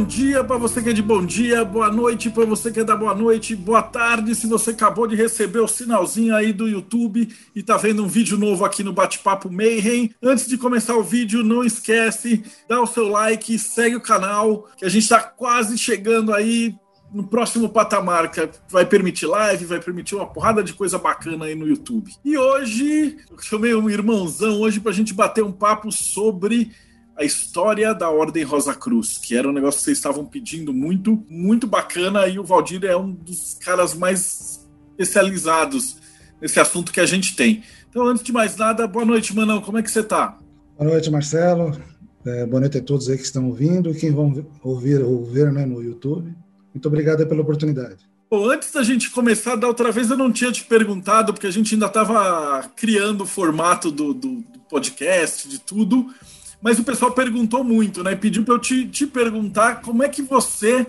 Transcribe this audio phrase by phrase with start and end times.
[0.00, 2.84] Bom dia para você que é de bom dia, boa noite para você que é
[2.84, 7.28] da boa noite, boa tarde se você acabou de receber o sinalzinho aí do YouTube
[7.54, 10.10] e tá vendo um vídeo novo aqui no Bate-Papo Mayhem.
[10.22, 14.86] Antes de começar o vídeo, não esquece, dá o seu like, segue o canal, que
[14.86, 16.74] a gente está quase chegando aí
[17.12, 21.54] no próximo patamar, que vai permitir live, vai permitir uma porrada de coisa bacana aí
[21.54, 22.10] no YouTube.
[22.24, 26.72] E hoje, eu chamei um irmãozão hoje para a gente bater um papo sobre
[27.20, 31.22] a história da Ordem Rosa Cruz, que era um negócio que vocês estavam pedindo muito,
[31.28, 34.66] muito bacana, e o Valdir é um dos caras mais
[34.98, 35.98] especializados
[36.40, 37.62] nesse assunto que a gente tem.
[37.90, 40.38] Então, antes de mais nada, boa noite, Manão, como é que você está?
[40.78, 41.78] Boa noite, Marcelo.
[42.24, 45.52] É, boa noite a todos aí que estão ouvindo e quem vão ouvir ou ver
[45.52, 46.34] né, no YouTube.
[46.72, 47.98] Muito obrigado pela oportunidade.
[48.30, 51.50] Bom, antes da gente começar, da outra vez eu não tinha te perguntado, porque a
[51.50, 56.06] gente ainda estava criando o formato do, do, do podcast, de tudo
[56.62, 58.14] mas o pessoal perguntou muito, né?
[58.14, 60.86] Pediu para eu te, te perguntar como é que você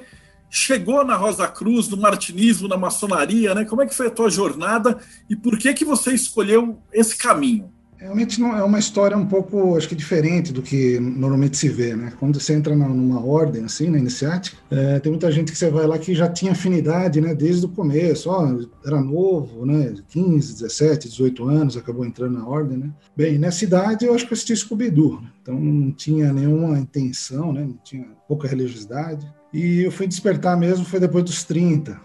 [0.50, 3.64] chegou na Rosa Cruz, no martinismo, na maçonaria, né?
[3.64, 7.72] Como é que foi a tua jornada e por que que você escolheu esse caminho?
[8.02, 11.96] Realmente não é uma história um pouco, acho que diferente do que normalmente se vê,
[11.96, 12.12] né?
[12.20, 15.70] Quando você entra na, numa ordem assim, na iniciática, é, tem muita gente que você
[15.70, 17.36] vai lá que já tinha afinidade, né?
[17.36, 19.94] Desde o começo, ó, era novo, né?
[20.10, 22.90] 15, 17, 18 anos, acabou entrando na ordem, né?
[23.16, 25.30] Bem, nessa idade eu acho que eu assisti Scooby-Doo, né?
[25.40, 27.62] então não tinha nenhuma intenção, né?
[27.62, 29.32] Não tinha pouca religiosidade.
[29.54, 32.02] E eu fui despertar mesmo foi depois dos 30,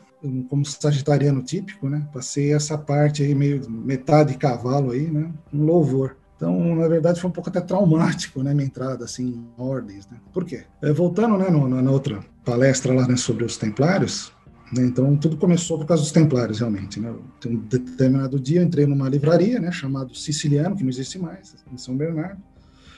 [0.49, 2.07] como sagitariano típico, né?
[2.13, 5.31] Passei essa parte aí meio metade cavalo aí, né?
[5.53, 6.17] Um louvor.
[6.37, 10.19] Então, na verdade, foi um pouco até traumático, né, minha entrada assim em ordens, né?
[10.33, 10.65] Por quê?
[10.83, 14.31] É, voltando, né, no, na outra palestra lá, né, sobre os templários,
[14.71, 17.11] né, então tudo começou por causa dos templários, realmente, né?
[17.47, 21.79] Um determinado dia eu entrei numa livraria, né, chamado Siciliano, que não existe mais, em
[21.79, 22.43] São Bernardo.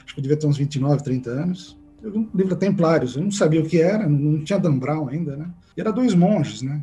[0.05, 1.79] Acho que eu devia ter uns 29, 30 anos.
[2.03, 5.09] Eu vi um livro Templários, eu não sabia o que era, não tinha Dan Brown
[5.09, 5.49] ainda, né?
[5.77, 6.83] E era dois monges, né?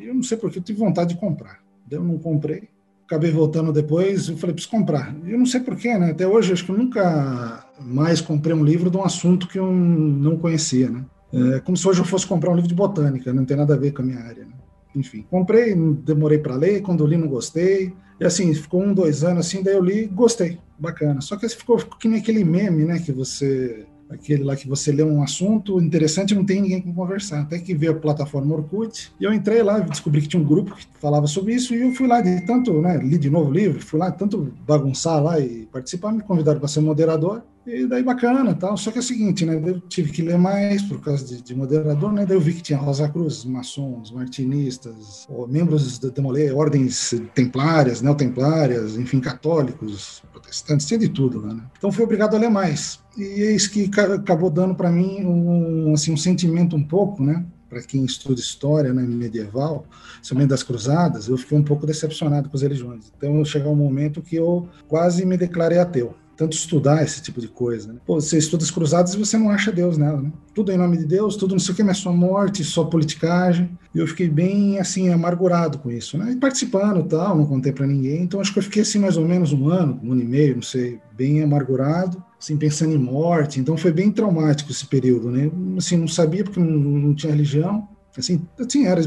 [0.00, 1.60] Eu não sei porque eu tive vontade de comprar.
[1.90, 2.68] Eu não comprei.
[3.04, 5.14] Acabei voltando depois e falei, preciso comprar.
[5.24, 6.12] E eu não sei porquê, né?
[6.12, 9.70] Até hoje, acho que eu nunca mais comprei um livro de um assunto que eu
[9.70, 11.04] não conhecia, né?
[11.32, 13.76] É como se hoje eu fosse comprar um livro de botânica, não tem nada a
[13.76, 14.52] ver com a minha área, né?
[14.94, 17.92] Enfim, comprei, demorei para ler, quando li não gostei.
[18.20, 21.20] E assim, ficou um, dois anos assim, daí eu li, gostei, bacana.
[21.20, 24.90] Só que ficou, ficou que nem aquele meme, né, que você aquele lá que você
[24.90, 27.42] lê um assunto interessante não tem ninguém com conversar.
[27.42, 30.74] Até que veio a plataforma Orkut, e eu entrei lá, descobri que tinha um grupo
[30.74, 33.52] que falava sobre isso, e eu fui lá de tanto, né, li de novo o
[33.52, 38.02] livro, fui lá tanto bagunçar lá e participar, me convidaram para ser moderador, e daí
[38.02, 38.76] bacana tal.
[38.76, 39.60] Só que é o seguinte, né?
[39.64, 42.24] Eu tive que ler mais por causa de, de moderador, né?
[42.24, 48.96] Daí eu vi que tinha Rosa Cruz, maçons, martinistas, membros da Demolê, ordens templárias, neotemplárias,
[48.96, 51.62] enfim, católicos, protestantes, tinha de tudo lá, né?
[51.76, 53.00] Então fui obrigado a ler mais.
[53.16, 57.44] E eis que acabou dando para mim um, assim, um sentimento um pouco, né?
[57.68, 59.86] Para quem estuda história né, medieval,
[60.20, 63.12] somente das cruzadas, eu fiquei um pouco decepcionado com as religiões.
[63.16, 67.48] Então chegou um momento que eu quase me declarei ateu tanto estudar esse tipo de
[67.48, 67.92] coisa.
[67.92, 68.00] Né?
[68.06, 70.32] Pô, você estuda as cruzadas e você não acha Deus nela, né?
[70.54, 73.78] Tudo em nome de Deus, tudo não sei o que, mas só morte, só politicagem.
[73.94, 76.32] E eu fiquei bem, assim, amargurado com isso, né?
[76.32, 78.22] E participando tal, não contei para ninguém.
[78.22, 80.54] Então acho que eu fiquei, assim, mais ou menos um ano, um ano e meio,
[80.54, 83.60] não sei, bem amargurado, assim, pensando em morte.
[83.60, 85.50] Então foi bem traumático esse período, né?
[85.76, 87.86] Assim, não sabia porque não, não tinha religião.
[88.16, 89.02] Assim, assim, era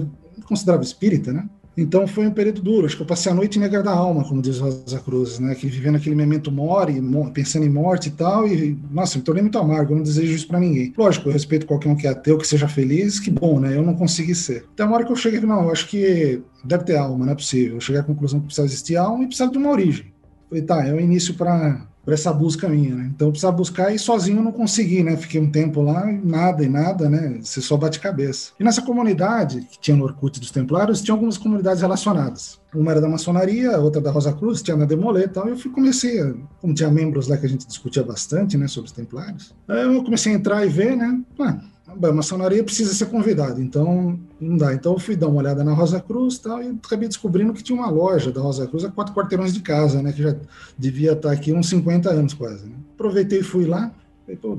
[0.45, 1.49] considerava espírita, né?
[1.75, 2.85] Então foi um período duro.
[2.85, 5.55] Acho que eu passei a noite negra da alma, como diz Rosa Cruz, né?
[5.55, 7.01] Que vivendo aquele memento mori,
[7.33, 8.47] pensando em morte e tal.
[8.47, 9.93] E, nossa, me tornei muito amargo.
[9.93, 10.93] Eu não desejo isso para ninguém.
[10.97, 13.19] Lógico, eu respeito qualquer um que é ateu, que seja feliz.
[13.19, 13.75] Que bom, né?
[13.75, 14.65] Eu não consegui ser.
[14.73, 17.35] Então, uma hora que eu cheguei, não, eu acho que deve ter alma, não é
[17.35, 17.75] possível.
[17.75, 20.13] Eu cheguei à conclusão que precisa existir alma e precisa de uma origem.
[20.49, 23.11] Falei, tá, é o início para por essa busca minha, né?
[23.15, 25.15] Então eu precisava buscar e sozinho não consegui, né?
[25.15, 27.39] Fiquei um tempo lá e nada e nada, né?
[27.41, 28.51] Você só bate cabeça.
[28.59, 32.59] E nessa comunidade que tinha no Orkut dos Templários, tinha algumas comunidades relacionadas.
[32.75, 35.47] Uma era da maçonaria, outra da Rosa Cruz, tinha na Demolê e tal.
[35.47, 38.67] E eu fui, comecei, a, como tinha membros lá que a gente discutia bastante, né?
[38.67, 39.55] Sobre os Templários.
[39.67, 41.21] Aí eu comecei a entrar e ver, né?
[41.39, 41.59] Ah,
[42.01, 44.73] a maçonaria precisa ser convidado, então não dá.
[44.73, 47.77] Então eu fui dar uma olhada na Rosa Cruz tal, e acabei descobrindo que tinha
[47.77, 50.11] uma loja da Rosa Cruz a quatro quarteirões de casa, né?
[50.11, 50.35] Que já
[50.77, 52.65] devia estar aqui uns 50 anos quase.
[52.65, 52.75] Né?
[52.93, 53.93] Aproveitei e fui lá.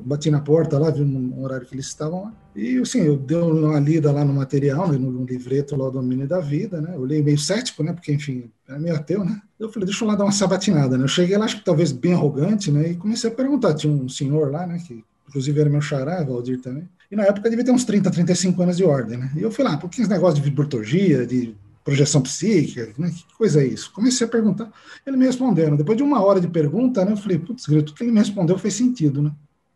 [0.05, 2.33] Bati na porta lá, vi um horário que eles estavam lá.
[2.55, 6.39] E, assim, eu dei uma lida lá no material, no livreto lá do Domínio da
[6.39, 6.93] Vida, né?
[6.95, 7.95] Eu olhei meio cético, né?
[7.95, 9.41] Porque, enfim, era meio ateu, né?
[9.59, 11.05] Eu falei, deixa eu lá dar uma sabatinada, né?
[11.05, 12.91] Eu cheguei lá, acho que talvez bem arrogante, né?
[12.91, 13.73] E comecei a perguntar.
[13.73, 14.79] Tinha um senhor lá, né?
[14.87, 16.89] Que inclusive era meu xará, Valdir também.
[17.11, 19.33] E na época devia ter uns 30, 35 anos de ordem, né?
[19.37, 21.55] E eu fui lá, por que esse negócio de viborturgia, de
[21.85, 23.11] projeção psíquica, né?
[23.11, 23.93] que coisa é isso?
[23.93, 24.73] Comecei a perguntar,
[25.07, 25.77] ele me respondendo.
[25.77, 28.59] Depois de uma hora de pergunta, né, eu falei, putz, tudo que ele me respondeu
[28.59, 29.31] fez sentido, né?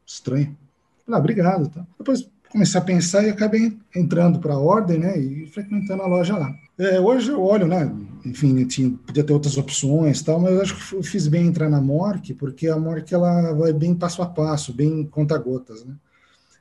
[0.07, 0.57] Estranho.
[1.05, 1.69] Falei, ah, obrigado.
[1.69, 1.87] Tá.
[1.99, 6.37] Depois comecei a pensar e acabei entrando para a ordem, né, e frequentando a loja
[6.37, 6.55] lá.
[6.79, 7.93] É, hoje eu olho, né,
[8.25, 11.69] enfim, tinha, podia ter outras opções tal, mas eu acho que eu fiz bem entrar
[11.69, 15.95] na MORC, porque a MORC ela vai bem passo a passo, bem conta-gotas, né.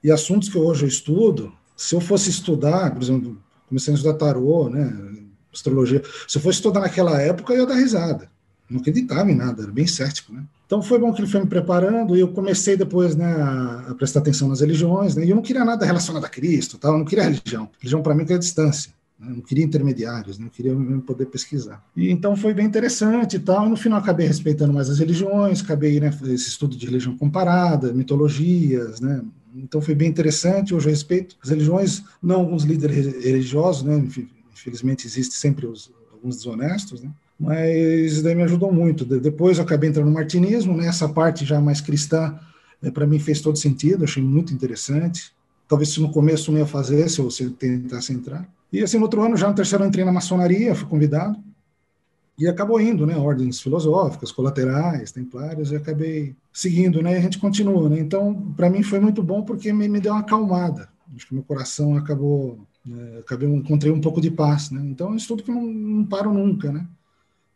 [0.04, 3.38] E assuntos que hoje eu estudo, se eu fosse estudar, por exemplo,
[3.68, 4.92] comecei a estudar tarô, né,
[5.54, 6.02] astrologia.
[6.28, 8.30] Se eu fosse estudar naquela época, eu ia dar risada.
[8.70, 10.44] Não acreditava em nada, era bem cético, né?
[10.66, 13.34] Então foi bom que ele foi me preparando e eu comecei depois né,
[13.88, 15.26] a, prestar atenção nas religiões, né?
[15.26, 17.70] E eu não queria nada relacionado a Cristo, tal, eu não queria religião.
[17.80, 18.92] Religião para mim era distância.
[19.20, 20.76] Não queria intermediários, eu queria
[21.06, 21.84] poder pesquisar.
[21.96, 23.68] E então foi bem interessante e tal.
[23.68, 29.00] No final acabei respeitando mais as religiões, acabei né, esse estudo de religião comparada, mitologias,
[29.00, 29.24] né?
[29.56, 30.76] Então foi bem interessante.
[30.76, 33.98] Hoje eu respeito as religiões, não alguns líderes religiosos, né?
[34.54, 37.10] Infelizmente existe sempre os, alguns desonestos, né?
[37.40, 39.04] Mas daí me ajudou muito.
[39.04, 40.86] Depois eu acabei entrando no martinismo, né?
[40.86, 42.38] Essa parte já mais cristã,
[42.84, 45.36] é, para mim fez todo sentido, achei muito interessante.
[45.68, 48.48] Talvez se no começo não ia fazer, se eu, se eu tentasse entrar.
[48.72, 51.38] E assim, no outro ano, já no terceiro, eu entrei na maçonaria, fui convidado.
[52.38, 53.18] E acabou indo, né?
[53.18, 57.14] Ordens filosóficas, colaterais, templários, e acabei seguindo, né?
[57.14, 58.00] E a gente continua, né?
[58.00, 60.88] Então, para mim foi muito bom porque me, me deu uma acalmada.
[61.16, 63.20] Acho que meu coração acabou né?
[63.20, 64.82] Acabei, encontrei um pouco de paz, né?
[64.86, 66.88] Então, é um estudo que não, não paro nunca, né?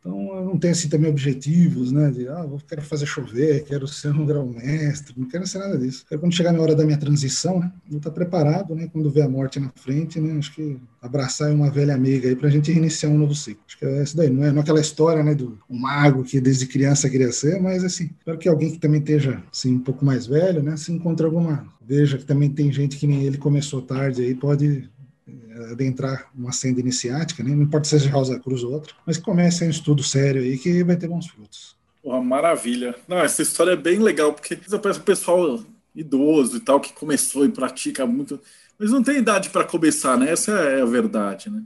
[0.02, 2.10] Então, eu não tenho assim também objetivos, né?
[2.10, 6.04] De, ah, quero fazer chover, quero ser um grão-mestre, não quero ser nada disso.
[6.10, 7.72] Quero quando chegar na hora da minha transição, né?
[7.90, 8.90] Eu estar preparado, né?
[8.92, 10.40] Quando ver a morte na frente, né?
[10.40, 13.64] Acho que abraçar uma velha amiga aí para a gente reiniciar um novo ciclo.
[13.68, 15.36] Acho que é isso daí, não é, não é aquela história, né?
[15.36, 19.00] Do um mago que desde criança queria ser, mas assim, espero que alguém que também
[19.00, 20.76] esteja assim, um pouco mais velho, né?
[20.78, 21.64] Se encontre alguma.
[21.80, 24.90] Veja que também tem gente que nem ele começou tarde aí, pode
[25.72, 27.54] adentrar uma senda iniciática, né?
[27.54, 30.84] não importa se seja Rosa Cruz ou outra, mas comece um estudo sério aí que
[30.84, 31.76] vai ter bons frutos.
[32.02, 32.96] Porra, maravilha.
[33.08, 35.64] Não, essa história é bem legal, porque parece o pessoal
[35.96, 38.40] idoso e tal, que começou e pratica muito,
[38.80, 40.32] mas não tem idade para começar, né?
[40.32, 41.62] Essa é a verdade, né?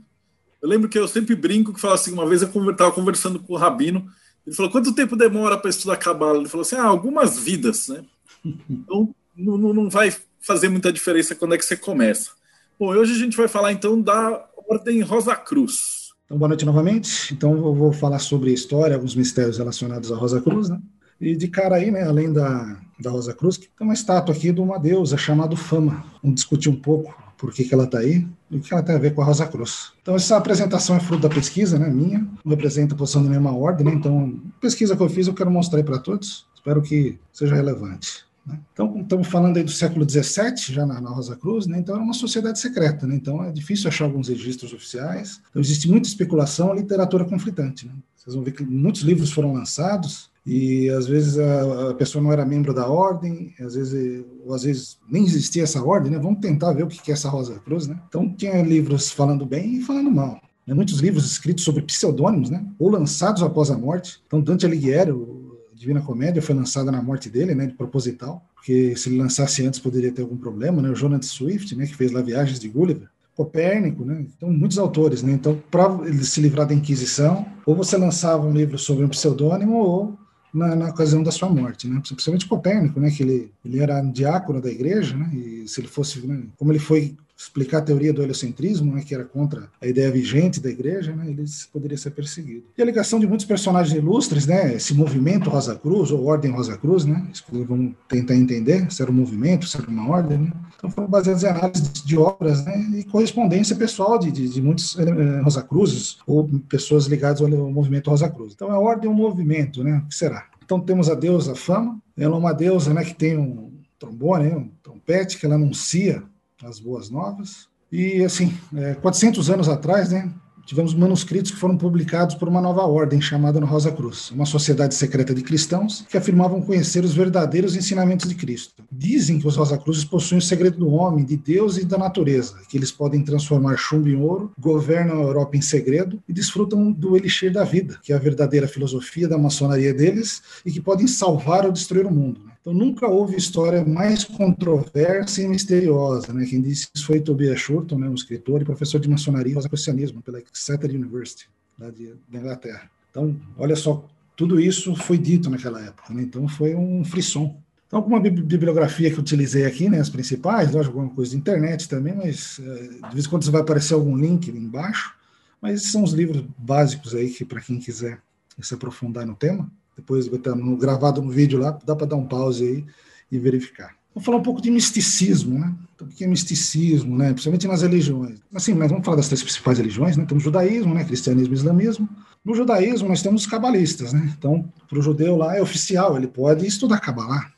[0.60, 3.54] Eu lembro que eu sempre brinco que fala assim, uma vez eu estava conversando com
[3.54, 4.06] o Rabino,
[4.46, 6.38] ele falou, quanto tempo demora para estudar Cabala?
[6.38, 8.04] Ele falou assim, ah, algumas vidas, né?
[8.70, 12.30] Então, não, não vai fazer muita diferença quando é que você começa.
[12.78, 16.10] Bom, hoje a gente vai falar então da Ordem Rosa Cruz.
[16.26, 17.32] Então, boa noite novamente.
[17.32, 20.78] Então, eu vou falar sobre a história, alguns mistérios relacionados à Rosa Cruz, né?
[21.18, 24.60] E de cara aí, né, além da, da Rosa Cruz, tem uma estátua aqui de
[24.60, 26.04] uma deusa chamada Fama.
[26.22, 28.94] Vamos discutir um pouco por que, que ela está aí e o que ela tem
[28.94, 29.92] a ver com a Rosa Cruz.
[30.02, 33.86] Então, essa apresentação é fruto da pesquisa, né, minha, representa a posição de nenhuma ordem,
[33.86, 38.25] né, então, pesquisa que eu fiz eu quero mostrar para todos, espero que seja relevante.
[38.46, 38.60] Né?
[38.72, 41.78] Então, estamos falando aí do século XVII, já na, na, Rosa Cruz, né?
[41.78, 43.16] então era uma sociedade secreta, né?
[43.16, 47.86] então é difícil achar alguns registros oficiais, então existe muita especulação, literatura conflitante.
[47.86, 47.92] Né?
[48.14, 52.32] Vocês vão ver que muitos livros foram lançados, e às vezes a, a, pessoa não
[52.32, 56.20] era membro da ordem, às vezes, ou às vezes nem existia essa ordem, né?
[56.20, 58.00] Vamos tentar ver o que é essa Rosa Cruz, né?
[58.08, 60.40] Então tinha livros falando bem e falando mal.
[60.64, 60.72] Né?
[60.72, 62.64] Muitos livros escritos sobre pseudônimos, né?
[62.78, 64.20] Ou lançados após a morte.
[64.28, 65.45] Então Dante Alighieri, o
[65.76, 69.78] Divina Comédia foi lançada na morte dele, né, de proposital, porque se ele lançasse antes
[69.78, 70.88] poderia ter algum problema, né?
[70.88, 74.24] O Jonathan Swift, né, que fez lá Viagens de Gulliver, Copérnico, né?
[74.34, 75.32] Então, muitos autores, né?
[75.32, 79.76] Então, para ele se livrar da Inquisição, ou você lançava um livro sobre um pseudônimo,
[79.76, 80.18] ou
[80.52, 82.00] na, na, ocasião da sua morte, né?
[82.00, 83.10] Principalmente Copérnico, né?
[83.10, 85.30] Que ele, ele era um diácono da igreja, né?
[85.34, 86.44] E se ele fosse, né?
[86.56, 90.58] como ele foi explicar a teoria do heliocentrismo, né, que era contra a ideia vigente
[90.58, 92.64] da igreja, né, ele poderia ser perseguido.
[92.76, 96.78] E a ligação de muitos personagens ilustres, né, esse movimento Rosa Cruz, ou Ordem Rosa
[96.78, 100.90] Cruz, né, vamos tentar entender se era um movimento, se era uma ordem, né, então
[100.90, 105.40] foram baseados em análises de obras né, e correspondência pessoal de, de, de muitos eh,
[105.42, 108.52] Rosa Cruzes, ou pessoas ligadas ao movimento Rosa Cruz.
[108.54, 110.46] Então a ordem é um movimento, né, o que será?
[110.64, 114.70] Então temos a deusa Fama, ela é uma deusa né, que tem um trombone, um
[114.82, 116.22] trompete, que ela anuncia
[116.64, 117.68] as boas novas.
[117.90, 120.32] E, assim, é, 400 anos atrás, né,
[120.66, 125.32] tivemos manuscritos que foram publicados por uma nova ordem chamada Rosa Cruz, uma sociedade secreta
[125.32, 128.82] de cristãos que afirmavam conhecer os verdadeiros ensinamentos de Cristo.
[128.90, 132.56] Dizem que os Rosa Cruzes possuem o segredo do homem, de Deus e da natureza,
[132.68, 137.16] que eles podem transformar chumbo em ouro, governam a Europa em segredo e desfrutam do
[137.16, 141.64] elixir da vida, que é a verdadeira filosofia da maçonaria deles e que podem salvar
[141.64, 142.40] ou destruir o mundo.
[142.44, 142.52] Né?
[142.66, 146.44] Então nunca houve história mais controversa e misteriosa, né?
[146.44, 150.20] Quem disse isso foi Tobias Shorton, né, um escritor e professor de maçonaria e cristianismo
[150.20, 152.90] pela Exeter University, lá de, da Inglaterra.
[153.08, 154.04] Então, olha só,
[154.36, 156.22] tudo isso foi dito naquela época, né?
[156.22, 157.56] Então foi um frisson.
[157.86, 162.16] Então, alguma bibliografia que utilizei aqui, né, as principais, lógico, alguma coisa de internet também,
[162.16, 165.14] mas eh, de vez em quando vai aparecer algum link embaixo,
[165.62, 168.20] mas são os livros básicos aí que para quem quiser
[168.60, 169.70] se aprofundar no tema.
[169.96, 172.84] Depois vai estar no, gravado no vídeo lá, dá para dar um pause aí
[173.30, 173.94] e verificar.
[174.14, 175.74] Vou falar um pouco de misticismo, né?
[175.94, 177.32] Então, o que é misticismo, né?
[177.32, 178.38] Principalmente nas religiões.
[178.54, 180.24] Assim, mas vamos falar das três principais religiões, né?
[180.24, 181.04] Temos judaísmo, né?
[181.04, 182.08] Cristianismo e islamismo.
[182.44, 184.32] No judaísmo, nós temos os cabalistas, né?
[184.38, 187.50] Então, para o judeu lá é oficial, ele pode estudar cabalá.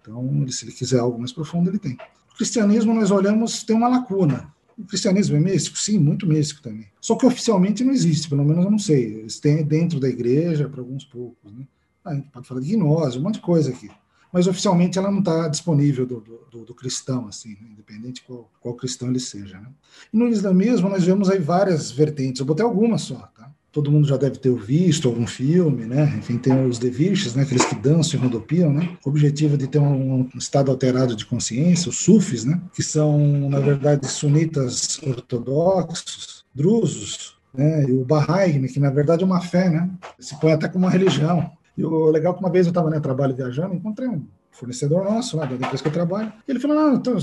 [0.00, 1.96] Então, se ele quiser algo mais profundo, ele tem.
[2.32, 4.52] O cristianismo, nós olhamos, tem uma lacuna.
[4.78, 5.78] O cristianismo é místico?
[5.78, 6.86] Sim, muito místico também.
[7.00, 9.20] Só que oficialmente não existe, pelo menos eu não sei.
[9.20, 11.52] Eles têm dentro da igreja, para alguns poucos.
[11.52, 11.66] Né?
[12.04, 13.90] Ah, a gente pode falar de gnose, um monte de coisa aqui.
[14.32, 17.68] Mas oficialmente ela não está disponível do, do, do, cristão, assim, né?
[17.70, 19.58] independente qual, qual cristão ele seja.
[19.58, 19.68] Né?
[20.12, 23.45] E no islamismo nós vemos aí várias vertentes, eu botei algumas só, tá?
[23.76, 26.14] Todo mundo já deve ter visto algum filme, né?
[26.16, 27.42] Enfim, tem os deviches, né?
[27.42, 28.96] Aqueles que dançam e rodopiam, né?
[29.04, 32.58] O objetivo é de ter um, estado alterado de consciência, os sufis, né?
[32.72, 37.84] Que são, na verdade, sunitas ortodoxos, drusos, né?
[37.84, 38.66] E o Bahá'í, né?
[38.66, 39.90] que na verdade é uma fé, né?
[40.18, 41.50] Se põe até como uma religião.
[41.76, 45.04] E o legal é que uma vez eu estava né, trabalho viajando, encontrei um fornecedor
[45.04, 46.32] nosso lá da empresa que eu trabalho.
[46.48, 47.18] E ele falou: Não, então,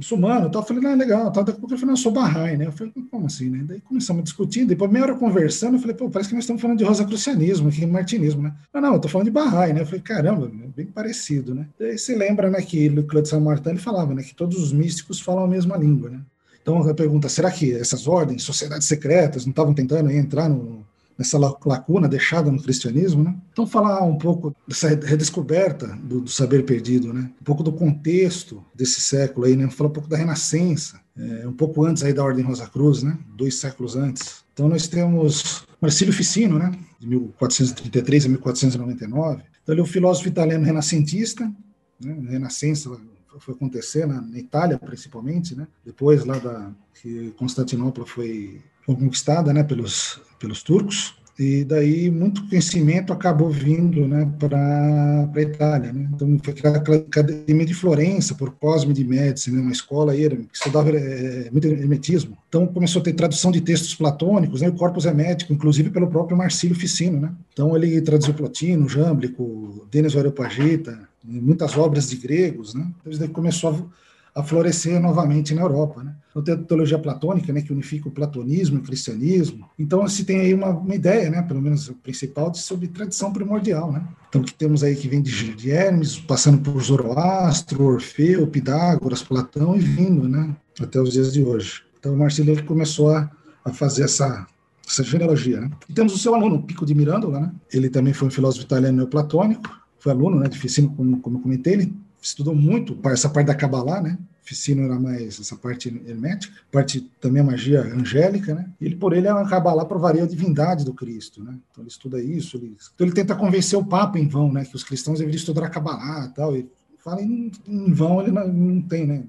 [0.00, 0.62] muçulmano tal.
[0.62, 1.30] Eu falei, não, legal.
[1.30, 1.44] Tal.
[1.44, 2.66] Daqui a pouco ele falou, não, eu sou Bahá'í, né?
[2.66, 3.64] Eu falei, como assim, né?
[3.66, 6.60] Daí começamos a discutir, depois meia hora conversando, eu falei, pô, parece que nós estamos
[6.60, 8.54] falando de rosacrucianismo aqui, martinismo, né?
[8.74, 9.82] Não, não, eu tô falando de Bahá'í, né?
[9.82, 11.66] Eu falei, caramba, bem parecido, né?
[11.78, 15.20] Daí você lembra, né, que o Claude Saint-Martin, ele falava, né, que todos os místicos
[15.20, 16.20] falam a mesma língua, né?
[16.62, 20.84] Então a pergunta, será que essas ordens, sociedades secretas, não estavam tentando entrar no,
[21.20, 23.36] nessa lacuna deixada no cristianismo, né?
[23.52, 27.30] Então falar um pouco dessa redescoberta do, do, saber perdido, né?
[27.38, 29.68] Um pouco do contexto desse século aí, né?
[29.68, 33.18] Falar um pouco da Renascença, é, um pouco antes aí da Ordem Rosa Cruz, né?
[33.36, 34.42] Dois séculos antes.
[34.54, 36.72] Então nós temos Marcílio Ficino, né?
[36.98, 39.42] De 1433 a 1499.
[39.62, 41.52] Então ele é um filósofo italiano renascentista,
[42.00, 42.16] né?
[42.30, 42.98] Renascença
[43.40, 45.68] foi acontecer na, na, Itália principalmente, né?
[45.84, 48.62] Depois lá da que Constantinopla foi
[48.96, 49.62] conquistada, né?
[49.62, 55.92] Pelos pelos turcos, e daí muito conhecimento acabou vindo né, para a Itália.
[55.92, 56.08] Né?
[56.12, 60.48] Então foi criada a Academia de Florença por Cosme de Médici, né, uma escola que
[60.52, 62.36] estudava é, muito hermetismo.
[62.48, 66.36] Então começou a ter tradução de textos platônicos, né, o corpus hermético, inclusive pelo próprio
[66.36, 67.18] Marcílio Ficino.
[67.18, 67.32] Né?
[67.52, 72.74] Então ele traduziu Plotino, Jâmblico, Denis Areopagita, muitas obras de gregos.
[72.74, 72.86] Né?
[73.00, 74.00] Então daí começou a
[74.34, 76.02] a florescer novamente na Europa.
[76.02, 76.14] Né?
[76.30, 79.68] Então, tem a teologia platônica, né, que unifica o platonismo e o cristianismo.
[79.78, 83.32] Então, se tem aí uma, uma, ideia, né, pelo menos a principal, de, sobre tradição
[83.32, 83.92] primordial.
[83.92, 84.06] Né?
[84.28, 89.76] Então, que temos aí que vem de, de Hermes, passando por Zoroastro, Orfeu, Pitágoras, Platão
[89.76, 91.82] e vindo né, até os dias de hoje.
[91.98, 93.30] Então, o Marcelo começou a,
[93.64, 94.46] a fazer essa,
[94.86, 95.60] essa genealogia.
[95.60, 95.70] Né?
[95.88, 97.52] E temos o seu aluno, Pico de Mirandola, né?
[97.72, 101.42] ele também foi um filósofo italiano neoplatônico, foi aluno né, de Ficino, como, como eu
[101.42, 104.18] comentei, ele estudou muito essa parte da Kabbalah, né?
[104.42, 108.68] Ficino era mais essa parte hermética, parte também a magia angélica, né?
[108.80, 111.56] Ele, por ele, a Kabbalah provaria a divindade do Cristo, né?
[111.70, 114.64] Então ele estuda isso, ele, então ele tenta convencer o Papa em vão, né?
[114.64, 116.56] Que os cristãos deveriam estudar a Kabbalah e tal.
[116.56, 119.24] E fala em, em vão, ele não, não, tem, né?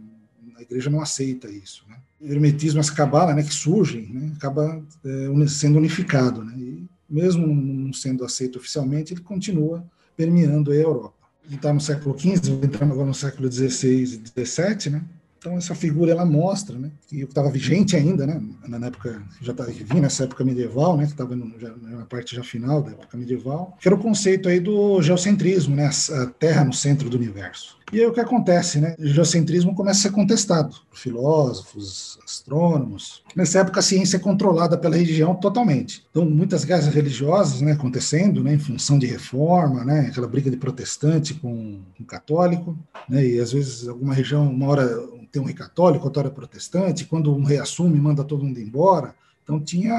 [0.57, 1.97] A igreja não aceita isso, né?
[2.19, 3.43] O hermetismo, essa Kabbalah, né?
[3.43, 4.31] Que surgem, né?
[4.35, 6.53] Acaba é, sendo unificado, né?
[6.57, 12.51] E mesmo não sendo aceito oficialmente, ele continua permeando a Europa está no século XV,
[12.63, 15.03] entrando agora no século XVI e XVII, né?
[15.41, 19.71] Então essa figura ela mostra, né, que estava vigente ainda, né, na época já estava
[19.71, 23.87] vindo nessa época medieval, né, que estava na parte já final da época medieval, que
[23.87, 27.80] era o conceito aí do geocentrismo, né, a Terra no centro do universo.
[27.91, 28.95] E aí o que acontece, né?
[28.97, 33.21] O geocentrismo começa a ser contestado por filósofos, astrônomos.
[33.35, 36.05] Nessa época a ciência é controlada pela religião totalmente.
[36.09, 40.55] Então muitas guerras religiosas, né, acontecendo, né, em função de reforma, né, aquela briga de
[40.55, 42.77] protestante com, com católico,
[43.09, 44.87] né, e às vezes alguma região uma hora
[45.31, 49.15] tem um rei católico, outra hora protestante, quando um rei assume, manda todo mundo embora.
[49.43, 49.93] Então tinha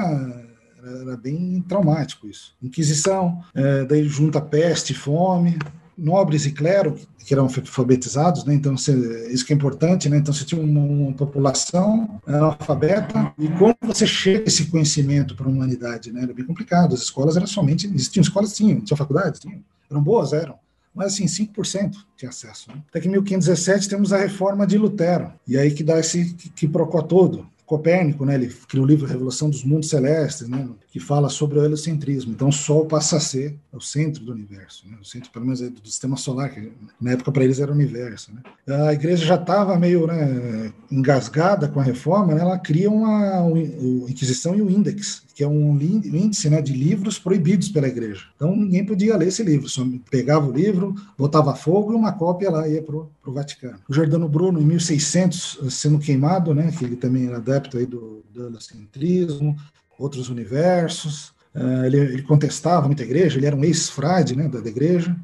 [1.01, 2.55] era bem traumático isso.
[2.61, 5.57] Inquisição, é, daí junta peste, fome,
[5.97, 8.53] nobres e clero que eram alfabetizados, né?
[8.53, 10.17] Então isso que é importante, né?
[10.17, 15.49] Então você tinha uma, uma população analfabeta e como você chega esse conhecimento para a
[15.49, 16.23] humanidade, né?
[16.23, 16.93] Era bem complicado.
[16.93, 20.55] As escolas eram somente existiam escolas tinham, tinham faculdades, tinham, eram boas, eram,
[20.93, 22.69] mas assim, 5% tinha acesso.
[22.69, 22.81] Né?
[22.89, 26.49] Até que em 1517 temos a reforma de Lutero, e aí que dá esse que,
[26.49, 27.47] que procó todo.
[27.73, 31.65] Copérnico, né, ele criou o livro Revolução dos Mundos Celestes, né, que fala sobre o
[31.65, 32.31] heliocentrismo.
[32.31, 35.59] Então, o Sol passa a ser o centro do universo, né, o centro, pelo menos,
[35.59, 38.31] do sistema solar, que na época para eles era o universo.
[38.31, 38.41] Né.
[38.87, 43.59] A igreja já estava meio né, engasgada com a reforma, né, ela cria uma, uma
[44.07, 48.25] Inquisição e o Index, que é um índice né, de livros proibidos pela igreja.
[48.35, 52.51] Então, ninguém podia ler esse livro, só pegava o livro, botava fogo e uma cópia
[52.51, 53.79] lá ia para o Vaticano.
[53.87, 58.23] O Jordano Bruno, em 1600, sendo queimado, né, que ele também era adepto aí do,
[58.35, 59.55] helocentrismo,
[59.97, 61.29] outros universos.
[61.55, 65.15] Uh, ele, ele, contestava muita igreja, ele era um ex-frade né, da, da igreja,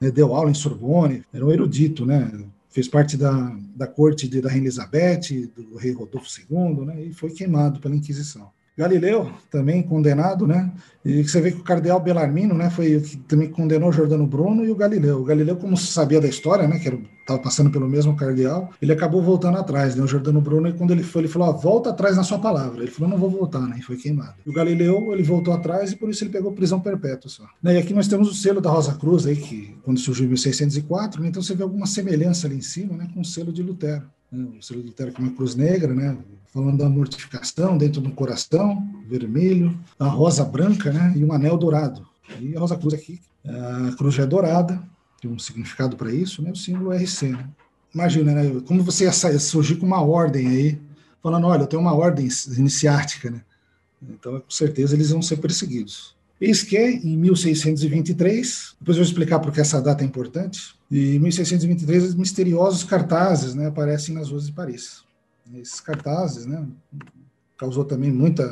[0.00, 2.30] né, deu aula em Sorbonne, era um erudito, né,
[2.70, 7.12] fez parte da, da corte de, da Rainha Elizabeth, do rei Rodolfo II, né, e
[7.12, 8.50] foi queimado pela Inquisição.
[8.76, 10.72] Galileu, também condenado, né?
[11.04, 14.74] E você vê que o cardeal Belarmino, né, foi também condenou Jordano Bruno e o
[14.74, 15.20] Galileu.
[15.20, 16.88] O Galileu, como sabia da história, né, que
[17.20, 20.02] estava passando pelo mesmo cardeal, ele acabou voltando atrás, né?
[20.02, 22.82] O Jordano Bruno, e quando ele foi, ele falou: volta atrás na sua palavra.
[22.82, 23.76] Ele falou: não vou voltar, né?
[23.78, 24.34] E foi queimado.
[24.44, 27.44] E o Galileu, ele voltou atrás e por isso ele pegou prisão perpétua só.
[27.62, 27.74] Né?
[27.74, 31.20] E aqui nós temos o selo da Rosa Cruz, aí, que quando surgiu em 1604,
[31.20, 31.28] né?
[31.28, 34.04] então você vê alguma semelhança ali em cima, né, com o selo de Lutero.
[34.30, 34.48] Né?
[34.58, 36.16] O selo de Lutero com uma cruz negra, né?
[36.52, 42.06] Falando da mortificação dentro do coração, vermelho, a rosa branca né, e um anel dourado.
[42.38, 44.82] E a rosa cruz aqui, a cruz já é dourada,
[45.20, 47.28] tem um significado para isso, né, o símbolo RC.
[47.28, 47.48] Né?
[47.94, 50.78] Imagina, né, como você ia surgir com uma ordem aí,
[51.22, 53.40] falando, olha, eu tenho uma ordem iniciática, né?
[54.02, 56.16] Então, com certeza, eles vão ser perseguidos.
[56.40, 62.16] Eis que, em 1623, depois eu vou explicar porque essa data é importante, em 1623,
[62.16, 65.04] misteriosos cartazes né, aparecem nas ruas de Paris
[65.54, 66.66] esses cartazes, né?
[67.56, 68.44] Causou também muita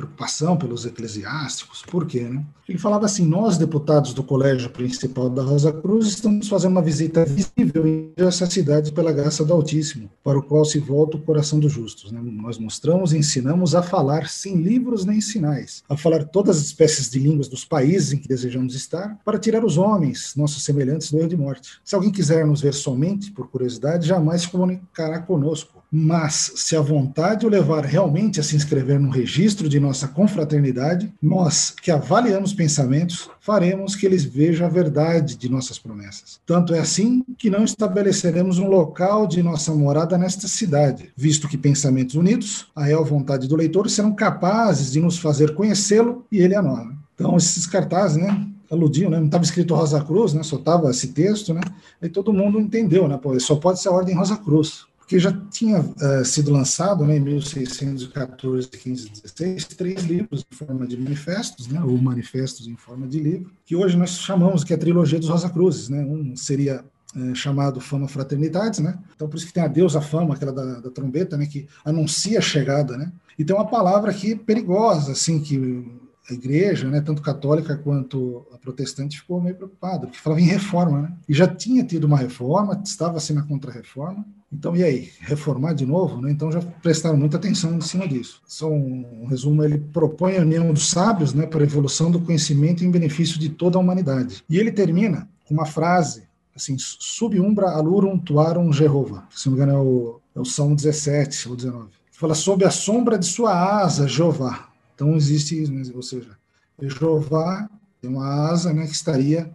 [0.00, 1.82] preocupação pelos eclesiásticos.
[1.82, 2.44] Por quê, né?
[2.68, 7.24] Ele falava assim: nós, deputados do Colégio Principal da Rosa Cruz, estamos fazendo uma visita
[7.24, 11.58] visível em essa cidade pela graça do Altíssimo, para o qual se volta o coração
[11.58, 12.12] dos justos.
[12.12, 12.20] Né?
[12.22, 17.10] Nós mostramos e ensinamos a falar sem livros nem sinais, a falar todas as espécies
[17.10, 21.18] de línguas dos países em que desejamos estar, para tirar os homens, nossos semelhantes, do
[21.18, 21.80] erro de morte.
[21.84, 25.79] Se alguém quiser nos ver somente por curiosidade, jamais se comunicará conosco.
[25.92, 31.12] Mas, se a vontade o levar realmente a se inscrever no registro de nossa confraternidade,
[31.20, 36.38] nós, que avaliamos pensamentos, faremos que eles vejam a verdade de nossas promessas.
[36.46, 41.58] Tanto é assim que não estabeleceremos um local de nossa morada nesta cidade, visto que
[41.58, 46.54] pensamentos unidos, a real vontade do leitor, serão capazes de nos fazer conhecê-lo e ele
[46.54, 46.86] a nós.
[47.14, 48.46] Então, esses cartazes, né?
[48.70, 49.18] aludiam, né?
[49.18, 50.44] Não estava escrito Rosa Cruz, né?
[50.44, 51.60] Só estava esse texto, né?
[52.00, 53.18] E todo mundo entendeu, né?
[53.20, 57.16] Pô, só pode ser a Ordem Rosa Cruz que já tinha uh, sido lançado né,
[57.16, 63.08] em 1614, 15, 16, três livros em forma de manifestos, né, ou manifestos em forma
[63.08, 65.88] de livro, que hoje nós chamamos que é a trilogia dos Rosa Cruzes.
[65.88, 65.98] Né?
[66.04, 66.84] Um seria
[67.16, 69.00] é, chamado Fama Fraternidades, né?
[69.16, 71.44] Então por isso que tem a deusa fama, aquela da, da, trombeta, né?
[71.44, 73.10] Que anuncia a chegada, né?
[73.36, 75.90] E tem uma palavra aqui perigosa, assim, que
[76.30, 81.02] a igreja, né, tanto católica quanto a protestante, ficou meio preocupada, porque falava em reforma,
[81.02, 81.12] né?
[81.28, 85.10] E já tinha tido uma reforma, estava assim na contra-reforma, então, e aí?
[85.20, 86.20] Reformar de novo?
[86.20, 86.32] Né?
[86.32, 88.42] Então, já prestaram muita atenção em cima disso.
[88.46, 92.20] Só um, um resumo: ele propõe a união dos sábios né, para a evolução do
[92.20, 94.42] conhecimento em benefício de toda a humanidade.
[94.48, 99.28] E ele termina com uma frase assim: sub alurum tuarum Jehovah.
[99.30, 101.88] Se não me engano, é o, é o Salmo 17 ou 19.
[102.10, 104.68] Que fala: sob a sombra de sua asa, Jeová.
[104.96, 106.36] Então, existe, né, ou seja,
[106.82, 107.70] Jeová
[108.02, 109.48] tem uma asa né, que estaria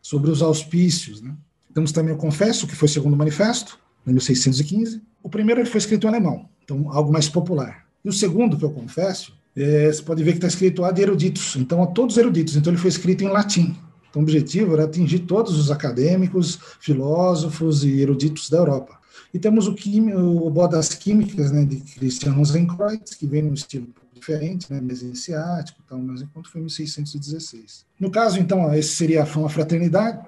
[0.00, 1.20] sobre os auspícios.
[1.20, 1.34] Né?
[1.74, 5.02] Temos também o Confesso, que foi segundo o manifesto em 1615.
[5.22, 7.86] O primeiro foi escrito em alemão, então algo mais popular.
[8.04, 11.56] E o segundo, que eu confesso, é, você pode ver que está escrito ad eruditos,
[11.56, 12.56] então a todos eruditos.
[12.56, 13.76] Então ele foi escrito em latim.
[14.08, 18.98] Então o objetivo era atingir todos os acadêmicos, filósofos e eruditos da Europa.
[19.32, 23.88] E temos o, químico, o Bodas Químicas, né, de Christian Rosenkreuz, que vem num estilo
[24.14, 27.84] diferente, né, mais iniciático, tal, mas enquanto foi em 1616.
[28.00, 30.26] No caso, então, esse seria a Fama Fraternidade,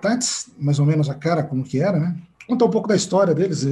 [0.58, 2.16] mais ou menos a cara como que era, né?
[2.48, 3.66] Contar um pouco da história deles.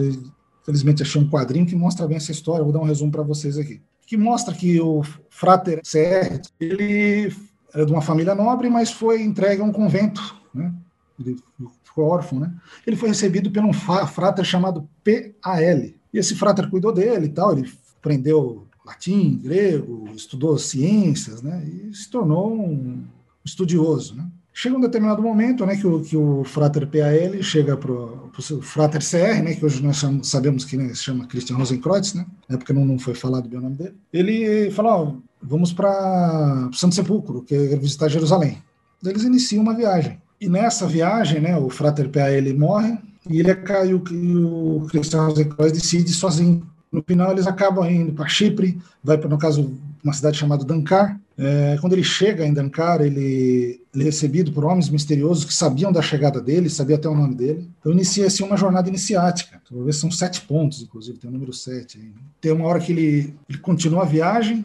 [0.64, 2.62] Felizmente achei um quadrinho que mostra bem essa história.
[2.62, 3.80] Vou dar um resumo para vocês aqui.
[4.06, 7.34] Que mostra que o Frater CR, ele
[7.72, 10.72] era de uma família nobre, mas foi entregue a um convento, né?
[11.18, 11.36] Ele
[11.82, 12.52] ficou órfão, né?
[12.86, 15.62] Ele foi recebido por um frater chamado PAL.
[16.12, 21.64] E esse frater cuidou dele e tal, ele aprendeu latim, grego, estudou ciências, né?
[21.66, 23.04] E se tornou um
[23.46, 24.26] estudioso, né?
[24.52, 28.30] Chega um determinado momento, né, que o, que o Frater PAL chega para o
[28.62, 32.24] Frater CR, né, que hoje nós chamamos, sabemos que né, se chama Christian Rosenkreuz, né,
[32.48, 33.94] na época não, não foi falado bem o nome dele.
[34.10, 38.62] Ele fala, ó, vamos para Santo Sepulcro, que é visitar Jerusalém.
[39.04, 40.18] Eles iniciam uma viagem.
[40.40, 42.96] E nessa viagem, né, o Frater PAL morre
[43.28, 48.26] e ele cai o, o Christian Rosenkreuz decide sozinho No final, eles acabam indo para
[48.26, 51.20] Chipre, vai no caso, uma cidade chamada Dankar.
[51.36, 55.92] É, quando ele chega em Dankar, ele, ele, é recebido por homens misteriosos que sabiam
[55.92, 57.68] da chegada dele, sabiam até o nome dele.
[57.80, 59.60] Então inicia-se uma jornada iniciática.
[59.68, 61.98] Talvez são sete pontos, inclusive, tem o número sete.
[61.98, 62.12] Aí?
[62.40, 64.64] Tem uma hora que ele, ele continua a viagem,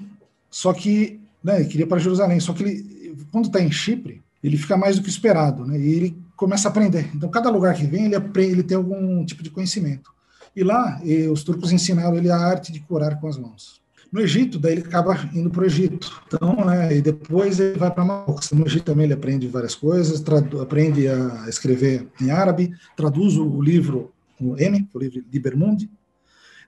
[0.49, 4.57] só que né, ele queria para Jerusalém, só que ele, quando está em Chipre, ele
[4.57, 5.79] fica mais do que esperado, né?
[5.79, 7.09] E ele começa a aprender.
[7.15, 10.11] Então, cada lugar que vem, ele aprende, ele tem algum tipo de conhecimento.
[10.55, 13.80] E lá, e os turcos ensinaram ele a arte de curar com as mãos.
[14.11, 16.21] No Egito, daí ele acaba indo para o Egito.
[16.27, 18.51] Então, né, e depois ele vai para Marrocos.
[18.51, 20.21] No Egito também ele aprende várias coisas,
[20.61, 25.89] aprende a escrever em árabe, traduz o livro, o M, o livro Liber Mundi.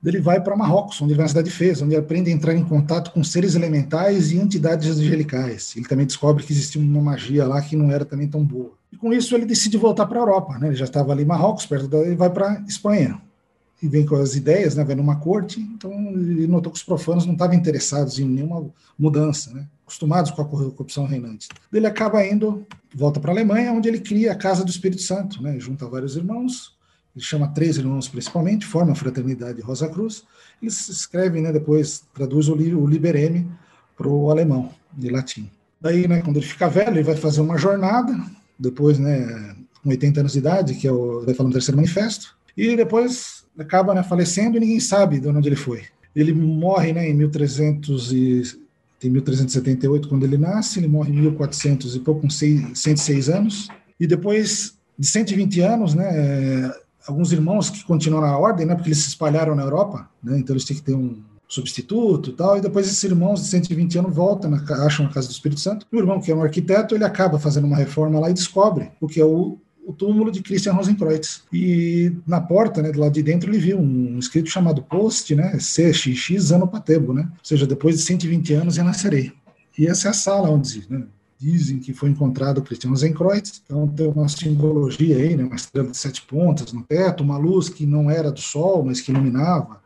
[0.06, 2.53] Ele vai para Marrocos, onde vai na cidade de Fez, onde ele aprende a entrar
[2.53, 5.73] em contato com seres elementais e entidades angelicais.
[5.75, 8.71] Ele também descobre que existia uma magia lá que não era também tão boa.
[8.91, 10.58] E com isso ele decide voltar para a Europa.
[10.60, 10.67] Né?
[10.67, 13.21] Ele já estava ali em Marrocos, perto da, ele vai para Espanha
[13.83, 17.25] e vem com as ideias, né, vai numa corte, então ele notou que os profanos
[17.25, 18.65] não estavam interessados em nenhuma
[18.97, 21.49] mudança, né, acostumados com a corrupção reinante.
[21.71, 22.65] Ele acaba indo,
[22.95, 26.15] volta para a Alemanha, onde ele cria a Casa do Espírito Santo, né, junta vários
[26.15, 26.77] irmãos,
[27.13, 30.23] ele chama três irmãos principalmente, forma a Fraternidade Rosa Cruz,
[30.61, 33.45] eles escrevem, né, depois traduz o, livro, o Liber
[33.97, 35.51] para o alemão, de latim.
[35.81, 38.15] Daí, né, quando ele fica velho, ele vai fazer uma jornada,
[38.57, 42.33] depois, né, com 80 anos de idade, que é o, vai falar no terceiro manifesto,
[42.55, 45.83] e depois acaba né, falecendo e ninguém sabe de onde ele foi.
[46.15, 48.43] Ele morre né, em 1300 e,
[49.03, 53.67] tem 1378 quando ele nasce, ele morre em 1400 e pouco, com 106 anos.
[53.99, 56.71] E depois de 120 anos, né, é,
[57.05, 60.53] alguns irmãos que continuaram a ordem, né, porque eles se espalharam na Europa, né, então
[60.53, 64.15] eles têm que ter um substituto e tal, e depois esses irmãos de 120 anos
[64.15, 65.85] voltam, na, acham a Casa do Espírito Santo.
[65.91, 69.07] O irmão, que é um arquiteto, ele acaba fazendo uma reforma lá e descobre o
[69.07, 71.43] que é o o túmulo de Christian Rosenkreuz.
[71.51, 75.57] E na porta, né, do lado de dentro, ele viu um escrito chamado Post, né,
[75.57, 79.33] CXX Ano Patebo, né, ou seja, depois de 120 anos renascerei.
[79.77, 81.03] E essa é a sala onde né,
[81.37, 83.61] dizem que foi encontrado o Christian Rosenkreuz.
[83.65, 87.69] Então tem uma simbologia aí, né, uma estrela de sete pontas no teto, uma luz
[87.69, 89.81] que não era do sol, mas que iluminava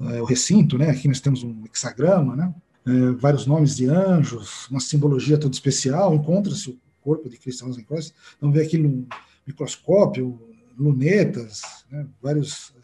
[0.00, 2.54] é, o recinto, né, aqui nós temos um hexagrama, né,
[2.86, 8.12] é, vários nomes de anjos, uma simbologia toda especial, encontra-se o corpo de Christian Rosenkreuz,
[8.36, 9.06] então vê aquilo
[9.46, 10.38] microscópio,
[10.78, 12.74] lunetas, né, vários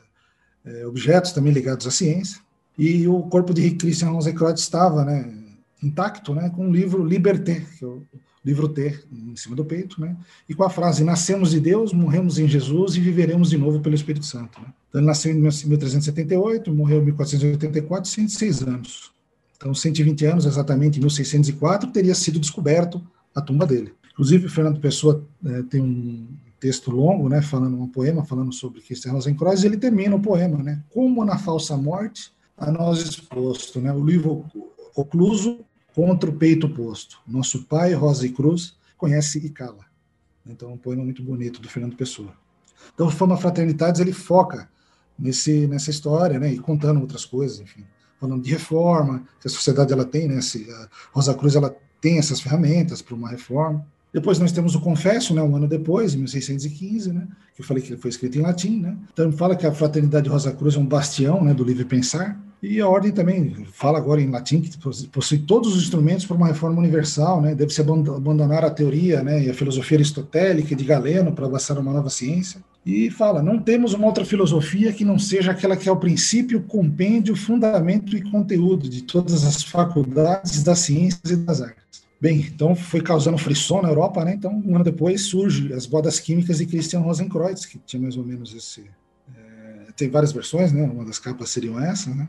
[0.65, 2.41] é, objetos também ligados à ciência.
[2.79, 5.33] E o corpo de Christian Rosenkreuz estava né,
[5.83, 8.03] intacto, né, com o livro Liberté, que é o
[8.45, 10.17] livro T em cima do peito, né,
[10.49, 13.95] e com a frase: Nascemos de Deus, morremos em Jesus e viveremos de novo pelo
[13.95, 14.61] Espírito Santo.
[14.61, 14.69] Né.
[14.89, 19.13] Então, ele nasceu em 1378, morreu em 1484, 106 anos.
[19.57, 23.01] Então, 120 anos, exatamente em 1604, teria sido descoberto
[23.35, 23.95] a tumba dele.
[24.13, 26.27] Inclusive, Fernando Pessoa é, tem um
[26.63, 30.81] texto longo, né, falando um poema, falando sobre Christian Rosenkreuz, ele termina o poema, né,
[30.91, 34.47] como na falsa morte a nós exposto, né, o livro
[34.95, 35.59] ocluso
[35.93, 37.19] contra o peito posto.
[37.27, 39.85] Nosso pai, Rosa e Cruz, conhece e cala.
[40.47, 42.33] Então, um poema muito bonito do Fernando Pessoa.
[42.95, 44.71] Então, Fama Fraternidades, ele foca
[45.19, 47.85] nesse, nessa história, né, e contando outras coisas, enfim,
[48.21, 50.69] falando de reforma, que a sociedade ela tem, né, se,
[51.13, 53.85] Rosa Cruz ela tem essas ferramentas para uma reforma.
[54.13, 57.83] Depois nós temos o Confesso, né, um ano depois, em 1615, né, que eu falei
[57.83, 58.81] que foi escrito em latim.
[58.81, 62.39] Né, então fala que a Fraternidade Rosa Cruz é um bastião né, do livre pensar.
[62.63, 64.71] E a ordem também fala agora em latim que
[65.09, 69.51] possui todos os instrumentos para uma reforma universal, né, deve-se abandonar a teoria né, e
[69.51, 72.63] a filosofia aristotélica de Galeno para abraçar uma nova ciência.
[72.85, 76.63] E fala: não temos uma outra filosofia que não seja aquela que é o princípio,
[76.63, 81.82] compêndio, fundamento e conteúdo de todas as faculdades das ciências e das artes.
[82.23, 84.33] Bem, então foi causando frisson na Europa, né?
[84.35, 88.25] Então, um ano depois surge as bodas químicas de Christian Rosenkreuz, que tinha mais ou
[88.25, 88.89] menos esse.
[89.37, 90.85] É, tem várias versões, né?
[90.85, 92.29] Uma das capas seriam essa, né?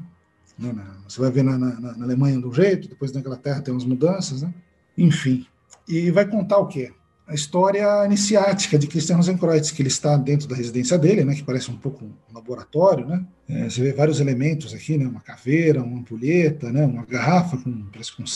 [1.07, 3.85] Você vai ver na, na, na, Alemanha de um jeito, depois na Inglaterra tem umas
[3.85, 4.51] mudanças, né?
[4.97, 5.45] Enfim.
[5.87, 6.91] E vai contar o quê?
[7.27, 11.35] A história iniciática de Christian Rosenkreuz, que ele está dentro da residência dele, né?
[11.35, 13.23] Que parece um pouco um laboratório, né?
[13.47, 15.05] É, você vê vários elementos aqui, né?
[15.05, 16.83] Uma caveira, uma ampulheta, né?
[16.83, 18.27] Uma garrafa com parece com um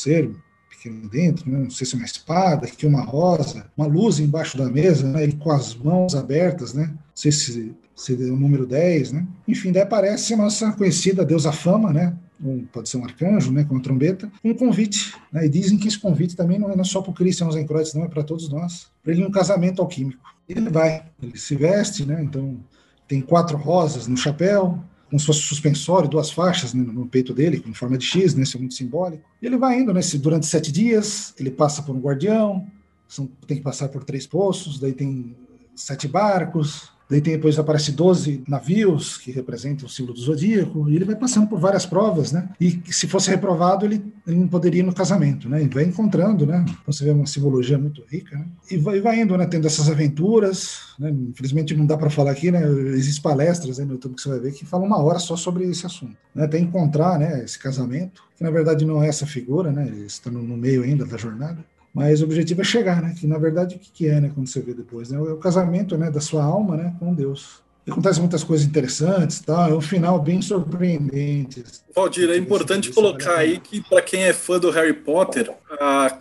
[0.78, 1.58] pequeno dentro, né?
[1.58, 5.24] não sei se é uma espada, aqui uma rosa, uma luz embaixo da mesa, né?
[5.24, 6.86] ele com as mãos abertas, né?
[6.86, 9.28] não sei se, se é o número 10, né?
[9.48, 12.16] enfim, daí aparece a nossa conhecida deusa Fama, né?
[12.40, 15.16] Um, pode ser um arcanjo, né, com uma trombeta, um convite.
[15.32, 18.04] Né, e dizem que esse convite também não é só para o Christian Rosenkreuz, não
[18.04, 18.92] é para todos nós.
[19.04, 20.24] Para ele um casamento alquímico.
[20.48, 22.60] Ele vai, ele se veste, né, então
[23.08, 27.60] tem quatro rosas no chapéu, como se fosse suspensório, duas faixas né, no peito dele,
[27.60, 29.24] com forma de X, né, isso é muito simbólico.
[29.42, 32.68] E ele vai indo, né, durante sete dias, ele passa por um guardião,
[33.08, 35.36] são, tem que passar por três poços, daí tem
[35.76, 40.96] sete barcos, Daí tem, depois aparece 12 navios que representam o símbolo do zodíaco, e
[40.96, 42.50] ele vai passando por várias provas, né?
[42.60, 45.64] E se fosse reprovado, ele, ele não poderia ir no casamento, né?
[45.64, 46.66] E vai encontrando, né?
[46.68, 48.46] Então você vê uma simbologia muito rica, né?
[48.70, 49.46] E vai, vai indo, né?
[49.46, 51.10] Tendo essas aventuras, né?
[51.10, 52.62] Infelizmente não dá para falar aqui, né?
[52.94, 55.64] Existem palestras aí no YouTube que você vai ver que falam uma hora só sobre
[55.64, 56.44] esse assunto, né?
[56.44, 57.42] Até encontrar, né?
[57.42, 59.88] Esse casamento, que na verdade não é essa figura, né?
[59.88, 61.64] Ele está no, no meio ainda da jornada.
[61.98, 63.16] Mas o objetivo é chegar, né?
[63.20, 64.30] Que na verdade o que é, né?
[64.32, 65.18] Quando você vê depois, né?
[65.18, 66.12] É o casamento, né?
[66.12, 66.94] Da sua alma, né?
[67.00, 67.64] Com Deus.
[67.88, 69.68] E acontecem muitas coisas interessantes, tá?
[69.68, 71.64] É um final bem surpreendente.
[71.96, 76.16] Valdir, é importante colocar aí que para quem é fã do Harry Potter, a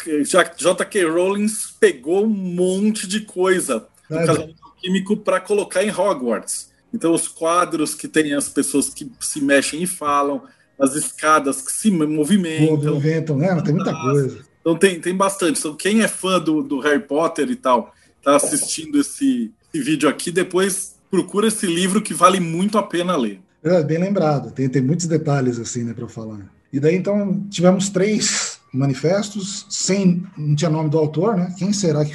[0.57, 1.05] J.K.
[1.05, 1.47] Rowling
[1.79, 6.71] pegou um monte de coisa do casamento químico para colocar em Hogwarts.
[6.95, 10.43] Então os quadros que tem as pessoas que se mexem e falam,
[10.81, 12.77] as escadas que se movimentam.
[12.77, 13.61] Movimentam, né?
[13.61, 14.47] Tem muita coisa.
[14.67, 15.61] Então tem, tem bastante.
[15.61, 20.09] Então, quem é fã do, do Harry Potter e tal, tá assistindo esse, esse, vídeo
[20.09, 23.41] aqui, depois procura esse livro que vale muito a pena ler.
[23.63, 26.53] É, bem lembrado, tem, tem muitos detalhes assim, né, para falar.
[26.73, 31.55] E daí então tivemos três manifestos, sem não tinha nome do autor, né?
[31.57, 32.13] Quem será que?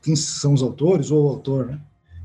[0.00, 1.80] Quem são os autores ou o autor, né?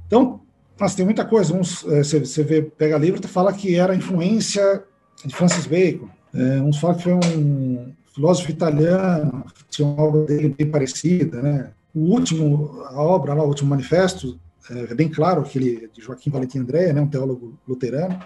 [0.05, 0.39] Então,
[0.79, 1.51] mas tem muita coisa.
[1.51, 4.83] Uns, é, você, você vê, pega livro e fala que era influência
[5.25, 6.09] de Francis Bacon.
[6.31, 11.71] É, uns falam que foi um, filósofo italiano, tinha uma obra dele bem parecida, né?
[11.93, 16.29] O último, a obra lá, o último manifesto, é bem claro que ele de Joaquim
[16.29, 18.17] Valentim André, né, um teólogo luterano,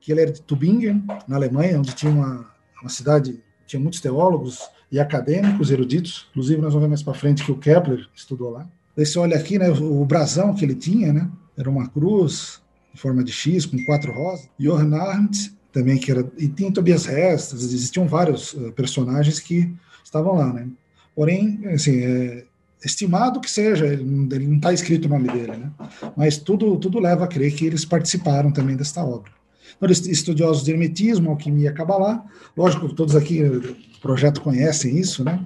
[0.00, 2.46] que ele era de Tübingen, na Alemanha, onde tinha uma,
[2.80, 4.60] uma cidade, tinha muitos teólogos
[4.92, 8.68] e acadêmicos, eruditos, inclusive nós vamos ver mais para frente que o Kepler estudou lá.
[8.96, 12.60] Você olha aqui, né, o, o brasão que ele tinha, né, era uma cruz
[12.94, 14.48] em forma de X com quatro rosas.
[14.58, 19.70] Johann Arndt também que era e tem Tobias Restas, existiam vários uh, personagens que
[20.02, 20.66] estavam lá, né?
[21.14, 22.44] Porém, assim, é
[22.82, 25.70] estimado que seja, ele não está escrito o nome dele, né?
[26.16, 29.30] Mas tudo tudo leva a crer que eles participaram também desta obra.
[29.76, 32.24] Então, estudiosos de hermetismo, alquimia, cabalá,
[32.56, 35.44] lógico, todos aqui do projeto conhecem isso, né?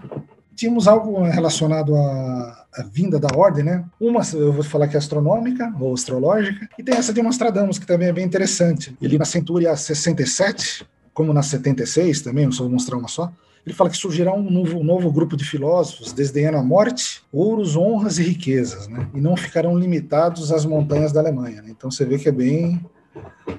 [0.61, 3.83] Tínhamos algo relacionado à, à, vinda da ordem, né?
[3.99, 7.87] Uma, eu vou falar que é astronômica ou astrológica, e tem essa de Nostradamus, que
[7.87, 8.95] também é bem interessante.
[9.01, 13.33] Ele na Centúria 67, como na 76 também, eu só vou mostrar uma só,
[13.65, 17.75] ele fala que surgirá um novo, um novo grupo de filósofos desdenhando a morte, ouros,
[17.75, 19.09] honras e riquezas, né?
[19.15, 21.63] E não ficarão limitados às montanhas da Alemanha.
[21.63, 21.71] Né?
[21.71, 22.85] Então você vê que é bem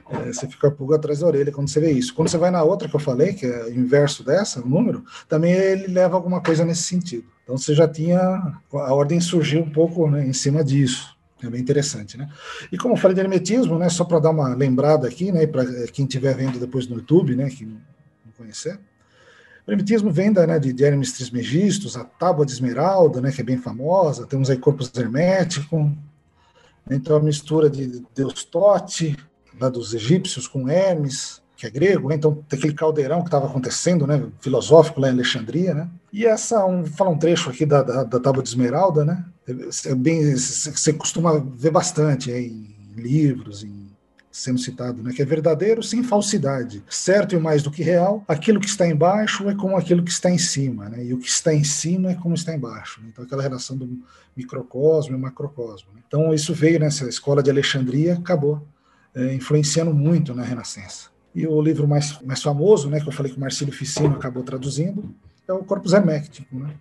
[0.09, 2.13] é, você fica pulga atrás da orelha quando você vê isso.
[2.13, 5.03] Quando você vai na outra que eu falei, que é o inverso dessa, o número,
[5.27, 7.25] também ele leva alguma coisa nesse sentido.
[7.43, 8.19] Então você já tinha.
[8.19, 11.15] A ordem surgiu um pouco né, em cima disso.
[11.43, 12.29] É bem interessante, né?
[12.71, 15.65] E como eu falei de hermetismo, né, só para dar uma lembrada aqui, né, para
[15.87, 17.81] quem estiver vendo depois no YouTube, né, que não
[18.37, 18.79] conhecer,
[19.65, 23.43] o hermetismo vem da, né, de, Hermes Trismegistus, a tábua de esmeralda, né, que é
[23.43, 25.91] bem famosa, temos aí corpus hermético,
[26.89, 29.17] então a mistura de Deus Tote,
[29.61, 32.15] lá dos egípcios com Hermes, que é grego, né?
[32.15, 35.87] então tem aquele caldeirão que estava acontecendo, né, filosófico lá em Alexandria, né?
[36.11, 39.23] E essa, um, fala um trecho aqui da, da, da Tábua de Esmeralda, né?
[39.85, 43.91] É bem, você costuma ver bastante em livros, em
[44.31, 48.61] sendo citado, né, que é verdadeiro sem falsidade, certo e mais do que real, aquilo
[48.61, 51.53] que está embaixo é como aquilo que está em cima, né, e o que está
[51.53, 53.01] em cima é como está embaixo.
[53.01, 53.09] Né?
[53.11, 54.01] Então, aquela relação do
[54.35, 55.89] microcosmo e macrocosmo.
[55.93, 56.01] Né?
[56.07, 58.65] Então, isso veio nessa escola de Alexandria, acabou
[59.15, 61.09] é, influenciando muito na Renascença.
[61.33, 64.43] E o livro mais, mais famoso, né, que eu falei que o Marcílio Ficino acabou
[64.43, 65.13] traduzindo,
[65.47, 66.45] é o Corpus Hermético.
[66.51, 66.73] Né?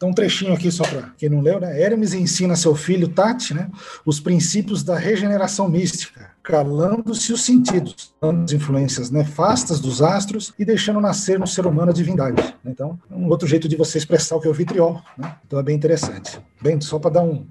[0.00, 1.78] Então, um trechinho aqui só para quem não leu, né?
[1.78, 3.70] Hermes ensina seu filho Tati né,
[4.02, 10.64] os princípios da regeneração mística, calando-se os sentidos, dando as influências nefastas dos astros e
[10.64, 12.42] deixando nascer no ser humano a divindade.
[12.64, 12.70] Né?
[12.72, 15.02] Então, é um outro jeito de você expressar o que é o vitriol.
[15.18, 15.36] Né?
[15.46, 16.40] Então, é bem interessante.
[16.62, 17.46] Bem, só para dar um,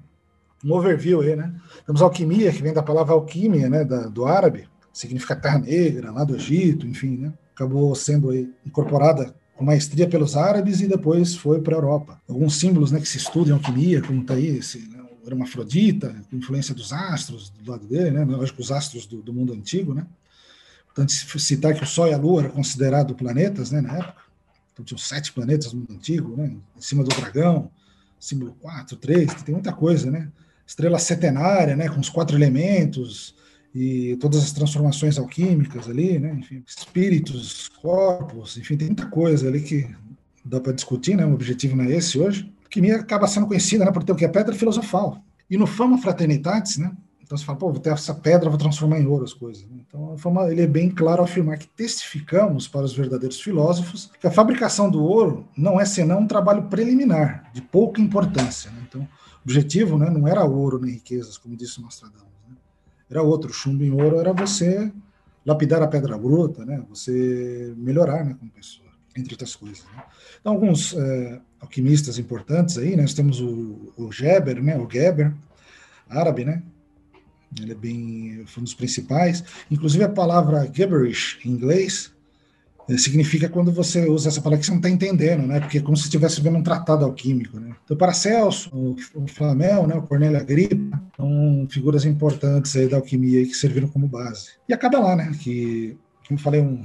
[0.64, 1.54] um overview aí, né?
[1.86, 6.24] Temos alquimia, que vem da palavra alquimia, né, da, do árabe, significa terra negra, lá
[6.24, 7.32] do Egito, enfim, né?
[7.54, 12.20] Acabou sendo aí incorporada com maestria pelos árabes e depois foi para a Europa.
[12.28, 16.14] Alguns símbolos, né, que se estudam em alquimia, como está aí esse né, o hermafrodita,
[16.32, 18.24] influência dos astros do lado dele, né?
[18.24, 20.06] Lógico, os astros do, do mundo antigo, né?
[20.86, 24.22] Portanto, se citar que o Sol e a Lua eram considerados planetas, né, na época.
[24.72, 26.56] Então, tinham sete planetas no mundo antigo, né?
[26.76, 27.70] Em cima do dragão,
[28.18, 30.30] símbolo 4, 3, tem muita coisa, né?
[30.70, 33.34] Estrela setenária, né, com os quatro elementos
[33.74, 39.60] e todas as transformações alquímicas ali, né, enfim, espíritos, corpos, enfim, tem muita coisa ali
[39.62, 39.90] que
[40.44, 42.52] dá para discutir, né, o objetivo não é esse hoje.
[42.64, 45.20] A química acaba sendo conhecida, né, por ter o que é pedra filosofal.
[45.50, 49.00] E no Fama Fraternitatis, né, então você fala, pô, vou ter essa pedra, vou transformar
[49.00, 49.64] em ouro as coisas.
[49.64, 49.78] Né?
[49.86, 54.30] Então, Fama, ele é bem claro afirmar que testificamos para os verdadeiros filósofos que a
[54.30, 58.70] fabricação do ouro não é senão um trabalho preliminar, de pouca importância.
[58.70, 58.79] Né?
[59.44, 62.28] Objetivo né, não era ouro nem riquezas, como disse Nostradamus.
[62.48, 62.56] Né?
[63.10, 63.52] era outro.
[63.52, 64.92] Chumbo em ouro era você
[65.44, 66.82] lapidar a pedra bruta, né?
[66.88, 69.84] Você melhorar, né, como pessoa, entre outras coisas.
[69.84, 70.02] Né?
[70.40, 73.02] Então, alguns é, alquimistas importantes aí, né?
[73.02, 74.78] nós temos o, o Geber, né?
[74.78, 75.34] O Geber,
[76.08, 76.62] árabe, né?
[77.58, 79.42] Ele é bem, foi um dos principais.
[79.70, 82.12] Inclusive a palavra gibberish em inglês
[82.98, 85.60] significa quando você usa essa palavra que você não está entendendo, né?
[85.60, 87.74] Porque é como se estivesse vendo um tratado alquímico, né?
[87.84, 89.94] Então, Paracelso, o, o Flamel, né?
[89.94, 94.50] O Cornélio Agripa, são figuras importantes aí da alquimia que serviram como base.
[94.68, 95.32] E acaba lá, né?
[95.40, 96.84] Que, como falei, um,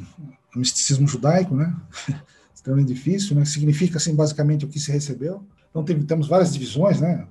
[0.55, 1.73] um misticismo judaico, né?
[2.53, 3.45] Extremamente difícil, né?
[3.45, 5.43] Significa, assim, basicamente o que se recebeu.
[5.69, 7.25] Então, tem, temos várias divisões, né?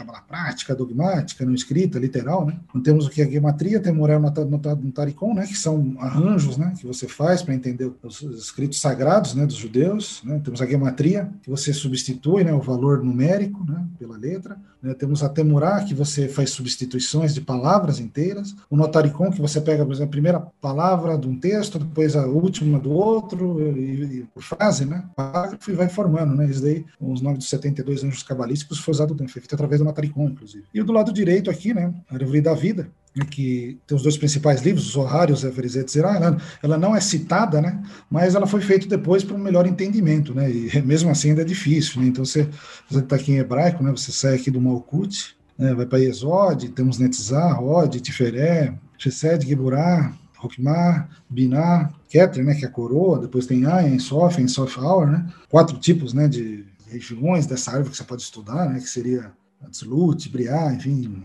[0.00, 2.58] Cábala prática, dogmática, não escrita, literal, né?
[2.68, 5.46] Então, temos o que é a gematria, tem Morel no Taricon, né?
[5.46, 6.72] Que são arranjos, né?
[6.78, 9.46] Que você faz para entender os escritos sagrados, né?
[9.46, 10.40] Dos judeus, né?
[10.42, 12.52] Temos a gematria, que você substitui, né?
[12.52, 13.86] O valor numérico, né?
[13.98, 14.56] Pela letra.
[14.82, 14.94] Né?
[14.94, 18.54] Temos a temurá, que você faz substituições de palavras inteiras.
[18.68, 22.26] O notaricon, que você pega, por exemplo, a primeira palavra de um texto, depois a
[22.26, 25.04] última do outro, e, e por frase, né?
[25.14, 26.46] Parágrafo e vai formando, né?
[26.46, 30.28] Isso daí, os nomes dos 72 anjos cabalísticos foi usado, foi feito através do notaricon,
[30.28, 30.64] inclusive.
[30.72, 31.92] E do lado direito aqui, né?
[32.08, 36.38] A árvore da vida, né, que tem os dois principais livros, os Zohar Everizet Zerah,
[36.62, 40.50] ela, não é citada, né, mas ela foi feita depois para um melhor entendimento, né,
[40.50, 42.48] e mesmo assim ainda é difícil, né, então você
[42.90, 46.98] está aqui em hebraico, né, você sai aqui do Malkut, né, vai para Exod, temos
[46.98, 53.66] Netzah, Od, Tiferé, Chesed, Geburah, Hokmah, Binah, Keter, né, que é a coroa, depois tem
[53.66, 58.22] Ayn, Sof, Sof Hour, né, quatro tipos, né, de regiões dessa árvore que você pode
[58.22, 59.32] estudar, né, que seria
[59.68, 61.22] Tzlut, Briah, enfim,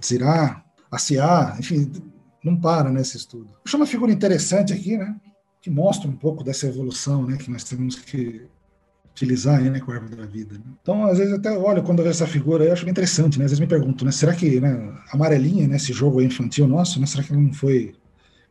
[0.00, 1.90] Tzirah, ACA, enfim,
[2.42, 3.48] não para nesse estudo.
[3.64, 5.14] Eu uma figura interessante aqui, né,
[5.60, 8.46] que mostra um pouco dessa evolução, né, que nós temos que
[9.10, 10.54] utilizar né, com a árvore da vida.
[10.54, 10.64] Né?
[10.80, 13.44] Então, às vezes até olho quando eu vejo essa figura, eu acho bem interessante, né,
[13.44, 17.06] às vezes me pergunto, né, será que, né, amarelinha, né, esse jogo infantil nosso, né,
[17.06, 17.94] será que não foi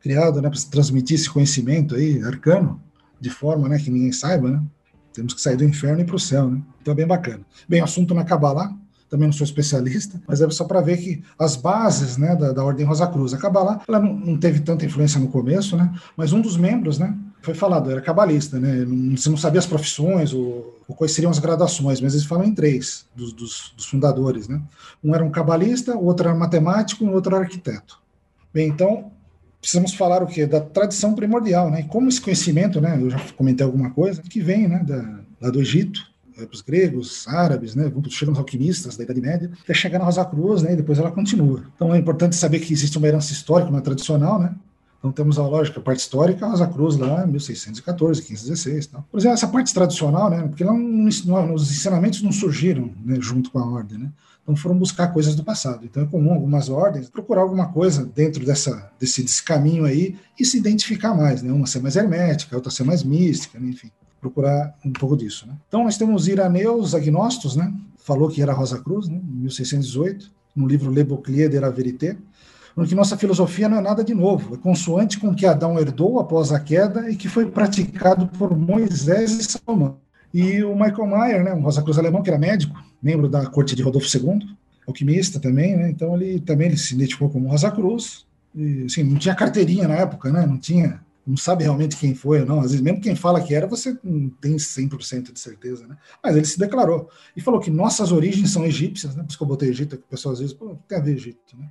[0.01, 2.81] criado, né, para transmitir esse conhecimento aí, arcano,
[3.19, 4.63] de forma, né, que ninguém saiba, né?
[5.11, 6.61] Temos que sair do inferno e para o céu, né?
[6.79, 7.43] Então é bem bacana.
[7.67, 8.71] Bem, assunto na Kabbalah,
[9.09, 12.63] também não sou especialista, mas é só para ver que as bases né, da, da
[12.63, 16.33] Ordem Rosa Cruz, a Kabbalah, ela não, não, teve tanta influência no começo, né, mas
[16.33, 20.81] um dos membros, né, foi falado, era cabalista, né, você não sabia as profissões ou,
[20.87, 24.61] ou quais seriam as graduações, mas eles falam em três dos, dos, dos fundadores, né,
[25.03, 27.99] um era um cabalista, o outro era matemático e o outro era arquiteto.
[28.53, 29.11] Bem, então,
[29.61, 30.45] precisamos falar o quê?
[30.45, 34.41] Da tradição primordial, né, e como esse conhecimento, né, eu já comentei alguma coisa, que
[34.41, 36.01] vem, né, da, lá do Egito,
[36.37, 40.05] é, para os gregos, árabes, né, chegam os alquimistas da Idade Média, até chegar na
[40.05, 41.63] Rosa Cruz, né, e depois ela continua.
[41.75, 44.55] Então é importante saber que existe uma herança histórica, uma tradicional, né,
[44.99, 49.05] então temos a lógica, a parte histórica, a Rosa Cruz lá, 1614, 1516 tal.
[49.11, 53.51] Por exemplo, essa parte tradicional, né, porque lá não, os ensinamentos não surgiram né, junto
[53.51, 54.11] com a ordem, né,
[54.43, 55.85] então foram buscar coisas do passado.
[55.85, 60.45] Então é comum algumas ordens procurar alguma coisa dentro dessa, desse, desse caminho aí e
[60.45, 64.75] se identificar mais, né, uma ser mais hermética, outra ser mais mística, né, enfim procurar
[64.83, 65.47] um pouco disso.
[65.47, 65.53] Né?
[65.67, 67.73] Então, nós temos Iraneus Agnostos, né?
[67.97, 69.17] falou que era Rosa Cruz, né?
[69.17, 72.17] em 1618, no livro Le Bouclier de la Vérité,
[72.85, 76.19] que nossa filosofia não é nada de novo, é consoante com o que Adão herdou
[76.19, 79.97] após a queda e que foi praticado por Moisés e Salomão.
[80.31, 83.75] E o Michael Mayer, né, um Rosa Cruz alemão, que era médico, membro da corte
[83.75, 84.47] de Rodolfo II,
[84.85, 89.17] alquimista também, né, então ele também ele se identificou como Rosa Cruz, e, assim, não
[89.17, 92.59] tinha carteirinha na época, né, não tinha não sabe realmente quem foi ou não.
[92.59, 95.97] Às vezes, mesmo quem fala que era, você não tem 100% de certeza, né?
[96.23, 99.23] Mas ele se declarou e falou que nossas origens são egípcias, né?
[99.23, 101.69] Por isso que eu botei Egito, que o pessoal às vezes, pô, ver Egito, né?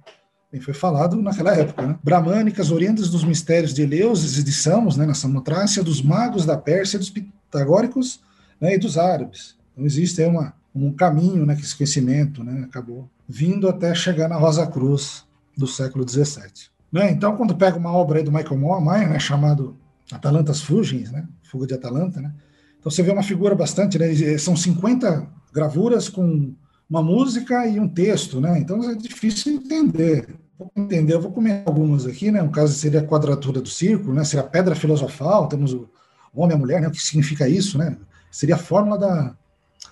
[0.52, 1.98] Bem, foi falado naquela época, né?
[2.04, 5.06] Bramânicas, oriundas dos mistérios de Eleusis e de Samos, né?
[5.06, 8.20] Na Samotrácia, dos magos da Pérsia, dos pitagóricos
[8.60, 8.74] né?
[8.74, 9.56] e dos árabes.
[9.72, 11.56] Então, existe aí uma, um caminho, né?
[11.56, 12.64] Que esse conhecimento, né?
[12.64, 15.24] Acabou vindo até chegar na Rosa Cruz
[15.56, 16.75] do século XVII.
[16.90, 17.10] Né?
[17.10, 19.76] Então, quando pega uma obra do Michael Moore, né, chamado
[20.10, 22.32] Atalantas Fugens, né, Fuga de Atalanta, né,
[22.78, 24.06] então você vê uma figura bastante, né,
[24.38, 26.54] são 50 gravuras com
[26.88, 30.36] uma música e um texto, né, então é difícil entender.
[30.58, 34.14] Vou entender, eu vou comer algumas aqui, né, no caso seria a quadratura do círculo,
[34.14, 35.88] né, seria a pedra filosofal, temos o
[36.32, 37.96] homem e a mulher, né, o que significa isso, né,
[38.30, 39.36] seria a fórmula da,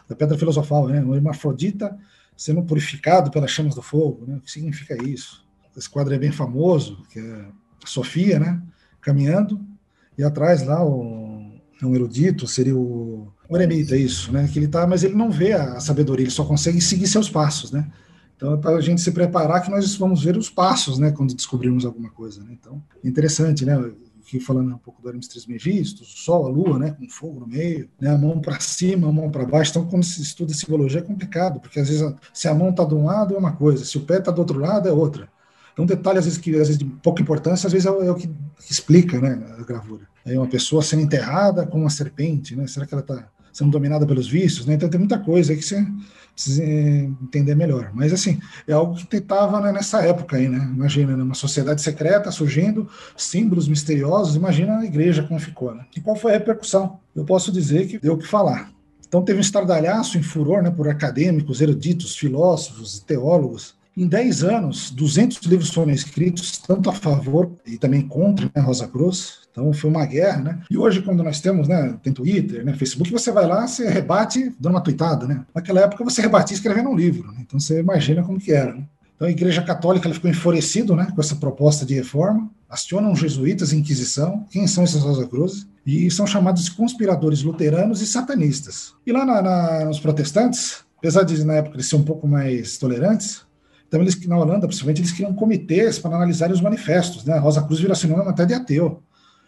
[0.09, 1.99] da pedra filosofal, né, o hermafrodita
[2.37, 5.44] sendo purificado pelas chamas do fogo, né, o que significa isso?
[5.77, 7.47] Esse quadro é bem famoso, que é
[7.85, 8.63] Sofia, né?
[9.01, 9.61] Caminhando,
[10.17, 11.53] e atrás lá o,
[11.83, 14.49] é um erudito, seria o, o eremita, isso, né?
[14.51, 17.71] Que ele tá, mas ele não vê a sabedoria, ele só consegue seguir seus passos,
[17.71, 17.91] né?
[18.37, 21.11] Então é para a gente se preparar que nós vamos ver os passos, né?
[21.13, 22.57] Quando descobrirmos alguma coisa, né?
[22.59, 23.75] Então, interessante, né?
[24.21, 26.93] Aqui falando um pouco do Hermes Trismegisto, o Sol, a Lua, né?
[26.93, 28.11] Com fogo no meio, né?
[28.11, 29.71] A mão para cima, a mão para baixo.
[29.71, 32.95] Então, quando se estuda simbologia é complicado, porque às vezes se a mão está de
[32.95, 35.29] um lado é uma coisa, se o pé está do outro lado é outra.
[35.75, 38.11] Então, detalhe, às vezes, que às vezes de pouca importância, às vezes é o, é
[38.11, 38.31] o que,
[38.71, 40.07] explica né, a gravura.
[40.25, 42.67] Aí uma pessoa sendo enterrada com uma serpente, né?
[42.67, 44.65] Será que ela está sendo dominada pelos vícios?
[44.65, 44.75] Né?
[44.75, 45.85] Então tem muita coisa aí que você
[46.33, 47.91] precisa eh, entender melhor.
[47.93, 50.59] Mas, assim, é algo que tentava né, nessa época aí, né?
[50.75, 55.85] Imagina, né, uma sociedade secreta surgindo, símbolos misteriosos, imagina a igreja como ficou, né?
[55.95, 57.01] E qual foi a repercussão?
[57.15, 58.73] Eu posso dizer que deu o que falar.
[59.07, 64.91] Então teve um estardalhaço em furor né, por acadêmicos, eruditos, filósofos, teólogos, em 10 anos,
[64.91, 69.45] 200 livros foram escritos, tanto a favor e também contra né, Rosa Cruz.
[69.51, 70.61] Então foi uma guerra, né?
[70.69, 74.53] E hoje, quando nós temos, né, tem Twitter, né, Facebook, você vai lá, você rebate
[74.59, 75.45] dando uma tweetada, né?
[75.55, 77.39] Naquela época você rebatia escrevendo um livro, né?
[77.41, 78.85] Então você imagina como que era, né?
[79.15, 83.77] Então a Igreja Católica ficou enfurecida né, com essa proposta de reforma, acionam jesuítas e
[83.77, 85.69] Inquisição, quem são esses Rosa Cruz?
[85.87, 88.93] E são chamados de conspiradores luteranos e satanistas.
[89.07, 92.77] E lá na, na, nos protestantes, apesar de na época eles ser um pouco mais
[92.77, 93.43] tolerantes,
[93.95, 97.25] então, eles, na Holanda, principalmente, eles criam comitês para analisar os manifestos.
[97.25, 97.35] Né?
[97.35, 99.01] A Rosa Cruz vira sinônimo até de ateu.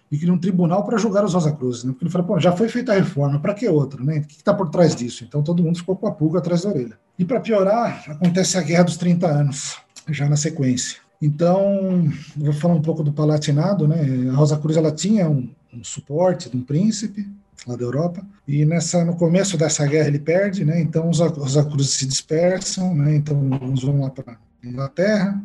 [0.08, 1.82] E cria um tribunal para julgar os Rosa Cruzes.
[1.82, 1.90] Né?
[1.90, 4.00] Porque ele fala, pô, já foi feita a reforma, para que outra?
[4.04, 4.18] Né?
[4.18, 5.24] O que está por trás disso?
[5.24, 6.96] Então, todo mundo ficou com a pulga atrás da orelha.
[7.18, 9.78] E para piorar, acontece a Guerra dos 30 Anos,
[10.10, 10.98] já na sequência.
[11.20, 13.88] Então, vou falar um pouco do Palatinado.
[13.88, 14.30] Né?
[14.30, 17.28] A Rosa Cruz ela tinha um, um suporte de um príncipe,
[17.66, 18.26] lá da Europa.
[18.46, 20.80] E nessa, no começo dessa guerra ele perde, né?
[20.80, 23.14] Então os, os Acruzes se dispersam, né?
[23.14, 25.42] Então uns vão lá para Inglaterra,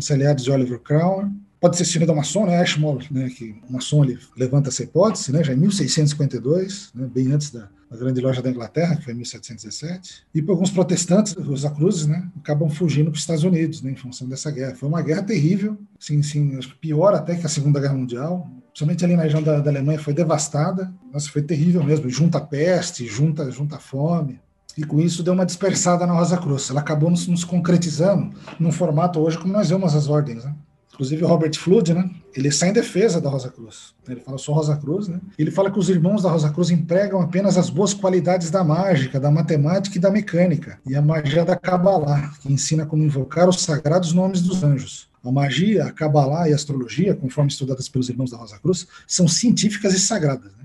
[0.00, 1.30] ser aliados de Oliver Cromwell.
[1.60, 2.58] Pode ser sido da maçom, né?
[2.58, 3.30] Ashmole, né?
[3.30, 5.42] Que o maçom ele levanta essa hipótese, né?
[5.42, 7.08] Já em 1652, né?
[7.12, 10.24] bem antes da, da grande loja da Inglaterra, que foi em 1717.
[10.34, 12.28] E por alguns protestantes, os Acruzes, né?
[12.38, 13.92] Acabam fugindo para os Estados Unidos, né?
[13.92, 14.74] Em função dessa guerra.
[14.74, 19.16] Foi uma guerra terrível, sim, sim, pior até que a Segunda Guerra Mundial principalmente ali
[19.16, 20.92] na região da, da, Alemanha, foi devastada.
[21.12, 22.10] Nossa, foi terrível mesmo.
[22.10, 24.40] Junta peste, junta, junta fome.
[24.76, 26.68] E com isso deu uma dispersada na Rosa Cruz.
[26.68, 30.44] Ela acabou nos, nos concretizando num formato hoje como nós vemos as ordens.
[30.44, 30.52] Né?
[30.94, 32.08] Inclusive o Robert Flood, né?
[32.36, 33.92] ele sai em defesa da Rosa Cruz.
[34.08, 35.08] Ele fala, sou Rosa Cruz.
[35.08, 35.20] Né?
[35.36, 39.18] Ele fala que os irmãos da Rosa Cruz empregam apenas as boas qualidades da mágica,
[39.18, 40.78] da matemática e da mecânica.
[40.86, 45.08] E a magia da Kabbalah, que ensina como invocar os sagrados nomes dos anjos.
[45.24, 49.26] A magia, a Kabbalah e a astrologia, conforme estudadas pelos irmãos da Rosa Cruz, são
[49.26, 50.52] científicas e sagradas.
[50.52, 50.64] Né?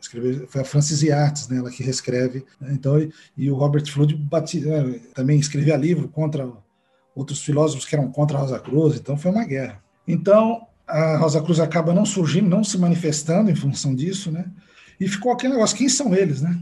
[0.00, 2.44] Escreveu, foi a Francis Yates, né, ela que reescreve.
[2.60, 2.70] Né?
[2.72, 6.50] Então, e, e, o Robert Flood bati, né, também escrevia livro contra
[7.18, 9.82] outros filósofos que eram contra a Rosa Cruz, então foi uma guerra.
[10.06, 14.46] Então, a Rosa Cruz acaba não surgindo, não se manifestando em função disso, né?
[14.98, 16.58] E ficou aquele negócio, quem são eles, né?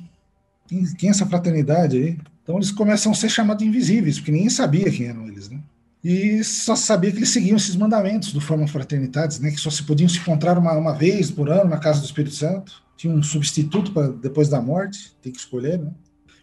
[0.67, 2.19] Quem, quem é essa fraternidade aí?
[2.43, 5.61] Então eles começam a ser chamados de invisíveis, porque ninguém sabia quem eram eles, né?
[6.09, 9.83] e só sabia que eles seguiam esses mandamentos do Forma Fraternidades, né, que só se
[9.83, 13.21] podiam se encontrar uma, uma vez por ano na casa do Espírito Santo, tinha um
[13.25, 15.91] substituto para depois da morte, tem que escolher, né?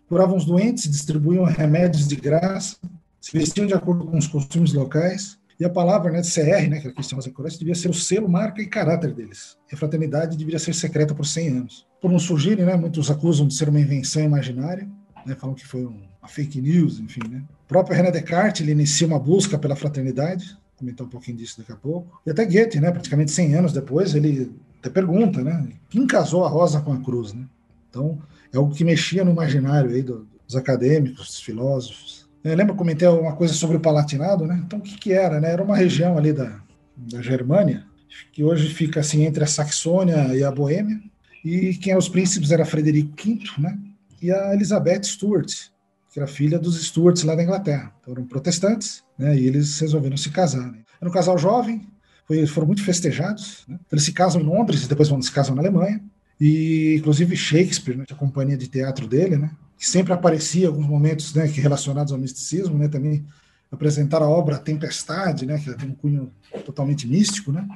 [0.10, 2.76] curavam os doentes, distribuíam remédios de graça,
[3.24, 6.88] se vestiam de acordo com os costumes locais, e a palavra né, CR, né, que
[6.88, 9.56] era Cristian Rosa devia ser o selo, marca e caráter deles.
[9.72, 11.88] E a fraternidade deveria ser secreta por 100 anos.
[12.02, 14.90] Por não surgirem, né, muitos acusam de ser uma invenção imaginária,
[15.26, 17.42] né, falam que foi um, uma fake news, enfim, né?
[17.64, 21.72] O próprio René Descartes ele inicia uma busca pela fraternidade, comentar um pouquinho disso daqui
[21.72, 22.22] a pouco.
[22.26, 26.50] E até Goethe, né, praticamente 100 anos depois, ele até pergunta, né, quem casou a
[26.50, 27.46] rosa com a cruz, né?
[27.90, 28.20] Então,
[28.52, 32.13] é algo que mexia no imaginário aí dos acadêmicos, dos filósofos.
[32.44, 34.62] Eu lembro, comentei uma coisa sobre o Palatinado, né?
[34.66, 35.52] Então, o que que era, né?
[35.52, 36.60] Era uma região ali da,
[36.98, 37.86] da Germânia,
[38.34, 41.00] que hoje fica assim entre a Saxônia e a Boêmia,
[41.44, 43.78] e quem eram os príncipes era Frederico V, né?
[44.22, 45.70] E a Elizabeth Stuart,
[46.12, 47.94] que era filha dos Stuarts lá da Inglaterra.
[48.02, 50.72] Então, eram protestantes, né, e eles resolveram se casar.
[50.72, 50.80] Né.
[51.02, 51.88] Era um casal jovem,
[52.28, 53.64] foi, foram muito festejados.
[53.68, 53.76] Né.
[53.76, 56.02] Então, eles se casam em Londres e depois vão se casam na Alemanha.
[56.40, 59.52] E, inclusive, Shakespeare, né, a companhia de teatro dele, né,
[59.84, 63.26] que sempre aparecia alguns momentos né, relacionados ao misticismo, né, também
[63.70, 66.32] apresentaram a obra Tempestade, né, que tem um cunho
[66.66, 67.68] totalmente místico, né,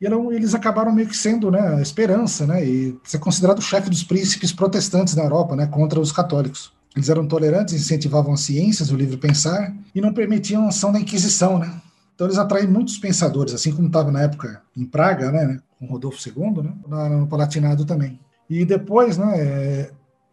[0.00, 3.62] e eram, eles acabaram meio que sendo né, a esperança, né, e ser considerado o
[3.62, 6.72] chefe dos príncipes protestantes da Europa, né, contra os católicos.
[6.96, 10.98] Eles eram tolerantes, incentivavam as ciências, o livre pensar, e não permitiam a ação da
[10.98, 11.70] Inquisição, né.
[12.14, 16.26] Então eles atraem muitos pensadores, assim como estava na época em Praga, né, com Rodolfo
[16.26, 18.18] II, né, no Palatinado também.
[18.48, 19.90] E depois, né, é,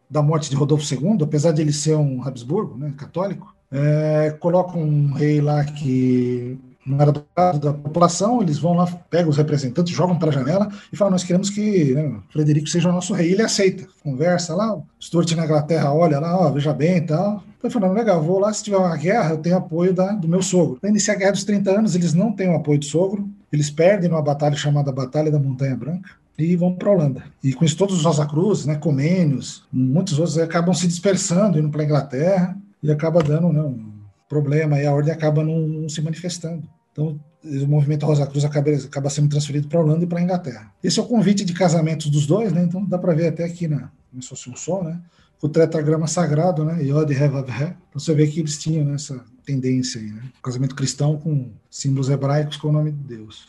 [0.09, 4.81] da morte de Rodolfo II, apesar de ele ser um Habsburgo, né, católico, é, colocam
[4.81, 9.37] um rei lá que não era do lado da população, eles vão lá, pegam os
[9.37, 13.31] representantes, jogam pela janela e falam: Nós queremos que né, Frederico seja o nosso rei.
[13.31, 14.77] Ele aceita, conversa lá.
[15.01, 17.43] Stuart na Inglaterra olha lá, ó, veja bem e tal.
[17.57, 18.53] Então, falando: Legal, vou lá.
[18.53, 20.77] Se tiver uma guerra, eu tenho apoio da, do meu sogro.
[20.79, 23.71] Para iniciar a guerra dos 30 anos, eles não têm o apoio do sogro, eles
[23.71, 27.23] perdem numa batalha chamada Batalha da Montanha Branca e vão para a Holanda.
[27.43, 31.69] E com isso, todos os Rosa Cruz, né, Comênios, muitos outros acabam se dispersando, indo
[31.69, 33.93] para a Inglaterra e acaba dando né, um
[34.27, 36.67] problema e a ordem acaba não, não se manifestando.
[36.91, 40.21] Então, o movimento Rosa Cruz acaba, acaba sendo transferido para a Holanda e para a
[40.21, 40.71] Inglaterra.
[40.83, 42.63] Esse é o convite de casamento dos dois, né?
[42.63, 44.99] Então dá para ver até aqui na fosse um sol, né?
[45.41, 46.81] O tetragrama sagrado, né?
[46.81, 47.65] Yod Revav He.
[47.65, 50.23] Então você vê que eles tinham né, essa tendência aí, né?
[50.41, 53.47] Casamento cristão com símbolos hebraicos com o nome de Deus.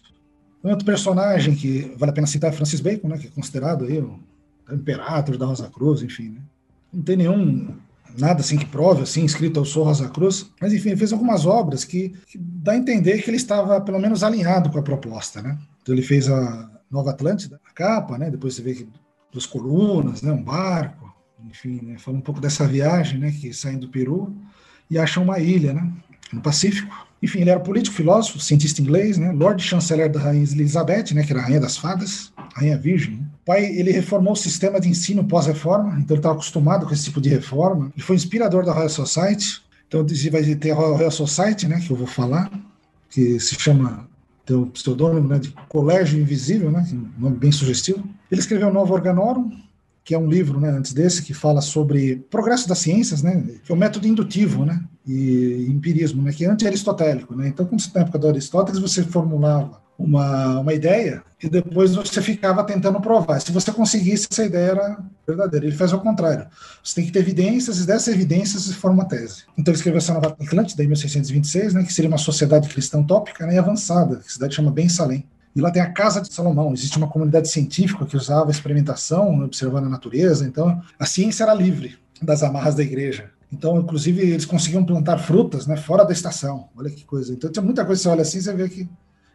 [0.70, 3.18] Outro personagem que vale a pena citar é Francis Bacon, né?
[3.18, 4.18] Que é considerado aí o
[4.72, 6.40] imperador da Rosa Cruz, enfim, né?
[6.92, 7.76] Não tem nenhum
[8.18, 11.44] nada assim que prove, assim, escrito Eu sou Rosa Cruz, mas enfim, ele fez algumas
[11.44, 15.42] obras que, que dá a entender que ele estava pelo menos alinhado com a proposta,
[15.42, 15.58] né?
[15.82, 18.30] Então ele fez a Nova Atlântida, a capa, né?
[18.30, 18.88] Depois você vê que
[19.30, 20.32] duas colunas, né?
[20.32, 21.14] Um barco,
[21.44, 21.98] enfim, né?
[21.98, 23.30] Fala um pouco dessa viagem, né?
[23.30, 24.34] Que saem do Peru
[24.90, 25.92] e acham uma ilha, né?
[26.32, 27.05] No Pacífico.
[27.22, 29.32] Enfim, ele era político, filósofo, cientista inglês, né?
[29.32, 31.24] Lord Chanceler da Rainha Elizabeth, né?
[31.24, 33.16] Que era a Rainha das Fadas, Rainha Virgem.
[33.16, 33.22] Né?
[33.42, 37.04] O pai, ele reformou o sistema de ensino pós-reforma, então ele estava acostumado com esse
[37.04, 37.90] tipo de reforma.
[37.94, 39.62] Ele foi inspirador da Royal Society.
[39.88, 41.80] Então vai ter a Royal Society, né?
[41.80, 42.50] Que eu vou falar,
[43.08, 44.08] que se chama
[44.46, 48.08] tem o pseudônimo né, de Colégio Invisível, né, um nome bem sugestivo.
[48.30, 49.50] Ele escreveu Novo Organorum,
[50.04, 53.72] que é um livro, né, antes desse, que fala sobre progresso das ciências, né, que
[53.72, 57.48] é o método indutivo, né, e empirismo, né, que é anti-aristotélico, né.
[57.48, 62.20] Então, quando você na época do Aristóteles, você formulava uma, uma ideia e depois você
[62.20, 63.40] ficava tentando provar.
[63.40, 65.66] Se você conseguisse, essa ideia era verdadeira.
[65.66, 66.46] Ele faz o contrário.
[66.82, 69.44] Você tem que ter evidências e dessas evidências se forma uma tese.
[69.56, 73.46] Então ele escreveu essa nova Atlântida em 1626, né, que seria uma sociedade cristã utópica
[73.46, 75.24] né, e avançada, que a cidade chama Ben Salem.
[75.54, 76.74] E lá tem a Casa de Salomão.
[76.74, 80.46] Existe uma comunidade científica que usava experimentação, observando a natureza.
[80.46, 83.30] Então, a ciência era livre das amarras da igreja.
[83.52, 86.68] Então, inclusive, eles conseguiam plantar frutas né, fora da estação.
[86.76, 87.32] Olha que coisa.
[87.32, 88.02] Então, tinha muita coisa.
[88.02, 88.88] Você olha assim, você vê que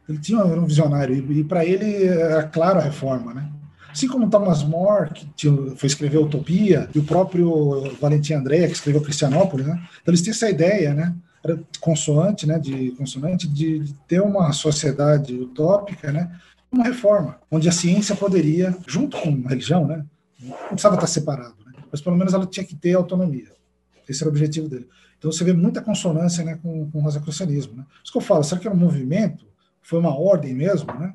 [0.08, 1.16] ele tinha era um visionário.
[1.16, 3.50] E, e para ele era claro a reforma, né?
[3.90, 8.74] Assim como Thomas More, que tinha, foi escrever Utopia, e o próprio Valentim André, que
[8.74, 9.74] escreveu Cristianópolis, né?
[10.02, 11.14] Então, eles tinham essa ideia, né?
[11.44, 16.32] era consoante, né, de consonante, de, de, ter uma sociedade utópica, né,
[16.72, 20.06] uma reforma, onde a ciência poderia, junto com a religião, né,
[20.40, 23.52] não precisava estar separado, né, mas pelo menos ela tinha que ter autonomia.
[24.12, 24.88] Esse era o objetivo dele.
[25.18, 27.86] Então você vê muita consonância, né, com, com o rosacrucianismo, né.
[28.04, 29.46] Isso que eu falo, será que era um movimento?
[29.82, 31.14] Foi uma ordem mesmo, né?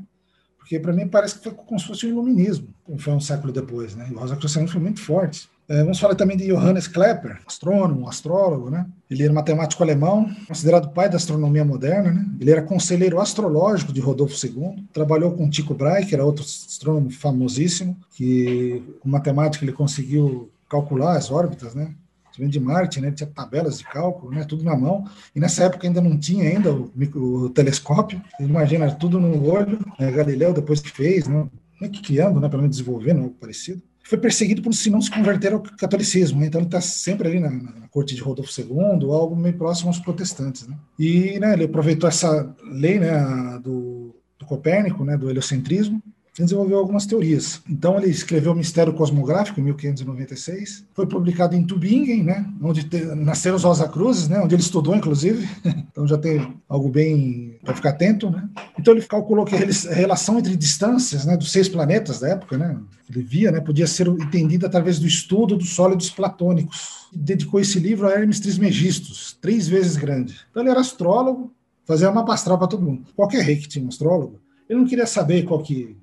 [0.59, 3.53] Porque para mim parece que foi como se fosse um iluminismo, como foi um século
[3.53, 4.09] depois, né?
[4.11, 5.49] E o rosacrucianismo foi muito forte.
[5.69, 8.87] É, vamos falar também de Johannes Klepper, astrônomo, astrólogo, né?
[9.11, 12.27] Ele era matemático alemão, considerado pai da astronomia moderna, né?
[12.41, 17.11] Ele era conselheiro astrológico de Rodolfo II, trabalhou com Tycho Brahe, que era outro astrônomo
[17.11, 21.95] famosíssimo, que com matemática ele conseguiu calcular as órbitas, né?
[22.39, 23.11] De Marte, né?
[23.11, 24.45] Tinha tabelas de cálculo, né?
[24.45, 25.05] Tudo na mão.
[25.35, 28.23] E nessa época ainda não tinha ainda o, o telescópio.
[28.39, 29.79] Imagina tudo no olho.
[29.99, 30.11] Né?
[30.11, 31.49] Galileu depois que fez, né?
[31.81, 32.49] que criando, né?
[32.49, 36.47] Pelo menos desenvolvendo algo parecido foi perseguido por se não se converter ao catolicismo, né?
[36.47, 39.99] então ele está sempre ali na, na, corte de Rodolfo II, algo meio próximo aos
[39.99, 40.69] protestantes.
[40.69, 40.77] Né?
[40.97, 46.01] E né, ele aproveitou essa lei né, do, do Copérnico, né, do heliocentrismo,
[46.45, 47.63] desenvolveu algumas teorias.
[47.69, 53.03] Então ele escreveu o Mistério Cosmográfico em 1596, foi publicado em Tübingen, né, onde te,
[53.15, 55.49] nasceram os Rosa Cruzes, né, onde ele estudou inclusive.
[55.91, 58.49] então já tem algo bem para ficar atento, né?
[58.79, 62.79] Então ele calculou que a relação entre distâncias, né, dos seis planetas da época, né,
[63.09, 67.07] ele via, né, podia ser entendida através do estudo dos sólidos platônicos.
[67.13, 70.37] Dedicou esse livro a Hermes Trismegistus, três vezes grande.
[70.51, 71.51] Então ele era astrólogo,
[71.87, 73.07] fazia uma astral para todo mundo.
[73.15, 75.97] Qualquer rei que tinha um astrólogo, ele não queria saber qual que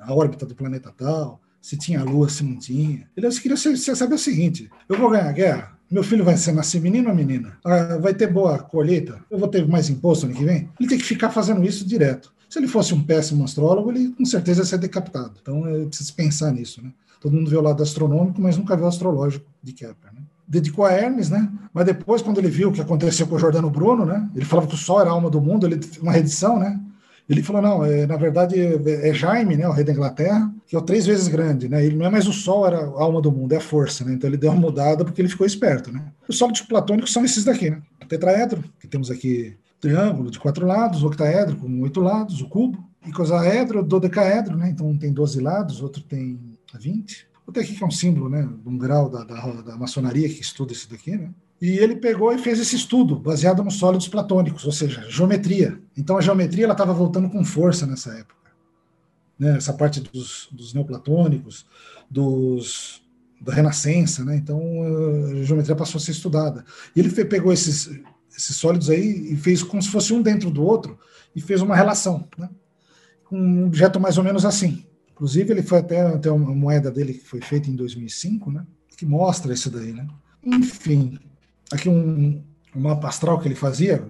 [0.00, 3.08] a órbita do planeta tal, se tinha lua, se não tinha.
[3.16, 6.80] Ele queria saber o seguinte: eu vou ganhar a guerra, meu filho vai ser nascer
[6.80, 7.58] menino ou menina?
[7.64, 9.20] Ah, vai ter boa colheita?
[9.30, 10.68] Eu vou ter mais imposto ano que vem?
[10.78, 12.32] Ele tem que ficar fazendo isso direto.
[12.48, 15.34] Se ele fosse um péssimo astrólogo, ele com certeza ia ser decapitado.
[15.40, 16.92] Então é preciso pensar nisso, né?
[17.20, 20.20] Todo mundo vê o lado astronômico, mas nunca vê o astrológico de Kepler, né?
[20.46, 21.50] Dedicou a Hermes, né?
[21.74, 24.30] Mas depois, quando ele viu o que aconteceu com o Jordano Bruno, né?
[24.34, 26.80] Ele falava que o Sol era a alma do mundo, ele uma redição, né?
[27.28, 30.76] Ele falou, não, é, na verdade é, é Jaime, né, o rei da Inglaterra, que
[30.76, 31.84] é três vezes grande, né?
[31.84, 34.12] Ele não é mais o Sol, era a alma do mundo, é a força, né?
[34.12, 36.12] Então ele deu uma mudada porque ele ficou esperto, né?
[36.28, 37.82] Os sólidos platônicos são esses daqui, né?
[38.02, 42.48] O tetraedro, que temos aqui triângulo de quatro lados, o octaedro com oito lados, o
[42.48, 44.70] cubo, icosaedro, dodecaedro, né?
[44.70, 46.38] Então um tem 12 lados, outro tem
[46.78, 47.28] 20.
[47.46, 48.48] Outro aqui que é um símbolo, né?
[48.64, 51.30] Um grau da, da, da maçonaria que estuda esse daqui, né?
[51.60, 55.80] E ele pegou e fez esse estudo baseado nos sólidos platônicos, ou seja, geometria.
[55.96, 58.36] Então a geometria ela estava voltando com força nessa época.
[59.38, 59.56] Né?
[59.56, 61.66] Essa parte dos, dos neoplatônicos,
[62.10, 63.02] dos,
[63.40, 64.36] da Renascença, né?
[64.36, 64.60] Então
[65.40, 66.64] a geometria passou a ser estudada.
[66.94, 67.90] E ele pegou esses,
[68.36, 70.98] esses sólidos aí e fez como se fosse um dentro do outro
[71.34, 72.50] e fez uma relação, né?
[73.32, 74.84] Um objeto mais ou menos assim.
[75.10, 78.66] Inclusive ele foi até, até uma moeda dele que foi feita em 2005, né?
[78.96, 80.06] Que mostra isso daí, né?
[80.44, 81.18] Enfim,
[81.72, 82.42] aqui um,
[82.74, 84.06] um mapa astral que ele fazia,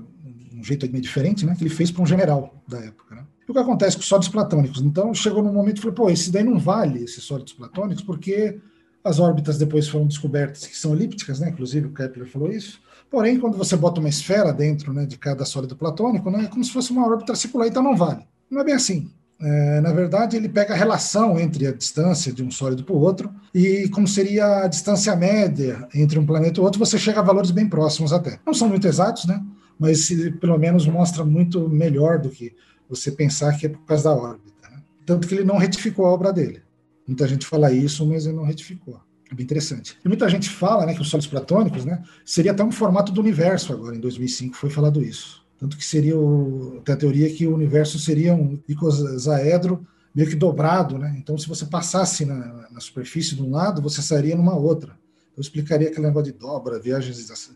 [0.52, 1.54] um jeito meio diferente, né?
[1.54, 3.24] Que ele fez para um general da época, né?
[3.48, 4.80] O que acontece com os sólidos platônicos?
[4.80, 8.58] Então, chegou num momento e falou, pô, esse daí não vale, esses sólidos platônicos, porque
[9.04, 11.50] as órbitas depois foram descobertas que são elípticas, né?
[11.50, 12.80] Inclusive o Kepler falou isso.
[13.08, 16.64] Porém, quando você bota uma esfera dentro né, de cada sólido platônico, né, é como
[16.64, 18.26] se fosse uma órbita circular, então não vale.
[18.50, 19.12] Não é bem assim.
[19.38, 23.00] É, na verdade, ele pega a relação entre a distância de um sólido para o
[23.00, 27.22] outro e como seria a distância média entre um planeta e outro, você chega a
[27.22, 28.40] valores bem próximos até.
[28.46, 29.42] Não são muito exatos, né?
[29.78, 30.08] Mas
[30.40, 32.54] pelo menos mostra muito melhor do que
[32.88, 34.70] você pensar que é por causa da órbita.
[34.70, 34.78] Né?
[35.04, 36.62] Tanto que ele não retificou a obra dele.
[37.06, 38.98] Muita gente fala isso, mas ele não retificou.
[39.30, 39.98] É bem interessante.
[40.04, 43.20] E muita gente fala né, que os sólidos platônicos né, seria até um formato do
[43.20, 45.44] universo agora, em 2005 foi falado isso.
[45.58, 50.98] Tanto que seria o, a teoria que o universo seria um icosaedro meio que dobrado,
[50.98, 51.14] né?
[51.18, 54.98] Então, se você passasse na, na, superfície de um lado, você sairia numa outra.
[55.36, 57.52] Eu explicaria aquele negócio de dobra, viagens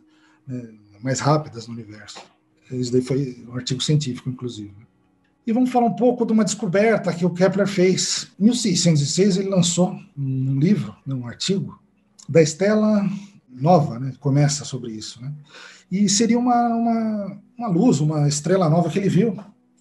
[0.46, 0.68] né,
[1.02, 2.20] mais rápidas no universo.
[2.70, 4.74] Isso daí foi um artigo científico, inclusive.
[5.46, 8.30] E vamos falar um pouco de uma descoberta que o Kepler fez.
[8.38, 11.80] Em 1606, ele lançou um livro, né, um artigo,
[12.28, 13.08] da estela
[13.48, 14.12] nova, né?
[14.20, 15.20] começa sobre isso.
[15.20, 15.32] Né?
[15.90, 19.32] E seria uma, uma, uma luz, uma estrela nova que ele viu,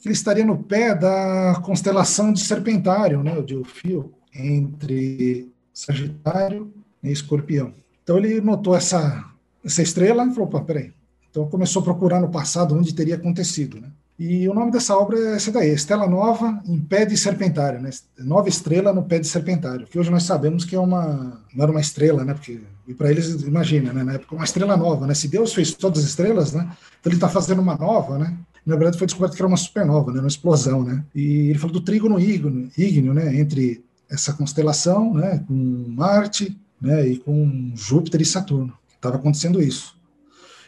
[0.01, 3.41] que ele estaria no pé da constelação de Serpentário, né?
[3.41, 7.73] de Ofio, entre Sagitário e Escorpião.
[8.03, 9.23] Então ele notou essa,
[9.63, 10.91] essa estrela e falou: Pô, peraí.
[11.29, 13.79] Então começou a procurar no passado onde teria acontecido.
[13.79, 13.91] Né?
[14.19, 17.89] E o nome dessa obra é essa daí, Estela Nova em Pé de Serpentário, né?
[18.17, 21.71] Nova Estrela no Pé de Serpentário, que hoje nós sabemos que é uma, não era
[21.71, 22.33] uma estrela, né?
[22.33, 24.03] Porque, e para eles, imagina, né?
[24.03, 25.13] Na época, uma estrela nova, né?
[25.13, 26.69] Se Deus fez todas as estrelas, né?
[26.99, 28.37] Então ele está fazendo uma nova, né?
[28.65, 30.19] Na verdade foi descoberto que era uma supernova, né?
[30.19, 31.01] Uma explosão, né?
[31.15, 33.39] E ele falou do trígono ígneo, ígneo né?
[33.39, 35.41] Entre essa constelação, né?
[35.47, 37.07] Com Marte, né?
[37.07, 38.73] E com Júpiter e Saturno.
[38.93, 39.97] Estava acontecendo isso.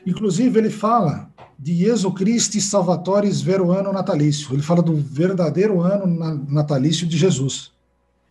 [0.06, 4.54] Inclusive, ele fala de Jesus Christi Salvatoris Vero Ano Natalício.
[4.54, 6.08] Ele fala do verdadeiro ano
[6.50, 7.72] natalício de Jesus.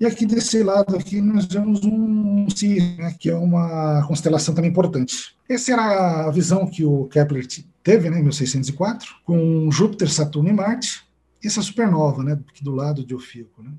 [0.00, 4.70] E aqui desse lado aqui nós temos um Cis, né, que é uma constelação também
[4.70, 5.36] importante.
[5.48, 7.46] Essa era a visão que o Kepler
[7.82, 11.04] teve né, em 1604, com Júpiter, Saturno e Marte,
[11.44, 13.72] essa supernova, né, do lado de Ofíaco, né,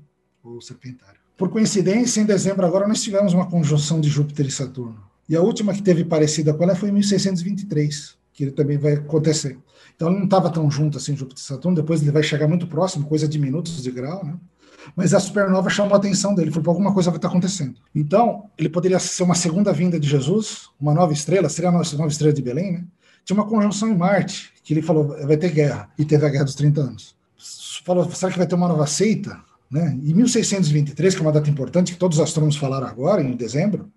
[0.44, 1.20] o Serpentário.
[1.36, 5.02] Por coincidência, em dezembro agora nós tivemos uma conjunção de Júpiter e Saturno.
[5.28, 8.94] E a última que teve parecida com ela foi em 1623 que ele também vai
[8.94, 9.58] acontecer.
[9.94, 12.66] Então ele não estava tão junto assim, Júpiter e Saturno, depois ele vai chegar muito
[12.66, 14.34] próximo, coisa de minutos de grau, né?
[14.96, 17.76] Mas a supernova chamou a atenção dele, falou: alguma coisa vai estar acontecendo.
[17.94, 21.96] Então, ele poderia ser uma segunda vinda de Jesus, uma nova estrela, seria a nossa
[21.96, 22.84] nova estrela de Belém, né?
[23.24, 26.44] Tinha uma conjunção em Marte, que ele falou: vai ter guerra, e teve a guerra
[26.44, 27.14] dos 30 anos.
[27.84, 29.38] Falou: será que vai ter uma nova seita?
[29.70, 29.96] Né?
[30.02, 33.88] Em 1623, que é uma data importante, que todos os astrônomos falaram agora, em dezembro,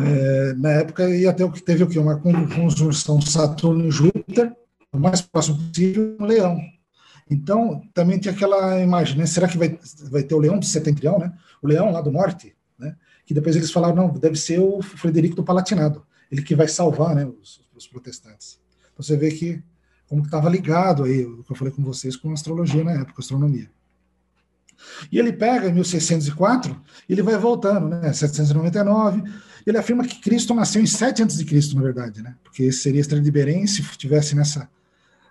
[0.00, 4.54] é, na época ia ter teve o que uma conjunção Saturno e Júpiter,
[4.92, 6.58] o mais próximo possível, um Leão.
[7.30, 9.26] Então também tinha aquela imagem, né?
[9.26, 9.78] Será que vai,
[10.10, 11.32] vai ter o Leão de Setentrião, né?
[11.62, 12.96] O Leão lá do norte, né?
[13.24, 17.14] Que depois eles falaram não, deve ser o Frederico do Palatinado, ele que vai salvar,
[17.14, 17.26] né?
[17.26, 18.60] Os, os protestantes.
[18.92, 19.62] Então você vê que
[20.08, 23.22] como que estava ligado aí, o que eu falei com vocês, com astrologia na época,
[23.22, 23.70] astronomia.
[25.10, 26.78] E ele pega em 1604,
[27.08, 28.12] ele vai voltando, né?
[28.12, 29.22] 799
[29.70, 32.34] ele afirma que Cristo nasceu em 7 a.C., na verdade, né?
[32.42, 34.68] Porque esse seria de Belém se tivesse nessa,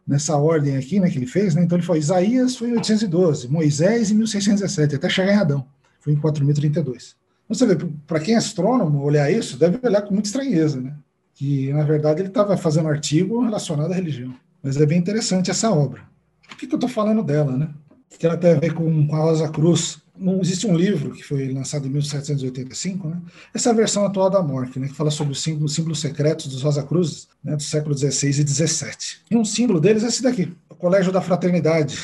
[0.07, 1.63] nessa ordem aqui, né, que ele fez, né?
[1.63, 5.65] Então ele foi Isaías foi em 812, Moisés em 1617, até chegar em Adão,
[5.99, 7.15] foi em 4032.
[7.45, 10.95] Então você vê, para quem é astrônomo olhar isso, deve olhar com muita estranheza, né?
[11.33, 14.33] Que na verdade ele estava fazendo um artigo relacionado à religião.
[14.63, 16.03] Mas é bem interessante essa obra.
[16.47, 17.69] Por que, que eu estou falando dela, né?
[18.17, 21.23] Que ela tem a ver com, com a Rosa Cruz, não existe um livro que
[21.23, 23.19] foi lançado em 1785, né?
[23.53, 24.87] Essa é versão atual da Mork, né?
[24.87, 27.55] Que fala sobre os símbolos, símbolos secretos dos Rosa Cruzes, né?
[27.55, 29.21] Do século XVI e XVII.
[29.31, 31.97] E um símbolo deles é esse daqui, o Colégio da Fraternidade.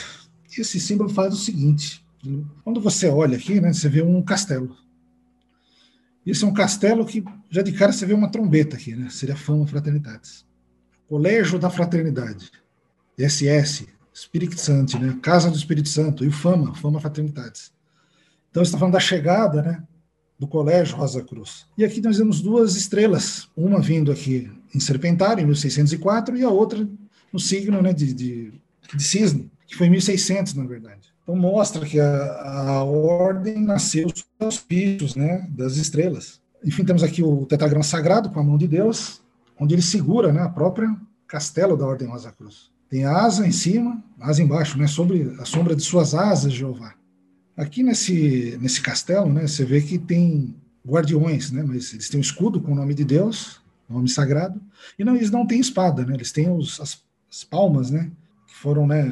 [0.57, 2.03] Esse símbolo faz o seguinte:
[2.63, 3.71] quando você olha aqui, né?
[3.71, 4.75] Você vê um castelo.
[6.25, 9.09] Esse é um castelo que já de cara você vê uma trombeta aqui, né?
[9.09, 10.45] Seria Fama Fraternidades.
[11.07, 12.51] Colégio da Fraternidade,
[13.17, 13.87] SS,
[14.17, 15.15] Espírito Santo, né?
[15.21, 17.71] Casa do Espírito Santo e o Fama, Fama Fraternidades.
[18.49, 19.83] Então, está falando da chegada né,
[20.39, 21.67] do Colégio Rosa Cruz.
[21.77, 26.49] E aqui nós temos duas estrelas, uma vindo aqui em Serpentário, em 1604, e a
[26.49, 26.87] outra
[27.31, 28.53] no signo né, de, de,
[28.95, 31.13] de Cisne, que foi em 1600, na verdade.
[31.21, 36.41] Então, mostra que a, a ordem nasceu dos auspícios né, das estrelas.
[36.65, 39.21] Enfim, temos aqui o tetragrama sagrado com a mão de Deus,
[39.59, 40.89] onde ele segura né, a própria
[41.27, 42.75] castelo da Ordem Rosa Cruz.
[42.89, 46.93] Tem a asa em cima, asa embaixo, né, sobre a sombra de suas asas, Jeová.
[47.55, 52.21] Aqui nesse, nesse castelo, né, você vê que tem guardiões, né, mas eles têm um
[52.21, 54.61] escudo com o nome de Deus, nome sagrado,
[54.97, 58.09] e não, eles não têm espada, né, eles têm os, as, as palmas, né,
[58.61, 59.05] foram né,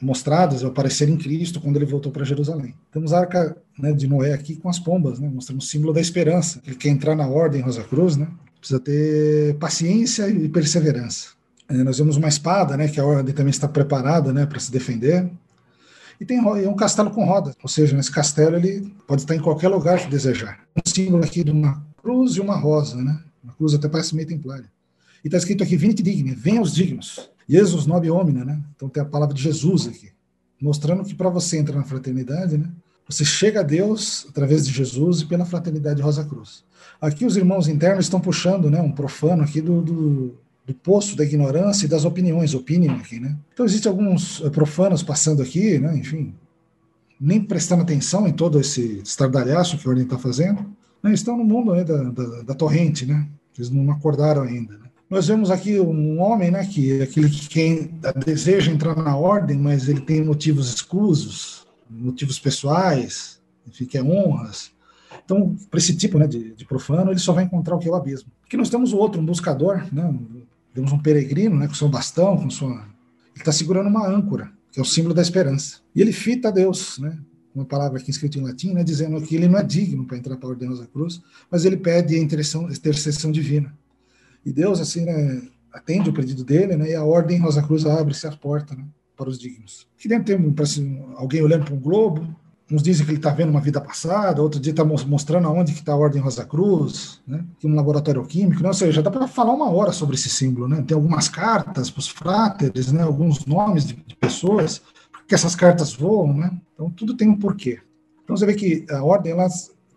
[0.00, 2.74] mostradas, apareceram em Cristo quando ele voltou para Jerusalém.
[2.90, 6.00] Temos a arca né, de Noé aqui com as pombas, né, mostrando o símbolo da
[6.00, 6.60] esperança.
[6.66, 11.30] Ele quer entrar na ordem Rosa Cruz, né, precisa ter paciência e perseverança.
[11.72, 14.70] É, nós vemos uma espada, né, que a ordem também está preparada né, para se
[14.70, 15.26] defender.
[16.20, 19.40] E tem é um castelo com rodas, ou seja, nesse castelo ele pode estar em
[19.40, 20.60] qualquer lugar que desejar.
[20.76, 23.18] Um símbolo aqui de uma cruz e uma rosa, né?
[23.42, 24.70] Uma cruz até parece meio templária.
[25.24, 27.30] E está escrito aqui, vinite digni, venham os dignos.
[27.48, 28.60] Jesus nobe homina, né?
[28.76, 30.10] Então tem a palavra de Jesus aqui,
[30.60, 32.68] mostrando que para você entrar na fraternidade, né?
[33.08, 36.64] Você chega a Deus através de Jesus e pela fraternidade Rosa Cruz.
[37.00, 38.80] Aqui os irmãos internos estão puxando, né?
[38.80, 43.36] Um profano aqui do, do, do poço da ignorância e das opiniões, opinion aqui, né?
[43.52, 45.96] Então existem alguns eh, profanos passando aqui, né?
[45.96, 46.34] Enfim,
[47.20, 50.66] nem prestando atenção em todo esse estardalhaço que a ordem está fazendo,
[51.02, 51.12] né?
[51.12, 53.28] estão no mundo né, da, da, da torrente, né?
[53.56, 54.76] Eles não acordaram ainda.
[54.78, 54.86] Né?
[55.08, 57.90] Nós vemos aqui um homem, né, que é aquele que quem
[58.24, 63.38] deseja entrar na ordem, mas ele tem motivos exclusos, motivos pessoais,
[63.68, 64.72] enfim, que é honras.
[65.24, 67.90] Então, para esse tipo né, de, de, profano, ele só vai encontrar o que é
[67.90, 68.30] o abismo.
[68.44, 70.12] Aqui nós temos o outro, um buscador, né,
[70.74, 72.70] temos um peregrino né, com seu bastão, com sua...
[72.70, 75.80] Ele está segurando uma âncora, que é o símbolo da esperança.
[75.94, 77.18] E ele fita a Deus, né,
[77.54, 80.36] uma palavra aqui escrita em latim, né, dizendo que ele não é digno para entrar
[80.36, 83.76] para a Ordem Rosa Cruz, mas ele pede a intercessão, divina.
[84.44, 85.42] E Deus, assim, né,
[85.72, 88.84] atende o pedido dele, né, e a Ordem Rosa Cruz abre-se a porta né,
[89.16, 89.86] para os dignos.
[89.98, 92.34] Aqui dentro tem parece, alguém olhando para um globo,
[92.72, 95.80] uns dizem que ele está vendo uma vida passada, outro dia está mostrando aonde que
[95.80, 97.44] está a Ordem Rosa Cruz, né?
[97.60, 98.68] Tem um laboratório químico, né?
[98.68, 100.82] ou seja, dá para falar uma hora sobre esse símbolo, né?
[100.82, 103.02] Tem algumas cartas para os fráteres, né?
[103.02, 104.80] Alguns nomes de, de pessoas,
[105.26, 106.50] que essas cartas voam, né?
[106.74, 107.80] Então tudo tem um porquê.
[108.24, 109.48] Então você vê que a ordem ela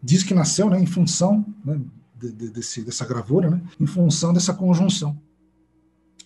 [0.01, 1.79] diz que nasceu, né, em função né,
[2.15, 5.17] de, de, desse, dessa gravura, né, em função dessa conjunção.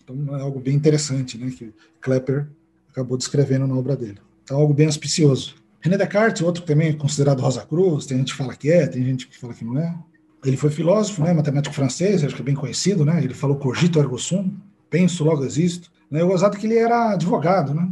[0.03, 2.49] Então é algo bem interessante, né, que Klepper
[2.89, 4.19] acabou descrevendo na obra dele.
[4.43, 5.55] Então algo bem auspicioso.
[5.81, 9.27] René Descartes, outro também considerado Rosa Cruz, tem gente que fala que é, tem gente
[9.27, 9.95] que fala que não é.
[10.43, 13.21] Ele foi filósofo, né, matemático francês, acho que é bem conhecido, né?
[13.23, 14.53] Ele falou cogito ergo sum,
[14.89, 15.91] penso, logo existo.
[16.09, 16.23] Né?
[16.23, 17.89] O gozado que ele era advogado, né?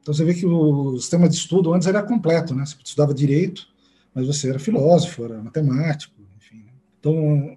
[0.00, 2.64] Então você vê que o sistema de estudo antes era completo, né?
[2.64, 3.68] Você estudava direito,
[4.14, 6.56] mas você era filósofo, era matemático, enfim.
[6.56, 6.72] Né?
[6.98, 7.56] Então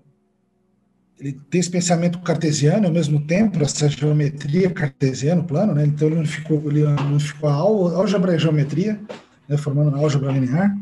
[1.20, 5.86] ele tem esse pensamento cartesiano ao mesmo tempo, essa geometria cartesiana, plano, né?
[5.86, 9.00] Então ele unificou, ele unificou a álgebra e a geometria,
[9.48, 9.58] né?
[9.58, 10.78] formando uma álgebra linear,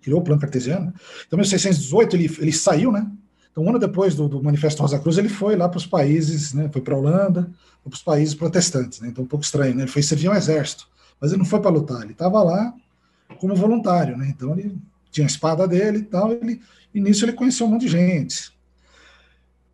[0.00, 0.92] criou o plano cartesiano.
[1.26, 3.06] Então, em 1618 ele, ele saiu, né?
[3.50, 6.54] Então, um ano depois do, do Manifesto Rosa Cruz, ele foi lá para os países,
[6.54, 6.68] né?
[6.72, 7.50] Foi para a Holanda,
[7.84, 9.08] para os países protestantes, né?
[9.08, 9.82] Então, um pouco estranho, né?
[9.82, 10.88] Ele foi servir ao exército,
[11.20, 12.72] mas ele não foi para lutar, ele estava lá
[13.38, 14.28] como voluntário, né?
[14.28, 14.76] Então, ele
[15.10, 16.60] tinha a espada dele e tal, ele,
[16.94, 18.52] e nisso ele conheceu um monte de gente.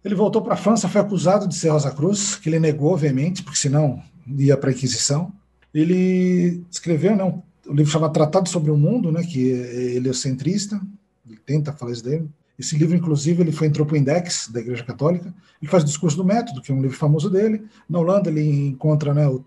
[0.05, 3.43] Ele voltou para a França, foi acusado de ser Rosa Cruz, que ele negou, obviamente,
[3.43, 4.01] porque senão
[4.39, 5.33] ia para a Inquisição.
[5.75, 10.81] Ele escreveu né, um, um livro chamado Tratado sobre o Mundo, né, que é heliocentrista,
[11.27, 12.29] ele tenta falar isso dele.
[12.59, 15.35] Esse livro, inclusive, ele foi entrou para o Index da Igreja Católica.
[15.61, 17.63] Ele faz o Discurso do Método, que é um livro famoso dele.
[17.89, 19.45] Na Holanda, ele encontra, né, o,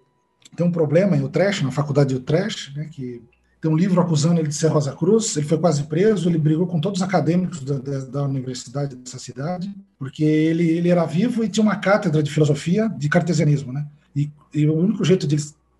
[0.55, 3.21] tem um problema em Utrecht, na faculdade de Utrecht, né, que
[3.59, 5.35] tem um livro acusando ele de ser Rosa Cruz.
[5.35, 6.29] Ele foi quase preso.
[6.29, 10.89] Ele brigou com todos os acadêmicos da, da, da universidade dessa cidade, porque ele, ele
[10.89, 13.85] era vivo e tinha uma cátedra de filosofia de cartesianismo, né?
[14.15, 15.35] E, e o único jeito de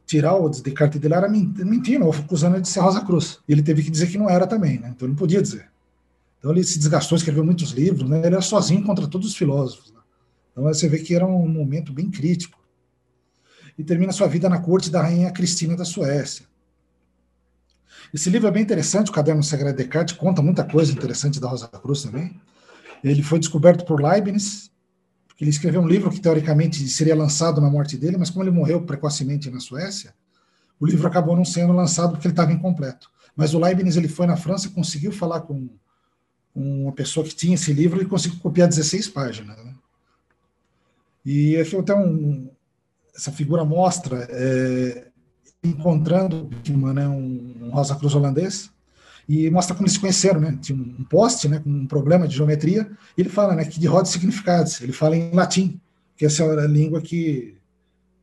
[0.10, 3.40] tirar o Descartes dele era mentindo, acusando ele de ser Rosa Cruz.
[3.48, 4.90] E ele teve que dizer que não era também, né?
[4.90, 5.70] Então ele não podia dizer.
[6.40, 8.18] Então ele se desgastou, escreveu muitos livros, né?
[8.18, 9.92] ele era sozinho contra todos os filósofos.
[9.92, 10.00] Né?
[10.52, 12.58] Então você vê que era um momento bem crítico.
[13.78, 16.48] E termina sua vida na corte da rainha Cristina da Suécia.
[18.12, 21.48] Esse livro é bem interessante, o Caderno Sagrado de Descartes, conta muita coisa interessante da
[21.48, 22.42] Rosa Cruz também.
[23.04, 24.72] Ele foi descoberto por Leibniz,
[25.40, 28.82] ele escreveu um livro que teoricamente seria lançado na morte dele, mas como ele morreu
[28.82, 30.14] precocemente na Suécia,
[30.80, 33.10] o livro acabou não sendo lançado porque ele estava incompleto.
[33.36, 35.70] Mas o Leibniz ele foi na França, conseguiu falar com
[36.54, 39.58] uma pessoa que tinha esse livro, ele conseguiu copiar 16 páginas.
[39.58, 39.76] Né?
[41.26, 42.50] E aqui até um,
[43.16, 45.08] essa figura mostra é,
[45.64, 46.50] encontrando
[46.94, 48.70] né, um, um Rosa Cruz holandês
[49.30, 50.58] e mostra como eles se conheceram, né?
[50.60, 52.90] Tinha um poste, né, com um problema de geometria.
[53.16, 54.82] E ele fala, né, que de roda significados.
[54.82, 55.80] Ele fala em latim,
[56.18, 57.56] que essa é a língua que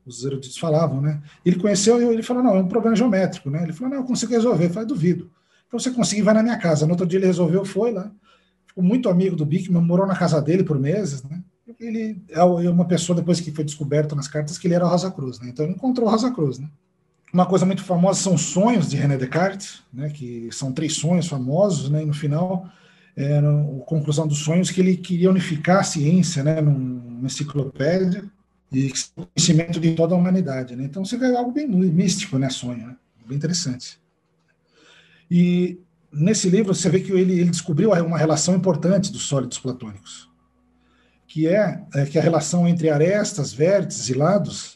[0.04, 1.22] os eruditos falavam, né?
[1.44, 3.62] Ele conheceu e ele falou, não, é um problema geométrico, né?
[3.62, 4.68] Ele falou, não, eu consigo resolver.
[4.68, 5.30] Falei, duvido.
[5.68, 6.86] Então você conseguir, vai na minha casa.
[6.86, 8.10] No outro dia ele resolveu, foi lá.
[8.66, 11.40] Ficou muito amigo do Bickman, morou na casa dele por meses, né?
[11.78, 15.10] Ele é, é uma pessoa, depois que foi descoberto nas cartas, que ele era Rosa
[15.12, 15.50] Cruz, né?
[15.50, 16.68] Então ele encontrou Rosa Cruz, né?
[17.32, 20.10] Uma coisa muito famosa são os sonhos de René Descartes, né?
[20.10, 22.02] Que são três sonhos famosos, né?
[22.02, 22.68] E no final,
[23.16, 26.60] é, a conclusão dos sonhos que ele queria unificar a ciência, né?
[26.60, 28.24] Numa enciclopédia,
[28.72, 30.74] e conhecimento de toda a humanidade.
[30.74, 30.84] Né?
[30.84, 32.50] Então você vê algo bem místico, né?
[32.50, 32.96] Sonho, né?
[33.26, 34.00] bem interessante.
[35.30, 35.80] E
[36.12, 40.30] nesse livro você vê que ele, ele descobriu uma relação importante dos sólidos platônicos,
[41.26, 44.75] que é, é, que a relação entre arestas, vértices e lados,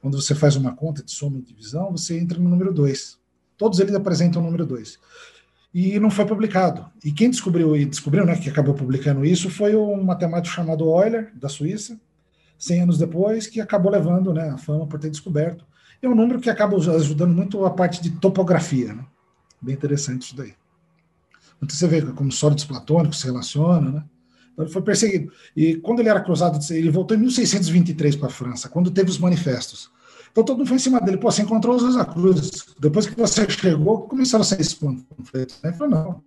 [0.00, 3.18] quando você faz uma conta de soma e divisão, você entra no número 2.
[3.56, 4.98] Todos eles apresentam o número 2.
[5.74, 6.86] E não foi publicado.
[7.04, 11.32] E quem descobriu e descobriu, né, que acabou publicando isso, foi um matemático chamado Euler,
[11.36, 12.00] da Suíça,
[12.58, 15.64] 100 anos depois, que acabou levando né, a fama por ter descoberto.
[16.00, 18.94] É um número que acaba ajudando muito a parte de topografia.
[18.94, 19.04] Né?
[19.60, 20.54] Bem interessante isso daí.
[21.62, 24.04] Então você vê como sólidos platônicos se relacionam, né?
[24.58, 25.32] Então ele foi perseguido.
[25.54, 29.18] E quando ele era cruzado, ele voltou em 1623 para a França, quando teve os
[29.18, 29.88] manifestos.
[30.32, 31.16] Então todo mundo foi em cima dele.
[31.16, 32.66] Pô, você encontrou os Rosa Cruzes.
[32.80, 35.60] Depois que você chegou, começaram a sair esses panfletos.
[35.62, 36.22] Ele falou, não.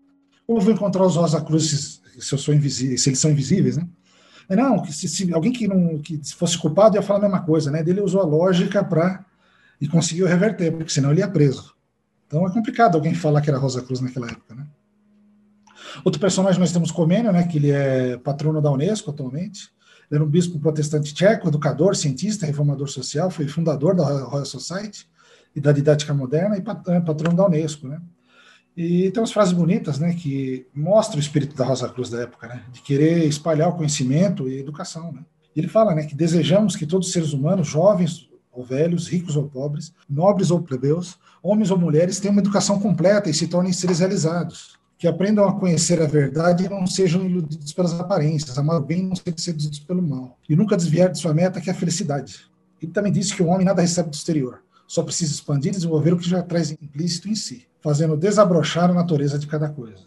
[0.48, 2.38] Como eu vou encontrar os Rosa Cruzes se,
[2.98, 3.86] se eles são invisíveis, né?
[4.50, 7.84] Não, se, se, alguém que não que fosse culpado ia falar a mesma coisa, né?
[7.86, 9.26] Ele usou a lógica para
[9.80, 11.74] e conseguiu reverter, porque senão ele ia preso.
[12.28, 14.66] Então é complicado alguém falar que era Rosa Cruz naquela época, né?
[16.04, 19.70] Outro personagem nós temos Comênio, né, que ele é patrono da Unesco atualmente.
[20.10, 25.08] Ele era um bispo protestante tcheco, educador, cientista, reformador social, foi fundador da Royal Society
[25.56, 28.02] e da didática moderna e é, patrono da Unesco, né?
[28.76, 32.48] E tem umas frases bonitas, né, que mostram o espírito da Rosa Cruz da época,
[32.48, 35.22] né, de querer espalhar o conhecimento e educação, né.
[35.54, 39.50] Ele fala, né, que desejamos que todos os seres humanos, jovens ou velhos, ricos ou
[39.50, 44.00] pobres, nobres ou plebeus, homens ou mulheres, tenham uma educação completa e se tornem seres
[44.00, 48.86] realizados que aprendam a conhecer a verdade e não sejam iludidos pelas aparências, amar o
[48.86, 51.74] bem e não serem seduzidos pelo mal, e nunca desviar de sua meta, que é
[51.74, 52.42] a felicidade.
[52.80, 56.14] Ele também disse que o homem nada recebe do exterior, só precisa expandir e desenvolver
[56.14, 60.04] o que já traz implícito em si, fazendo desabrochar a natureza de cada coisa.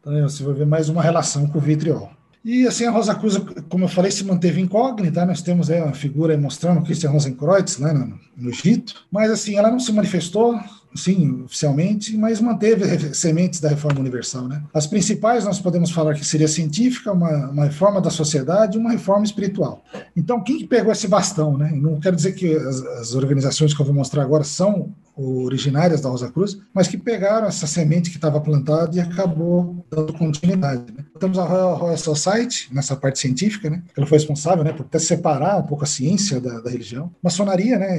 [0.00, 2.10] Então, você vai ver mais uma relação com o vitriol.
[2.44, 3.38] E assim, a Rosa Cruz,
[3.70, 5.24] como eu falei, se manteve incógnita.
[5.24, 9.70] Nós temos aí uma figura mostrando Christian Rosenkreuz lá no, no Egito, mas assim, ela
[9.70, 10.60] não se manifestou,
[10.96, 14.48] sim, oficialmente, mas manteve sementes da reforma universal.
[14.48, 14.62] Né?
[14.72, 18.92] As principais nós podemos falar que seria científica, uma, uma reforma da sociedade e uma
[18.92, 19.84] reforma espiritual.
[20.16, 21.56] Então, quem que pegou esse bastão?
[21.56, 21.70] Né?
[21.74, 26.10] Não quero dizer que as, as organizações que eu vou mostrar agora são originárias da
[26.10, 30.92] Rosa Cruz, mas que pegaram essa semente que estava plantada e acabou dando continuidade.
[30.92, 31.04] Né?
[31.18, 33.82] Temos a Royal, Royal Society, nessa parte científica, né?
[33.96, 37.10] ela foi responsável né, por até separar um pouco a ciência da, da religião.
[37.22, 37.98] Maçonaria, né,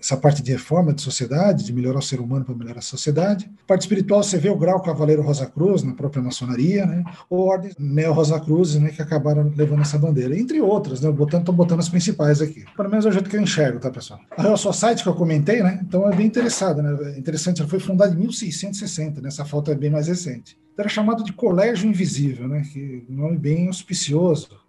[0.00, 3.50] essa parte de reforma de sociedade, de melhorar o ser humano para melhorar a sociedade.
[3.66, 7.04] Parte espiritual, você vê o grau Cavaleiro Rosa Cruz na própria maçonaria, né?
[7.28, 11.10] ou ordem Neo Rosa Cruz, né, que acabaram levando essa bandeira, entre outras, né?
[11.10, 12.64] Botando, botando as principais aqui.
[12.76, 14.20] Pelo menos é o jeito que eu enxergo, tá, pessoal?
[14.36, 15.80] A Royal Society que eu comentei, né?
[15.82, 17.18] Então é bem interessada, né?
[17.18, 19.28] Interessante, ela foi fundada em 1660, né?
[19.28, 20.58] Essa foto é bem mais recente.
[20.78, 22.62] Era chamado de Colégio Invisível, né?
[22.72, 24.65] Que nome bem auspicioso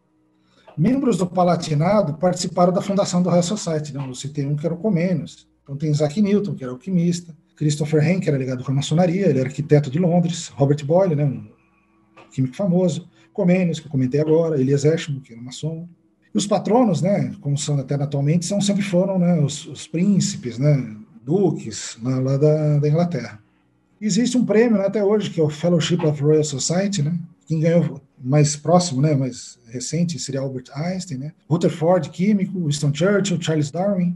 [0.77, 3.93] Membros do Palatinado participaram da fundação do Royal Society.
[3.93, 4.05] Né?
[4.07, 5.47] Eu citei um que era o Comênios.
[5.63, 7.35] Então tem Isaac Newton, que era alquimista.
[7.55, 10.49] Christopher Hen, que era ligado com a maçonaria, ele era arquiteto de Londres.
[10.49, 11.47] Robert Boyle, né, um
[12.31, 13.09] químico famoso.
[13.33, 14.61] Comênios, que eu comentei agora.
[14.61, 15.89] Elias Ashmo, que era maçom.
[16.33, 20.59] E os patronos, né, como são até atualmente, são, sempre foram né, os, os príncipes,
[20.59, 23.41] né, duques, lá, lá da, da, Inglaterra.
[23.99, 27.17] Existe um prêmio né, até hoje, que é o Fellowship of Royal Society, né,
[27.47, 31.33] quem ganhou mais próximo, né, mais recente, seria Albert Einstein, né?
[31.49, 34.15] Rutherford, químico, Winston Churchill, Charles Darwin,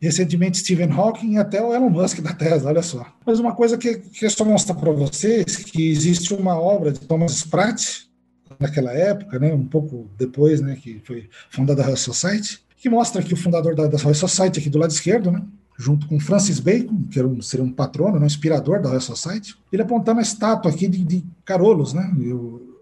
[0.00, 3.06] recentemente Stephen Hawking e até o Elon Musk da Tesla, olha só.
[3.24, 7.00] Mas uma coisa que, que eu só mostrar para vocês, que existe uma obra de
[7.00, 8.06] Thomas Pratt,
[8.58, 13.22] naquela época, né, um pouco depois, né, que foi fundada a Royal Society, que mostra
[13.22, 15.42] que o fundador da, da Royal Society, aqui do lado esquerdo, né,
[15.78, 19.00] junto com Francis Bacon, que era um, seria um patrono, né, um inspirador da Royal
[19.00, 22.10] Society, ele apontando a estátua aqui de, de Carolos, né,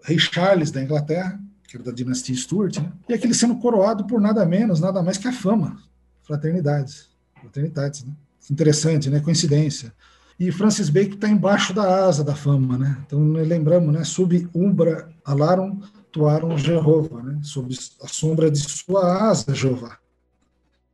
[0.05, 4.21] rei Charles da Inglaterra, que era da dinastia Stuart, né, e aquele sendo coroado por
[4.21, 5.77] nada menos, nada mais que a fama,
[6.23, 7.09] fraternidades,
[7.41, 8.13] fraternidades, né,
[8.49, 9.93] interessante, né, coincidência.
[10.39, 15.09] E Francis Bacon está embaixo da asa da fama, né, então lembramos, né, sub umbra
[15.25, 15.79] alarum
[16.11, 19.97] tuarum Jehovah, né, sob a sombra de sua asa, Jeová.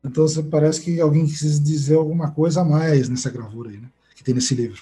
[0.04, 3.88] Então parece que alguém quis dizer alguma coisa a mais nessa gravura aí, né?
[4.16, 4.82] que tem nesse livro,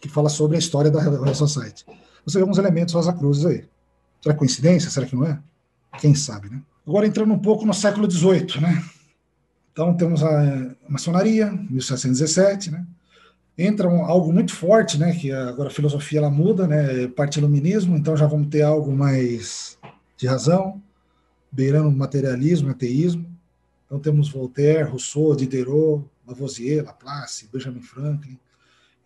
[0.00, 1.84] que fala sobre a história da Royal Society.
[2.28, 3.64] Você vê alguns elementos Rosa Cruzes aí.
[4.20, 4.90] Será coincidência?
[4.90, 5.38] Será que não é?
[5.98, 6.60] Quem sabe, né?
[6.86, 8.84] Agora entrando um pouco no século XVIII, né?
[9.72, 12.86] Então temos a maçonaria, 1717, né?
[13.56, 15.12] Entra um, algo muito forte, né?
[15.12, 17.08] Que agora a filosofia ela muda, né?
[17.08, 19.78] Parte iluminismo, então já vamos ter algo mais
[20.16, 20.82] de razão,
[21.50, 23.26] beirando materialismo, ateísmo.
[23.86, 28.38] Então temos Voltaire, Rousseau, Diderot, Lavoisier, Laplace, Benjamin Franklin.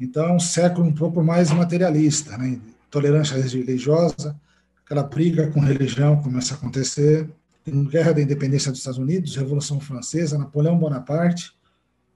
[0.00, 2.58] Então é um século um pouco mais materialista, né?
[2.93, 4.38] Tolerância religiosa,
[4.84, 7.26] aquela briga com religião começa a acontecer.
[7.64, 11.55] Tem Guerra da Independência dos Estados Unidos, Revolução Francesa, Napoleão Bonaparte.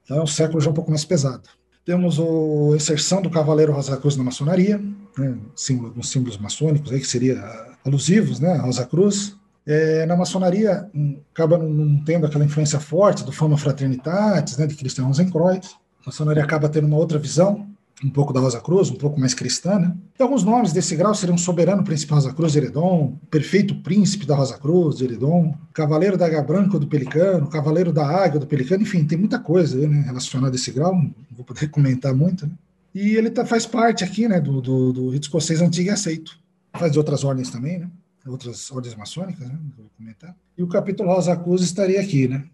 [0.03, 1.49] Então é um século já um pouco mais pesado.
[1.83, 4.79] Temos a inserção do Cavaleiro Rosa Cruz na maçonaria,
[5.17, 7.43] né, símbolo, símbolos maçônicos aí que seria
[7.83, 9.35] alusivos, né, Rosa Cruz.
[9.65, 10.87] É, na maçonaria
[11.33, 15.75] acaba não, tendo aquela influência forte do Fama Fraternitatis, né, de Christian Rosenkreuz.
[16.03, 17.67] A maçonaria acaba tendo uma outra visão,
[18.03, 19.95] um pouco da Rosa Cruz, um pouco mais cristã, né?
[20.19, 24.35] E alguns nomes desse grau seriam Soberano Príncipe Rosa Cruz de Heredon, Perfeito Príncipe da
[24.35, 28.83] Rosa Cruz de Heredon, Cavaleiro da Águia Branca do Pelicano, Cavaleiro da Águia do Pelicano,
[28.83, 32.53] enfim, tem muita coisa né, relacionada a esse grau, não vou poder comentar muito, né?
[32.93, 36.39] E ele tá, faz parte aqui, né, do, do, do rito escocês antigo e aceito.
[36.73, 37.89] Faz de outras ordens também, né?
[38.25, 39.57] Outras ordens maçônicas, né?
[39.77, 40.35] Vou comentar.
[40.57, 42.45] E o capítulo Rosa Cruz estaria aqui, né?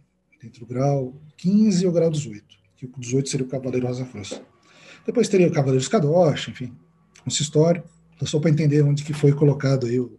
[0.44, 2.44] Entre o grau 15 e o grau 18.
[2.76, 4.40] Que o 18 seria o Cavaleiro Rosa Cruz.
[5.06, 6.74] Depois teria o Cavaleiro de Kadosh, enfim,
[7.24, 7.84] consistório.
[8.16, 10.18] Então, só para entender onde que foi colocado aí o,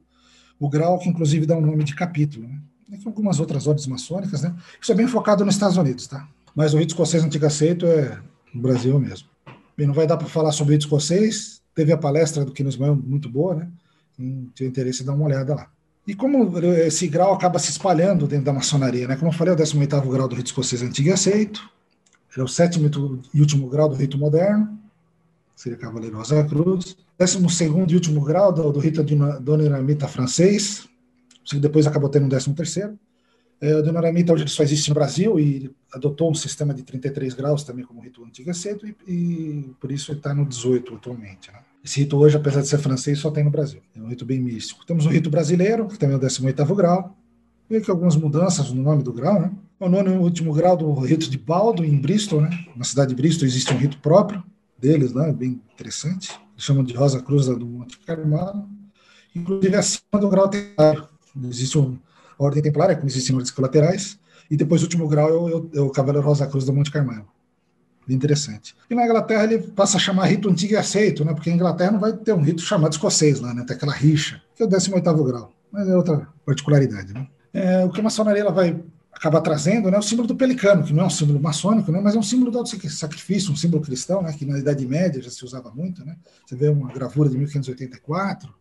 [0.58, 2.46] o grau, que inclusive dá um nome de capítulo.
[2.46, 2.58] Né?
[3.04, 4.54] Algumas outras ordens maçônicas, né?
[4.80, 6.28] Isso é bem focado nos Estados Unidos, tá?
[6.54, 8.20] Mas o rito escocês antigo aceito é
[8.54, 9.28] no Brasil mesmo.
[9.76, 11.60] Bem, não vai dar para falar sobre o rito escocês.
[11.74, 13.68] Teve a palestra do Kinosman muito boa, né?
[14.16, 15.68] Quem tiver interesse, dá uma olhada lá.
[16.06, 19.16] E como esse grau acaba se espalhando dentro da maçonaria, né?
[19.16, 21.68] Como eu falei, é o 18 grau do rito escocês antigo e aceito.
[22.34, 22.90] Ele é o sétimo
[23.32, 24.78] e último grau do rito moderno,
[25.54, 26.96] seria Cavaleiro Rosa Cruz.
[27.16, 29.02] Décimo segundo e último grau do, do rito
[29.40, 30.88] Donoramita francês,
[31.44, 32.98] que depois acabou tendo um décimo terceiro.
[33.60, 37.62] É, o Donoramita hoje só existe no Brasil e adotou um sistema de 33 graus
[37.62, 41.52] também como rito antigo aceito e, e por isso está no 18 atualmente.
[41.52, 41.60] Né?
[41.84, 43.80] Esse rito hoje, apesar de ser francês, só tem no Brasil.
[43.94, 44.84] É um rito bem místico.
[44.84, 47.16] Temos o rito brasileiro, que também é o 18º grau.
[47.68, 49.50] Vê que algumas mudanças no nome do grau, né?
[49.80, 52.50] O nono e último grau do rito de Baldo, em Bristol, né?
[52.76, 54.42] Na cidade de Bristol existe um rito próprio
[54.78, 56.30] deles lá, bem interessante.
[56.52, 58.68] Eles chamam de Rosa Cruz do Monte Carmelo.
[59.34, 61.08] Inclusive acima do grau templário.
[61.44, 61.98] Existe uma
[62.38, 64.18] ordem templária, como existem ordens colaterais.
[64.50, 67.26] E depois o último grau é o, é o Cavaleiro Rosa Cruz do Monte Carmelo.
[68.08, 68.74] Interessante.
[68.90, 71.32] E na Inglaterra ele passa a chamar rito antigo e aceito, né?
[71.32, 73.64] Porque a Inglaterra não vai ter um rito chamado escocês lá, né?
[73.64, 75.52] Tem aquela rixa, que é o 18º grau.
[75.72, 77.26] Mas é outra particularidade, né?
[77.54, 78.78] É, o que a maçonaria ela vai
[79.12, 82.14] acaba trazendo né, o símbolo do pelicano, que não é um símbolo maçônico, né, mas
[82.14, 85.44] é um símbolo do sacrifício, um símbolo cristão, né, que na Idade Média já se
[85.44, 86.04] usava muito.
[86.04, 86.16] Né?
[86.44, 88.52] Você vê uma gravura de 1584.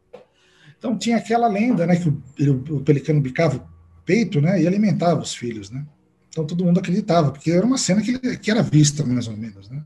[0.78, 3.62] Então tinha aquela lenda né, que o, o pelicano bicava o
[4.06, 5.72] peito né, e alimentava os filhos.
[5.72, 5.84] Né?
[6.30, 9.70] Então todo mundo acreditava, porque era uma cena que, que era vista, mais ou menos.
[9.70, 9.84] Né?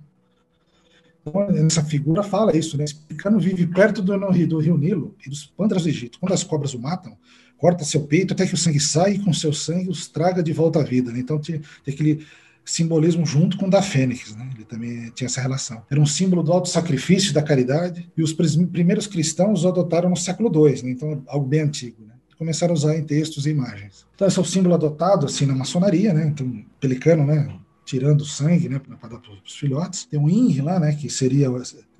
[1.66, 2.84] Essa figura fala isso, né?
[2.84, 4.18] Esse pelicano vive perto do,
[4.48, 6.20] do rio Nilo e dos pântanos do Egito.
[6.20, 7.18] Quando as cobras o matam,
[7.58, 10.54] corta seu peito até que o sangue sai e com seu sangue os traga de
[10.54, 11.12] volta à vida.
[11.12, 11.20] Né?
[11.20, 12.26] Então tem aquele
[12.64, 14.50] simbolismo junto com o da Fênix, né?
[14.54, 15.82] ele também tinha essa relação.
[15.90, 20.52] Era um símbolo do auto-sacrifício da caridade, e os primeiros cristãos o adotaram no século
[20.68, 20.92] II, né?
[20.92, 22.04] então algo bem antigo.
[22.06, 22.14] Né?
[22.38, 24.06] Começaram a usar em textos e imagens.
[24.14, 26.28] Então esse é o símbolo adotado assim na maçonaria, né?
[26.28, 27.48] então pelicano, né?
[27.88, 28.80] Tirando sangue né?
[28.80, 30.04] para dar para os filhotes.
[30.06, 30.94] Tem um INRI lá, né?
[30.94, 31.48] que seria,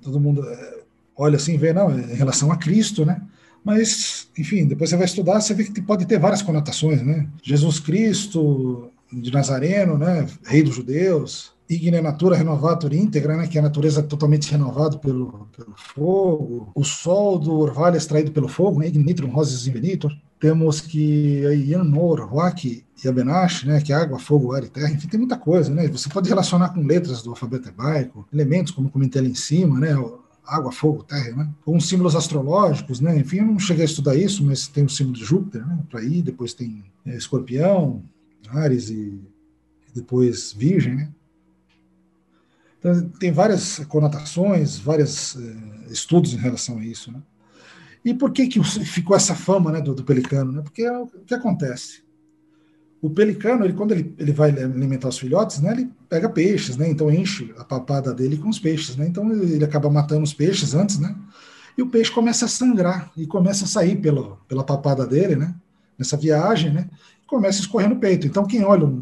[0.02, 0.80] todo mundo é,
[1.16, 3.20] olha assim vê, não, em relação a Cristo, né?
[3.64, 7.26] Mas, enfim, depois você vai estudar, você vê que pode ter várias conotações, né?
[7.42, 10.26] Jesus Cristo de Nazareno, né?
[10.46, 15.48] Rei dos judeus, Igne Natura Renovatur íntegra, né, que é a natureza totalmente renovada pelo,
[15.54, 20.10] pelo fogo, o sol do orvalho extraído pelo fogo, né, Ignitrum Rosis Invenitor.
[20.38, 25.08] Temos que Yanor, Roak e Abenash, né, que é água, fogo, ar e terra, enfim,
[25.08, 25.88] tem muita coisa, né?
[25.88, 29.94] Você pode relacionar com letras do alfabeto hebraico, elementos, como comentei ali em cima, né?
[30.48, 31.50] água, fogo, terra, né?
[31.66, 33.18] Ou símbolos astrológicos, né?
[33.18, 35.78] Enfim, eu não cheguei a estudar isso, mas tem o símbolo de Júpiter, né?
[35.90, 38.02] Para ir, depois tem é, Escorpião,
[38.48, 39.20] Ares e,
[39.94, 41.12] depois Virgem, né?
[42.78, 47.20] Então, tem várias conotações, vários é, estudos em relação a isso, né?
[48.04, 50.52] E por que, que ficou essa fama né, do, do pelicano?
[50.52, 50.62] Né?
[50.62, 52.08] Porque é o que acontece
[53.00, 56.88] o pelicano, ele, quando ele, ele vai alimentar os filhotes, né, ele pega peixes, né,
[56.88, 60.74] então enche a papada dele com os peixes, né, então ele acaba matando os peixes
[60.74, 61.14] antes, né,
[61.76, 65.54] e o peixe começa a sangrar e começa a sair pela, pela papada dele, né,
[65.96, 66.88] nessa viagem, né,
[67.22, 68.26] e começa a escorrer no peito.
[68.26, 68.92] Então quem olha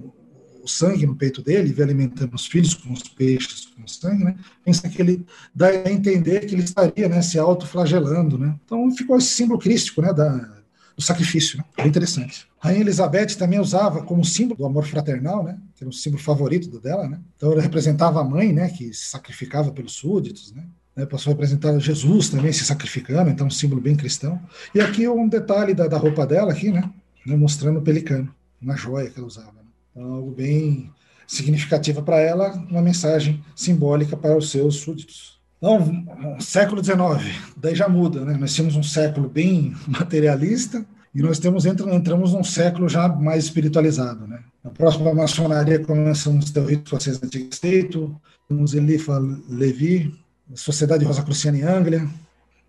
[0.67, 4.37] o sangue no peito dele vê alimentando os filhos com os peixes com sangue, né,
[4.65, 8.55] pensa que ele dá a entender que ele estaria, né, se autoflagelando, né.
[8.65, 10.57] Então ficou esse símbolo crístico, né, da
[10.97, 11.59] do sacrifício.
[11.59, 11.65] Né?
[11.77, 12.49] Bem interessante.
[12.61, 15.59] A Rainha Elizabeth também usava como símbolo do amor fraternal, né?
[15.75, 17.07] que era um símbolo favorito dela.
[17.07, 17.21] Né?
[17.37, 18.71] Então, ela representava a mãe, né?
[18.71, 20.53] que se sacrificava pelos súditos.
[20.53, 20.65] Né?
[20.97, 21.05] né?
[21.05, 24.41] Passou a representar Jesus também se sacrificando, então um símbolo bem cristão.
[24.75, 26.91] E aqui um detalhe da, da roupa dela, aqui, né?
[27.27, 27.37] né?
[27.37, 29.55] mostrando o pelicano, uma joia que ela usava.
[29.97, 30.91] Então, algo bem
[31.27, 35.41] significativo para ela, uma mensagem simbólica para os seus súditos.
[35.57, 38.37] Então, século XIX, daí já muda, né?
[38.39, 40.85] Nós tínhamos um século bem materialista,
[41.15, 44.41] E nós temos entramos num século já mais espiritualizado, né?
[44.63, 49.19] A próxima maçonaria começamos ter o rito francês Antigo Estado, temos Elifa
[49.49, 50.13] Levi,
[50.55, 52.07] Sociedade Rosa Cruciana em Anglia,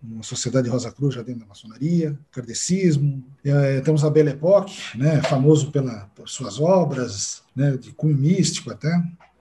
[0.02, 5.20] uma sociedade Rosa Cruz já dentro da maçonaria, kardecismo, é, temos a Belle Époque, né,
[5.22, 8.90] famoso pela, por suas obras, né, de cunho místico até,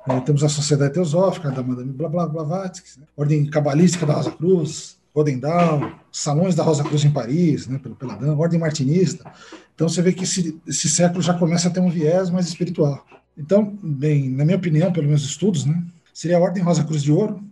[0.07, 5.39] é, temos a Sociedade Teosófica da Madame Blavatsky, né, Ordem Cabalística da Rosa Cruz, Golden
[5.39, 9.29] Dawn, Salões da Rosa Cruz em Paris, né, pelo Peladão, Ordem Martinista.
[9.73, 13.05] Então você vê que esse, esse século já começa a ter um viés mais espiritual.
[13.37, 15.83] Então, bem, na minha opinião, pelos meus estudos, né,
[16.13, 17.43] seria a Ordem Rosa Cruz de Ouro,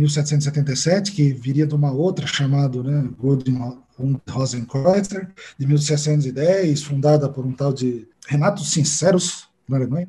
[0.00, 3.76] 1777, que viria de uma outra chamada né, Golden
[4.28, 5.28] Rosenkreuzer,
[5.58, 10.08] de 1710, fundada por um tal de Renato Sinceros, na Alemanha.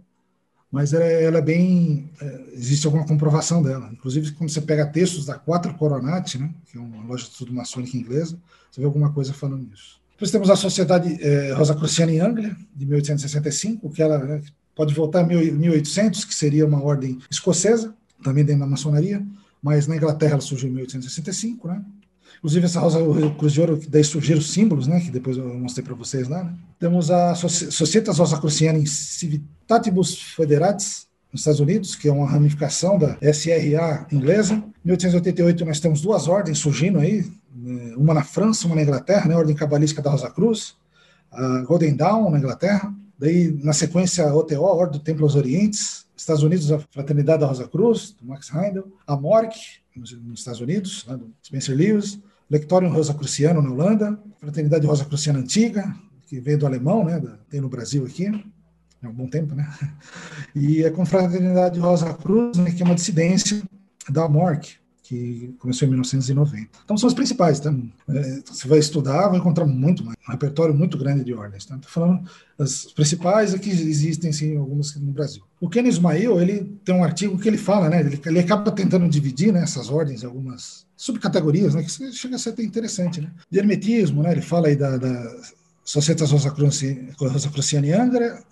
[0.71, 2.09] Mas ela, ela é bem.
[2.21, 3.89] É, existe alguma comprovação dela.
[3.91, 7.53] Inclusive, quando você pega textos da Quatro Coronati, né, que é uma loja de estudo
[7.53, 8.39] maçônica inglesa,
[8.71, 9.99] você vê alguma coisa falando nisso.
[10.13, 14.41] Depois temos a Sociedade é, Rosacruciana em Anglia, de 1865, que ela né,
[14.73, 19.21] pode voltar a 1800, que seria uma ordem escocesa, também dentro da maçonaria
[19.61, 21.83] mas na Inglaterra ela surgiu em 1865, né?
[22.37, 22.99] Inclusive essa rosa
[23.37, 24.99] cruz de ouro, daí surgiram os símbolos, né?
[24.99, 26.43] Que depois eu mostrei para vocês lá.
[26.43, 26.55] Né?
[26.79, 34.07] Temos a Societas in Civitatibus Federatis, nos Estados Unidos, que é uma ramificação da SRA
[34.11, 34.55] inglesa.
[34.55, 37.93] Em 1888 nós temos duas ordens surgindo aí, né?
[37.95, 39.35] uma na França, uma na Inglaterra, né?
[39.35, 40.75] a Ordem Cabalística da Rosa Cruz,
[41.31, 45.35] a Golden Dawn na Inglaterra, daí na sequência a OTO, a Ordem do Templo aos
[45.35, 49.55] Orientes, Estados Unidos, a Fraternidade da Rosa Cruz, do Max Heindel, a MORC,
[49.95, 52.19] nos, nos Estados Unidos, do Spencer Lewis,
[52.49, 55.95] Lectorium Rosa Cruciano na Holanda, Fraternidade Rosa Cruciana Antiga,
[56.27, 58.27] que veio do alemão, né, da, tem no Brasil aqui,
[59.01, 59.67] há um bom tempo, né?
[60.55, 63.61] E a Confraternidade Rosa Cruz, né, que é uma dissidência
[64.09, 64.75] da MORC,
[65.11, 66.69] que começou em 1990.
[66.85, 67.73] Então são as principais, tá?
[68.07, 71.65] É, você vai estudar, vai encontrar muito mais, um repertório muito grande de ordens.
[71.65, 71.77] Tá?
[71.85, 72.25] Falando
[72.57, 75.43] as principais aqui existem sim algumas no Brasil.
[75.59, 77.99] O Ken Ismail, ele tem um artigo que ele fala, né?
[77.99, 81.83] Ele, ele acaba tentando dividir né, essas ordens em algumas subcategorias, né?
[81.83, 83.29] Que chega a ser até interessante, né?
[83.49, 84.31] De hermetismo, né?
[84.31, 85.35] Ele fala aí da, da
[85.83, 87.13] Societas Rosacruciana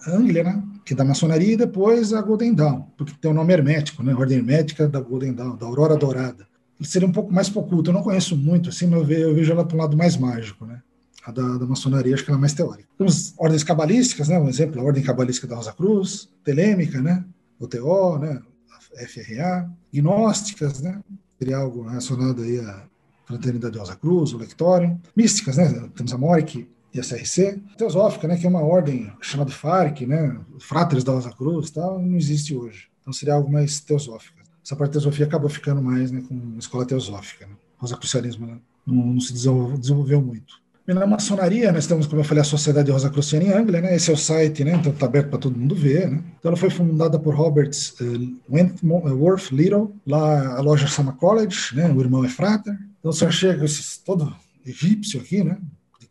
[0.07, 3.53] Anglia, né, que é da maçonaria, e depois a Golden Dawn, porque tem o nome
[3.53, 6.48] hermético, né, Ordem Hermética da Golden Dawn, da Aurora Dourada.
[6.81, 9.75] Seria um pouco mais oculto, eu não conheço muito, assim, mas eu vejo, ela para
[9.75, 10.81] um lado mais mágico, né.
[11.25, 12.87] A da, da, maçonaria, acho que ela é mais teórica.
[12.97, 17.23] Temos ordens cabalísticas, né, um exemplo, a Ordem Cabalística da Rosa Cruz, Telêmica, né,
[17.59, 21.01] OTO, né, a FRA, gnósticas, né,
[21.37, 22.83] seria algo relacionado aí à
[23.25, 27.61] Fraternidade Rosa Cruz, o Lectório, místicas, né, temos a Moric, e a CRC.
[27.77, 32.17] Teosófica, né, que é uma ordem chamada FARC, né, Fráteres da Rosa Cruz, tal, não
[32.17, 32.87] existe hoje.
[33.01, 34.38] Então seria algo mais teosófico.
[34.69, 37.47] Essa parte da teosofia acabou ficando mais né, com a escola teosófica.
[37.47, 37.53] Né?
[37.79, 40.61] O rosacrucianismo né, não, não, se desenvolveu muito.
[40.87, 43.95] E na maçonaria, nós temos, como eu falei, a Sociedade Rosacruciana em Anglia, né?
[43.95, 44.75] Esse é o site, né?
[44.75, 46.23] Então está aberto para todo mundo ver, né?
[46.37, 51.91] Então ela foi fundada por Robert uh, Wentworth Little, lá a loja Sama College, né?
[51.91, 52.77] O irmão é frater.
[52.99, 55.57] Então você chega esse todo egípcio aqui, né?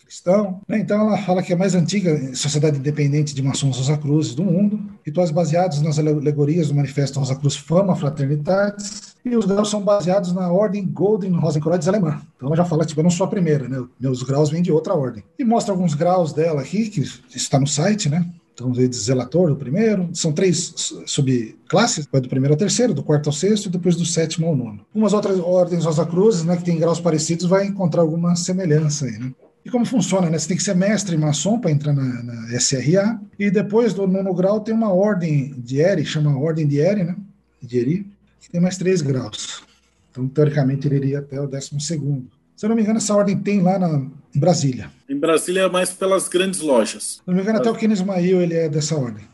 [0.09, 0.61] Cristão.
[0.67, 0.79] Né?
[0.79, 4.43] Então ela fala que é a mais antiga sociedade independente de maçons Rosa Cruzes do
[4.43, 9.83] mundo, rituais baseados nas alegorias do Manifesto Rosa Cruz Fama Fraternidades, e os graus são
[9.83, 12.23] baseados na ordem Golden Rosenkreuz alemã.
[12.37, 13.85] Então ela já fala, tipo, eu não sou a primeira, né?
[14.01, 15.23] Meus graus vêm de outra ordem.
[15.39, 17.03] E mostra alguns graus dela aqui, que
[17.35, 18.27] está no site, né?
[18.55, 20.09] Então, veio de zelator do primeiro.
[20.13, 20.75] São três
[21.07, 24.57] subclasses, vai do primeiro ao terceiro, do quarto ao sexto e depois do sétimo ao
[24.57, 24.81] nono.
[24.93, 29.17] Umas outras ordens Rosa Cruzes, né, que tem graus parecidos, vai encontrar alguma semelhança aí,
[29.17, 29.33] né?
[29.69, 30.39] E como funciona, né?
[30.39, 33.21] Você tem que ser mestre maçom para entrar na, na, SRA.
[33.39, 37.15] E depois do nono grau tem uma ordem de ERI, chama Ordem de ERI, né?
[37.61, 38.07] De ERI,
[38.41, 39.63] que tem mais três graus.
[40.11, 42.31] Então, teoricamente, ele iria até o décimo segundo.
[42.57, 44.91] Se eu não me engano, essa ordem tem lá na, em Brasília.
[45.07, 47.03] Em Brasília é mais pelas grandes lojas.
[47.17, 49.25] Se não me engano, até o Ken Ismail ele é dessa ordem.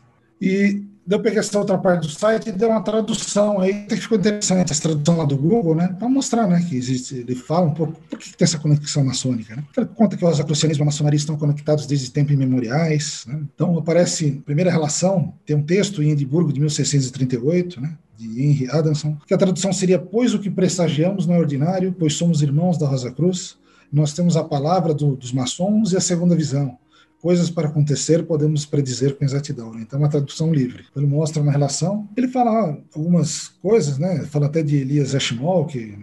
[0.41, 4.17] E Deu peguei essa outra parte do site e deu uma tradução aí, que ficou
[4.17, 5.95] interessante, essa tradução lá do Google, né?
[5.99, 9.03] Para mostrar, né, que existe, ele fala um pouco por que, que tem essa conexão
[9.05, 9.63] maçônica, né?
[9.77, 13.39] Ele conta que o rosacrucianismo e a maçonaria estão conectados desde tempos imemoriais, né?
[13.53, 17.95] Então aparece, primeira relação, tem um texto em Edimburgo de 1638, né?
[18.17, 22.13] de Henry Adamson, que a tradução seria: Pois o que pressagiamos não é ordinário, pois
[22.13, 23.57] somos irmãos da Rosa Cruz,
[23.91, 26.77] nós temos a palavra do, dos maçons e a segunda visão
[27.21, 29.73] coisas para acontecer podemos predizer com exatidão.
[29.73, 29.81] Né?
[29.81, 30.85] Então, é uma tradução livre.
[30.95, 32.07] Ele mostra uma relação.
[32.15, 34.25] Ele fala algumas coisas, né?
[34.25, 35.97] Fala até de Elias Ashmol, que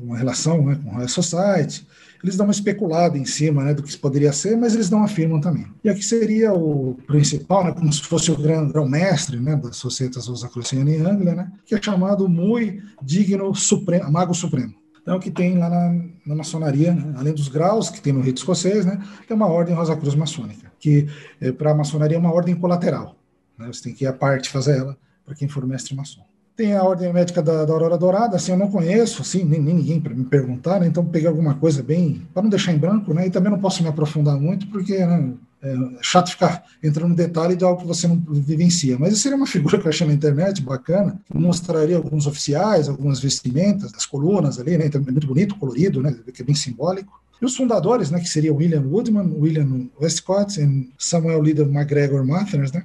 [0.00, 1.86] uma relação né, com Royal Society.
[2.22, 5.40] Eles dão uma especulada em cima né, do que poderia ser, mas eles não afirmam
[5.40, 5.66] também.
[5.84, 10.90] E aqui seria o principal, né, como se fosse o grão-mestre né, das Societas Rosacruciana
[10.90, 14.74] em Anglia, né, que é chamado Mui Digno Supremo, Mago Supremo.
[15.12, 17.14] É o que tem lá na, na maçonaria, né?
[17.16, 19.02] além dos graus que tem no rito escocês, né?
[19.26, 21.06] Tem uma ordem Rosa Cruz maçônica, que
[21.40, 23.16] é, para a maçonaria é uma ordem colateral.
[23.58, 23.66] Né?
[23.66, 26.22] Você tem que ir à parte fazer ela para quem for mestre maçom.
[26.56, 29.76] Tem a Ordem Médica da, da, Aurora Dourada, assim, eu não conheço, assim, nem, nem
[29.76, 30.88] ninguém para me perguntar, né?
[30.88, 33.28] então peguei alguma coisa bem, para não deixar em branco, né?
[33.28, 37.56] E também não posso me aprofundar muito, porque né, é chato ficar entrando no detalhe
[37.56, 38.96] de algo que você não vivencia.
[38.98, 43.92] Mas seria uma figura que eu achei na internet, bacana, mostraria alguns oficiais, algumas vestimentas,
[43.94, 44.86] as colunas ali, né?
[44.86, 46.16] Então, é muito bonito, colorido, né?
[46.32, 47.20] Que é bem simbólico.
[47.40, 52.72] E os fundadores, né, que seriam William Woodman, William Westcott e Samuel Leader McGregor Mathers,
[52.72, 52.84] né,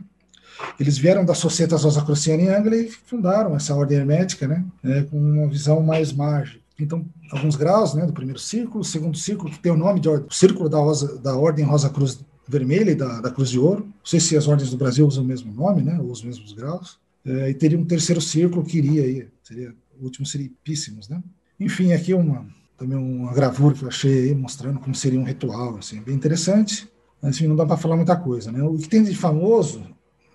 [0.79, 5.17] eles vieram da Societas Rosacruciana em Anglia e fundaram essa ordem hermética, né, é, com
[5.17, 6.59] uma visão mais mágica.
[6.79, 10.27] Então, alguns graus, né, do primeiro círculo, segundo círculo, que tem o nome de o
[10.29, 13.85] círculo da, Rosa, da Ordem Rosa Cruz Vermelha e da, da Cruz de Ouro.
[13.85, 16.53] Não sei se as ordens do Brasil usam o mesmo nome, né, ou os mesmos
[16.53, 16.97] graus.
[17.25, 21.21] É, e teria um terceiro círculo que iria aí, seria, o último seria Ipíssimos, né.
[21.59, 22.45] Enfim, aqui uma,
[22.77, 26.89] também uma gravura que eu achei aí, mostrando como seria um ritual, assim, bem interessante.
[27.23, 28.61] Enfim, não dá para falar muita coisa, né.
[28.63, 29.81] O que tem de famoso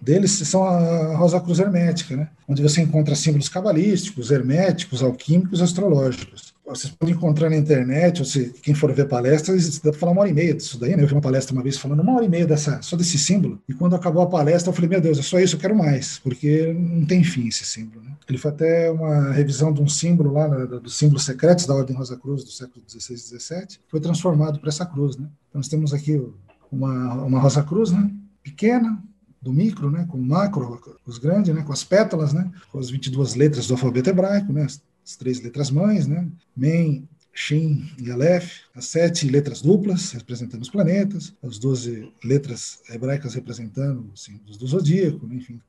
[0.01, 2.29] deles são a Rosa Cruz Hermética, né?
[2.47, 6.48] onde você encontra símbolos cabalísticos, herméticos, alquímicos, astrológicos.
[6.69, 10.21] Vocês podem encontrar na internet, ou se quem for ver palestras, dá para falar uma
[10.21, 11.03] hora e meia disso daí, né?
[11.03, 13.61] Eu vi uma palestra uma vez falando uma hora e meia dessa, só desse símbolo,
[13.69, 16.19] e quando acabou a palestra eu falei, meu Deus, é só isso, eu quero mais,
[16.19, 18.03] porque não tem fim esse símbolo.
[18.03, 18.13] Né?
[18.29, 21.97] Ele foi até uma revisão de um símbolo lá, né, dos símbolos secretos da Ordem
[21.97, 25.17] Rosa Cruz do século XVI e XVII, foi transformado para essa cruz.
[25.17, 25.27] Né?
[25.49, 26.23] Então nós temos aqui
[26.71, 28.11] uma, uma Rosa Cruz, né?
[28.43, 29.03] pequena,
[29.41, 32.91] do micro, né, com o macro, os grandes, né, com as pétalas, né, com as
[32.91, 34.67] 22 letras do alfabeto hebraico, né,
[35.09, 40.69] as três letras mães, né, Men, Shin e Aleph, as sete letras duplas representando os
[40.69, 45.61] planetas, as 12 letras hebraicas representando os símbolos do zodíaco, né, enfim,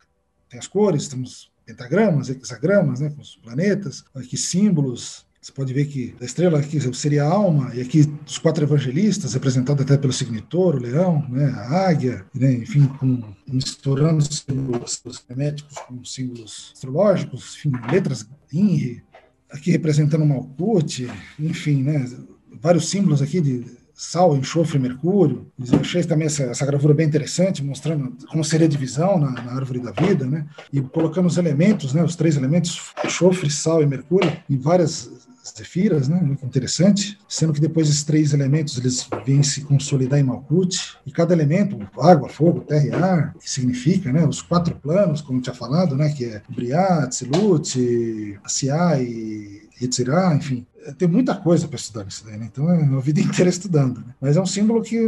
[0.49, 5.25] tem as cores, temos pentagramas, hexagramas, né, com os planetas, aqui símbolos.
[5.39, 9.35] Você pode ver que a estrela aqui seria a alma, e aqui os quatro evangelistas,
[9.35, 15.77] representados até pelo signitor, o leão, né, a águia, né, enfim, com, misturando símbolos herméticos
[15.87, 19.03] com símbolos astrológicos, enfim, letras INRI,
[19.51, 21.07] aqui representando o Malkuth,
[21.39, 22.05] enfim, né,
[22.61, 25.51] vários símbolos aqui de sal, enxofre, mercúrio.
[25.59, 29.53] Eu achei também essa, essa, gravura bem interessante, mostrando como seria a divisão na, na,
[29.53, 30.45] árvore da vida, né?
[30.71, 32.01] E colocando os elementos, né?
[32.01, 36.19] Os três elementos, enxofre, sal e mercúrio, em várias Zefiras, né?
[36.21, 37.17] Muito interessante.
[37.27, 41.79] Sendo que depois esses três elementos eles vêm se consolidar em Malkuth e cada elemento,
[41.99, 44.25] água, fogo, terra e ar, que significa, né?
[44.25, 46.09] Os quatro planos, como tinha falado, né?
[46.09, 50.65] Que é Briá, Tzilut, Asiá e Yetzirah, enfim,
[50.97, 52.49] tem muita coisa para estudar nisso daí, né?
[52.51, 53.99] Então é a vida inteira estudando.
[53.99, 54.13] Né?
[54.19, 54.99] Mas é um símbolo que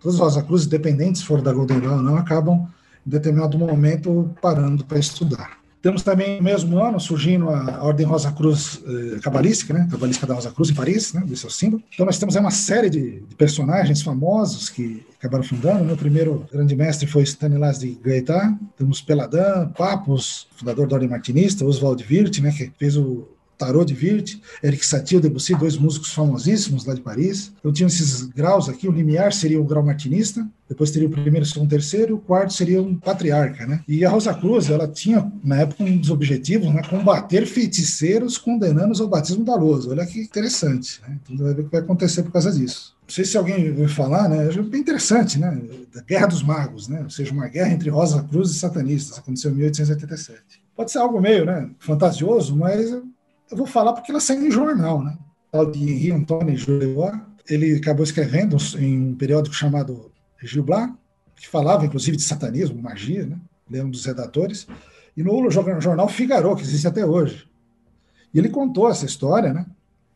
[0.00, 2.68] todos os Rosa Cruz, independentes se for da Golden Dawn não, acabam
[3.06, 5.58] em determinado momento parando para estudar.
[5.82, 9.86] Temos também, no mesmo ano, surgindo a Ordem Rosa Cruz eh, cabalística, né?
[9.90, 11.24] Cabalística da Rosa Cruz, em Paris, né?
[11.28, 11.82] É o símbolo.
[11.94, 15.92] Então, nós temos aí uma série de, de personagens famosos que acabaram fundando.
[15.92, 18.56] O primeiro grande mestre foi Stanislas de Gaetá.
[18.76, 22.50] Temos Peladin, Papos, fundador da Ordem Martinista, Oswald Wirth, né?
[22.50, 27.52] Que fez o Tarot de Wirth, Eric Satie, Debussy, dois músicos famosíssimos lá de Paris.
[27.58, 31.46] Então tinham esses graus aqui, o limiar seria o grau martinista, depois teria o primeiro,
[31.46, 33.82] segundo, terceiro, o quarto seria um patriarca, né?
[33.86, 39.00] E a Rosa Cruz, ela tinha, na época, um dos objetivos, né, combater feiticeiros condenando-os
[39.00, 39.90] ao batismo da lousa.
[39.90, 41.18] Olha que interessante, né?
[41.22, 42.96] Então vai ver o que vai acontecer por causa disso.
[43.06, 44.48] Não sei se alguém vai falar, né?
[44.48, 45.56] É bem interessante, né?
[45.94, 47.02] Da Guerra dos Magos, né?
[47.04, 50.66] Ou seja, uma guerra entre Rosa Cruz e satanistas, aconteceu em 1887.
[50.76, 52.94] Pode ser algo meio, né, fantasioso, mas
[53.50, 55.16] eu vou falar porque ela saiu em jornal, né?
[55.52, 57.12] O Henri Antônio Jouleroy,
[57.48, 60.10] ele acabou escrevendo em um periódico chamado
[60.42, 60.90] Gil Blas,
[61.36, 63.38] que falava inclusive de satanismo, magia, né?
[63.68, 64.66] Ele é um dos redatores,
[65.16, 67.48] e no jornal Figaro, que existe até hoje.
[68.34, 69.66] E ele contou essa história, né?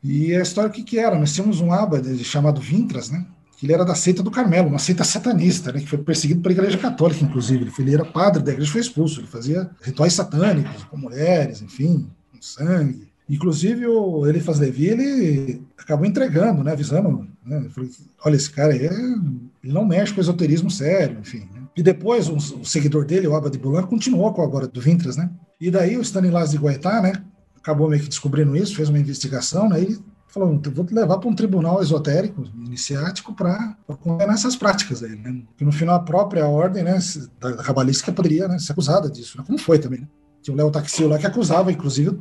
[0.02, 1.18] E a história o que, que era?
[1.18, 3.26] Nós tínhamos um abade chamado Vintras, né?
[3.56, 5.80] Que ele era da seita do Carmelo, uma seita satanista, né?
[5.80, 7.70] Que foi perseguido pela Igreja Católica, inclusive.
[7.78, 9.20] Ele era padre da igreja, foi expulso.
[9.20, 13.09] Ele fazia rituais satânicos com mulheres, enfim, com sangue.
[13.30, 17.64] Inclusive, o Eliphas Levi, ele acabou entregando, né, avisando, né,
[18.24, 21.48] olha, esse cara aí, ele não mexe com esoterismo sério, enfim.
[21.54, 21.62] Né?
[21.76, 25.16] E depois, o, o, seguidor dele, o Abba de Boulan, continuou com agora do Vintras,
[25.16, 25.30] né?
[25.60, 27.12] E daí o Stanislas de Guaitá, né,
[27.56, 31.28] acabou meio que descobrindo isso, fez uma investigação, né, e falou, vou te levar para
[31.28, 35.42] um tribunal esotérico, iniciático, para condenar essas práticas aí, né?
[35.56, 36.98] Que no final a própria ordem, né,
[37.38, 39.44] da cabalística poderia né, ser acusada disso, né?
[39.46, 40.08] como foi também, né?
[40.42, 42.18] Tinha o Léo Taxil lá que acusava, inclusive,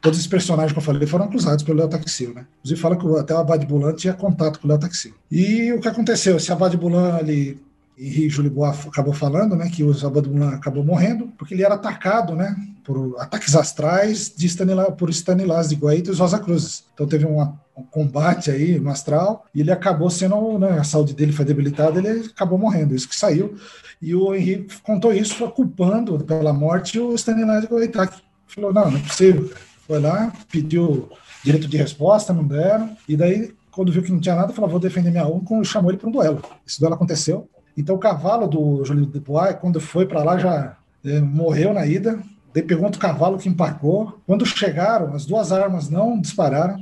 [0.00, 2.46] todos esses personagens que eu falei foram acusados pelo Léo Taxil, né?
[2.58, 5.14] Inclusive fala que até o Abad Bulan tinha contato com o Léo Taxil.
[5.30, 6.36] E o que aconteceu?
[6.36, 7.60] Esse Abad Bulan, ele,
[8.00, 12.56] Henri Jolibois acabou falando, né, que o Zabadoulan acabou morrendo porque ele era atacado, né,
[12.82, 16.84] por ataques astrais de Stanislas, por Stanislas de Guaita e os Rosa Cruzes.
[16.94, 21.14] Então teve uma, um combate aí no astral e ele acabou sendo, né, a saúde
[21.14, 23.56] dele foi debilitada, ele acabou morrendo, isso que saiu.
[24.00, 28.10] E o Henri contou isso culpando pela morte o Stanislas Guaita.
[28.46, 29.50] Falou, não, não é possível.
[29.86, 31.08] Foi lá, pediu
[31.44, 32.96] direito de resposta, não deram.
[33.08, 35.98] E daí, quando viu que não tinha nada, falou, vou defender minha honra, chamou ele
[35.98, 36.42] para um duelo.
[36.66, 37.48] Esse duelo aconteceu.
[37.76, 41.86] Então o cavalo do Jolio de Bois, quando foi para lá, já é, morreu na
[41.86, 42.20] ida.
[42.52, 44.20] Daí pegou outro cavalo que empacou.
[44.26, 46.78] Quando chegaram, as duas armas não dispararam.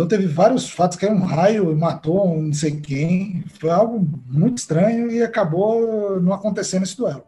[0.00, 3.44] Então teve vários fatos, que um raio matou um não sei quem.
[3.60, 7.22] Foi algo muito estranho e acabou não acontecendo esse duelo.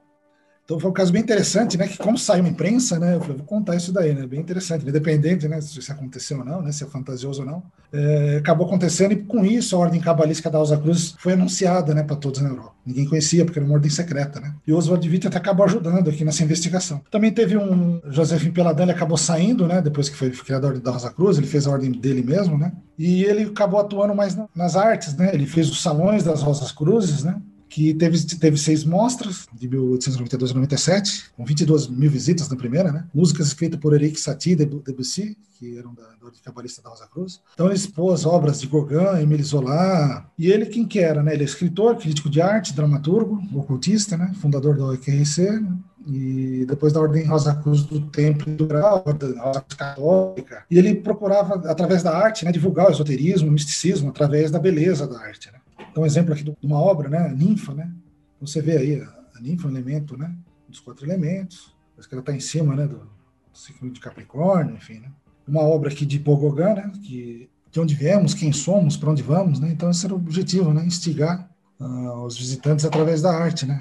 [0.73, 1.86] Então foi um caso bem interessante, né?
[1.86, 3.16] Que como saiu imprensa, né?
[3.16, 4.27] Eu falei, vou contar isso daí, né?
[4.27, 5.61] Bem interessante, independente, né?
[5.61, 6.73] Se aconteceu ou não, né?
[6.73, 7.62] Se é fantasioso ou não.
[7.93, 12.03] É, acabou acontecendo e com isso a ordem cabalística da Rosa Cruz foi anunciada, né?
[12.03, 12.73] Para todos na Europa.
[12.86, 14.55] Ninguém conhecia porque era uma ordem secreta, né?
[14.66, 17.03] E o Oswald Witt até acabou ajudando aqui nessa investigação.
[17.11, 19.82] Também teve um José Peladan, ele acabou saindo, né?
[19.82, 22.57] Depois que foi criado a ordem da Rosa Cruz, ele fez a ordem dele mesmo,
[22.57, 22.73] né?
[22.99, 25.35] E ele acabou atuando mais nas artes, né?
[25.35, 27.36] Ele fez os salões das Rosas Cruzes, né?
[27.73, 32.93] Que teve, teve seis mostras, de 1892 a 97, com 22 mil visitas na primeira,
[32.93, 33.07] né?
[33.15, 37.40] Músicas escritas por Eric Satie de Debussy, que eram da Ordem Cabalista da Rosa Cruz.
[37.55, 41.32] Então ele expôs obras de Gauguin, Emile Zola, e ele quem que era, né?
[41.32, 44.35] Ele é escritor, crítico de arte, dramaturgo, ocultista, né?
[44.39, 45.78] Fundador da OQRC, né?
[46.07, 50.65] e depois da Ordem Rosa Cruz do Templo do Grau, da Rosa Cruz Católica.
[50.70, 55.07] E ele procurava, através da arte, né, divulgar o esoterismo, o misticismo, através da beleza
[55.07, 55.51] da arte.
[55.51, 55.59] Né?
[55.93, 57.19] Então, um exemplo aqui de uma obra, né?
[57.19, 57.93] A ninfa, né?
[58.40, 59.02] Você vê aí
[59.35, 60.35] a, ninfa, um elemento, né?
[60.66, 61.77] Dos quatro elementos.
[61.94, 62.86] Parece que ela está em cima, né?
[62.89, 63.09] Do,
[63.52, 65.12] ciclo de Capricórnio, enfim, né?
[65.47, 66.90] Uma obra aqui de Paul né?
[67.05, 69.70] Que de onde viemos, quem somos, para onde vamos, né?
[69.70, 70.85] Então esse era o objetivo, né?
[70.85, 73.78] Instigar uh, os visitantes através da arte, né?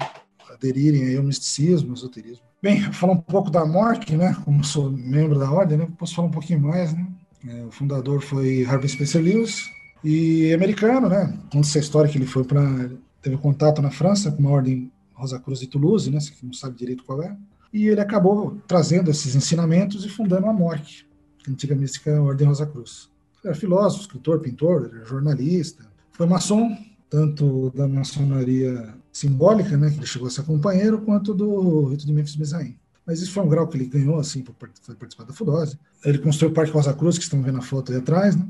[0.50, 2.44] Aderirem aí ao misticismo, ao esoterismo.
[2.62, 4.36] Bem, falar um pouco da Mork, né?
[4.44, 5.88] Como sou membro da ordem, né?
[5.98, 7.06] Posso falar um pouquinho mais, né?
[7.48, 9.64] É, o fundador foi Harvey Spencer Lewis,
[10.04, 11.38] e americano, né?
[11.52, 12.90] Conta essa história que ele foi para.
[13.20, 16.18] teve contato na França com uma ordem Rosa Cruz de Toulouse, né?
[16.18, 17.36] Que não sabe direito qual é.
[17.72, 21.04] E ele acabou trazendo esses ensinamentos e fundando a MORC,
[21.48, 23.08] antiga mística Ordem Rosa Cruz.
[23.42, 25.84] Ele era filósofo, escritor, pintor, jornalista.
[26.12, 26.76] Foi maçom,
[27.08, 32.12] tanto da maçonaria simbólica, né, que ele chegou a ser companheiro, quanto do rito de
[32.12, 32.76] Memphis Mesaim.
[33.06, 35.78] Mas isso foi um grau que ele ganhou, assim, por participar da Fudose.
[36.04, 38.46] Ele construiu o Parque Rosa Cruz, que estão vendo a foto aí atrás, né?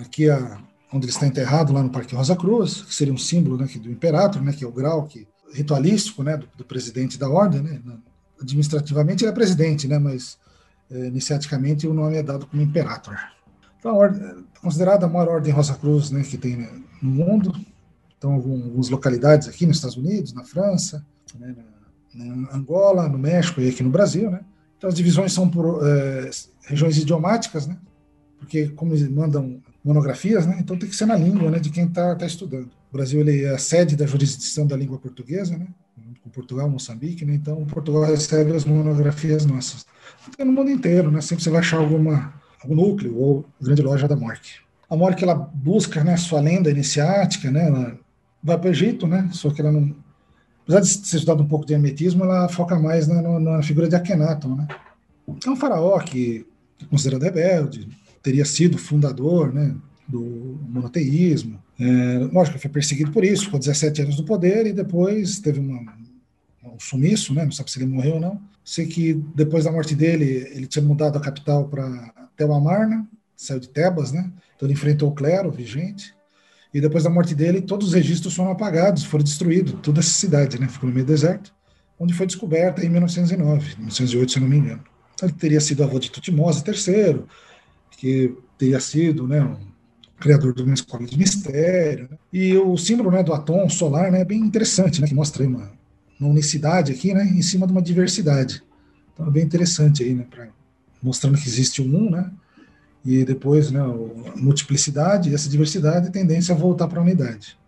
[0.00, 0.60] Aqui a,
[0.92, 3.90] onde ele está enterrado lá no Parque Rosa Cruz, que seria um símbolo né, do
[3.90, 7.62] imperador, né, que é o grau que, ritualístico né, do, do presidente da ordem.
[7.62, 7.80] Né,
[8.40, 10.38] administrativamente ele é presidente, né, mas
[10.90, 13.16] é, iniciaticamente o nome é dado como imperator.
[13.78, 17.10] Então, a ordem, é considerada a maior ordem Rosa Cruz né, que tem né, no
[17.10, 17.54] mundo.
[18.18, 21.04] Então, algumas localidades aqui nos Estados Unidos, na França,
[21.38, 21.54] né,
[22.14, 24.30] na, na, Angola, no México e aqui no Brasil.
[24.30, 24.40] Né?
[24.76, 26.30] Então, as divisões são por é,
[26.66, 27.78] regiões idiomáticas, né?
[28.38, 30.56] porque como mandam monografias, né?
[30.60, 32.70] Então tem que ser na língua, né, de quem está tá estudando.
[32.90, 35.66] O Brasil ele é a sede da jurisdição da língua portuguesa, né?
[36.22, 37.34] Com Portugal, Moçambique, né?
[37.34, 39.86] Então Portugal recebe as monografias nossas.
[40.28, 41.20] Então, no mundo inteiro, né?
[41.20, 44.56] Sempre você vai achar alguma algum núcleo ou grande loja da Mork.
[44.88, 47.68] A Mork ela busca, né, sua lenda iniciática, né?
[47.68, 47.98] Ela
[48.42, 49.30] vai para o Egito, né?
[49.32, 49.94] Só que ela não
[50.62, 53.96] apesar de ser estudado um pouco de hermetismo, ela foca mais na, na figura de
[53.96, 54.68] Akhenaton, né?
[55.44, 56.46] É um faraó que
[56.80, 57.88] é considerado rebelde,
[58.22, 59.74] teria sido fundador né,
[60.06, 61.62] do monoteísmo.
[61.78, 65.80] É, lógico, foi perseguido por isso, ficou 17 anos no poder e depois teve uma,
[66.64, 68.40] um sumiço, né, não sabe se ele morreu ou não.
[68.64, 73.58] Sei que depois da morte dele, ele tinha mudado a capital para Tel Amarna, saiu
[73.58, 74.30] de Tebas, né?
[74.54, 76.14] Então ele enfrentou o clero vigente.
[76.72, 80.60] E depois da morte dele, todos os registros foram apagados, foram destruídos, toda essa cidade,
[80.60, 80.68] né?
[80.68, 81.52] Ficou no meio do deserto,
[81.98, 84.84] onde foi descoberta em 1909, 1908, se não me engano.
[85.14, 87.22] Então, ele teria sido avô de Tutmose III,
[88.00, 89.58] que teria sido né, um
[90.18, 92.08] criador de uma escola de mistério.
[92.10, 92.18] Né?
[92.32, 95.70] E o símbolo né, do atom solar né, é bem interessante, né, que mostra uma,
[96.18, 98.62] uma unicidade aqui né, em cima de uma diversidade.
[99.12, 100.48] Então é bem interessante aí, né, pra,
[101.02, 102.30] mostrando que existe um, né,
[103.04, 107.58] e depois né, a multiplicidade e essa diversidade a tendência a voltar para a unidade.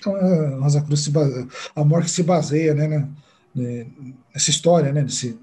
[0.00, 3.08] Então a Rosa Cruz se baseia, a morte se baseia né,
[3.54, 3.86] né,
[4.34, 5.38] nessa história, né, nesse,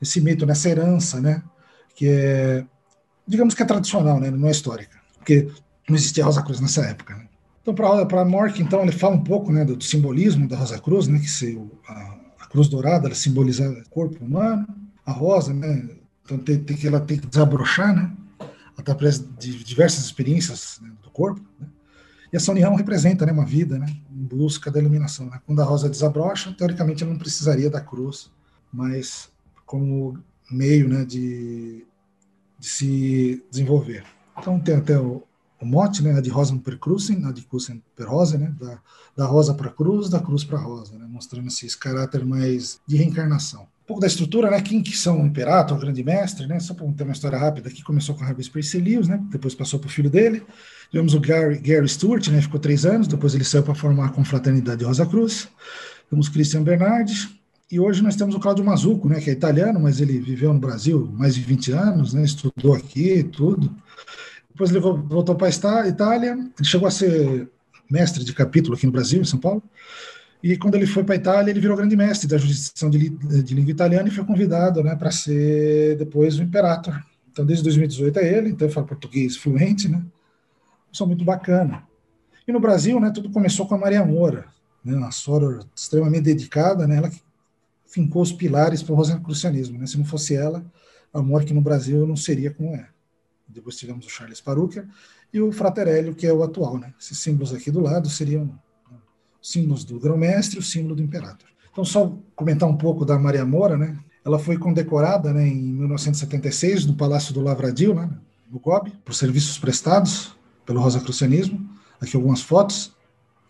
[0.00, 1.40] nesse mito, nessa herança, né,
[1.94, 2.64] que é
[3.26, 4.30] digamos que é tradicional, né?
[4.30, 5.48] não é histórica, porque
[5.88, 7.14] não existia Rosa Cruz nessa época.
[7.14, 7.26] Né?
[7.62, 11.08] Então, para Mork, então, ele fala um pouco né, do, do, simbolismo da Rosa Cruz,
[11.08, 14.66] né, que se, a, a, cruz dourada ela simboliza o corpo humano,
[15.04, 15.88] a rosa, né,
[16.24, 18.12] então tem, tem que ela tem que desabrochar, né,
[18.76, 21.40] através de diversas experiências né, do corpo.
[21.58, 21.66] Né?
[22.32, 25.26] E essa união representa né, uma vida né, em busca da iluminação.
[25.26, 25.40] Né?
[25.46, 28.30] Quando a rosa desabrocha, teoricamente ela não precisaria da cruz,
[28.72, 29.30] mas
[29.64, 30.18] como
[30.50, 31.86] meio né, de,
[32.64, 34.02] de se desenvolver.
[34.38, 35.22] Então tem até o,
[35.60, 38.78] o mote, né, de rosa per crucem, de crucem per rosa, né, da,
[39.14, 43.64] da rosa para cruz, da cruz para rosa, né, mostrando esse caráter mais de reencarnação.
[43.64, 46.72] Um pouco da estrutura, né, quem que são o Imperator, o grande mestre, né, só
[46.72, 49.92] para ter uma história rápida aqui, começou com Harvey Spacelius, né, depois passou para o
[49.92, 50.42] filho dele,
[50.90, 54.08] tivemos o Gary, Gary Stewart, né, ficou três anos, depois ele saiu para formar a
[54.08, 55.48] confraternidade Rosa Cruz,
[56.08, 57.28] temos Christian Bernardes,
[57.70, 60.60] e hoje nós temos o Claudio Mazzucco, né, que é italiano, mas ele viveu no
[60.60, 63.74] Brasil mais de 20 anos, né, estudou aqui tudo,
[64.50, 67.50] depois ele voltou para a Itália, ele chegou a ser
[67.90, 69.62] mestre de capítulo aqui no Brasil, em São Paulo.
[70.42, 73.54] E quando ele foi para a Itália, ele virou grande mestre da jurisdição de, de
[73.54, 77.02] língua italiana e foi convidado né, para ser depois o imperator.
[77.32, 80.04] Então, desde 2018 é ele, então ele fala português fluente, né?
[80.92, 81.82] Pessoa muito bacana.
[82.46, 84.44] E no Brasil, né, tudo começou com a Maria Moura,
[84.84, 87.23] né, uma soror extremamente dedicada, né, ela que
[87.94, 89.78] fincou os pilares para o rosacrucianismo.
[89.78, 89.86] Né?
[89.86, 90.64] Se não fosse ela,
[91.12, 92.88] a morte no Brasil não seria como é
[93.54, 94.88] depois tivemos o Charles Paruca
[95.32, 96.78] e o Fraterelli, que é o atual.
[96.78, 96.92] Né?
[97.00, 98.58] Esses símbolos aqui do lado seriam
[99.40, 101.48] os símbolos do grão-mestre e o símbolo do imperador.
[101.70, 103.98] Então, só comentar um pouco da Maria Moura, né?
[104.24, 108.08] Ela foi condecorada né, em 1976 no Palácio do Lavradio, né,
[108.50, 110.34] no GOB, por serviços prestados
[110.64, 111.68] pelo Rosacrucianismo.
[112.00, 112.96] Aqui algumas fotos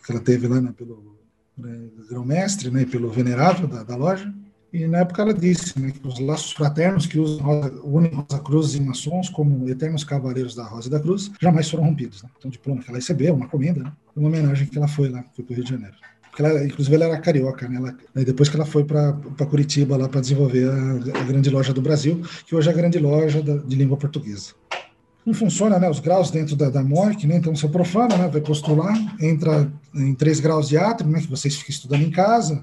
[0.04, 1.13] que ela teve lá né, pelo
[1.56, 4.32] né, grão-mestre né, pelo venerável da, da loja.
[4.72, 7.46] E na época ela disse né, que os laços fraternos que usam
[7.84, 11.84] unem Rosa Cruz e maçons como eternos cavaleiros da Rosa e da Cruz jamais foram
[11.84, 12.22] rompidos.
[12.22, 12.28] Né?
[12.36, 13.92] Então, o diploma que ela recebeu, uma comenda, né?
[14.16, 15.94] uma homenagem que ela foi lá, foi para o Rio de Janeiro.
[16.34, 17.76] Porque ela, inclusive, ela era carioca, né?
[17.76, 19.12] Ela, né, depois que ela foi para
[19.48, 22.98] Curitiba lá para desenvolver a, a, grande loja do Brasil, que hoje é a grande
[22.98, 24.52] loja da, de língua portuguesa.
[25.24, 27.36] Como funciona né, os graus dentro da, da MORC, né?
[27.36, 31.56] Então, você profana, né, vai postular, entra em três graus de átrio, né, que vocês
[31.56, 32.62] ficam estudando em casa,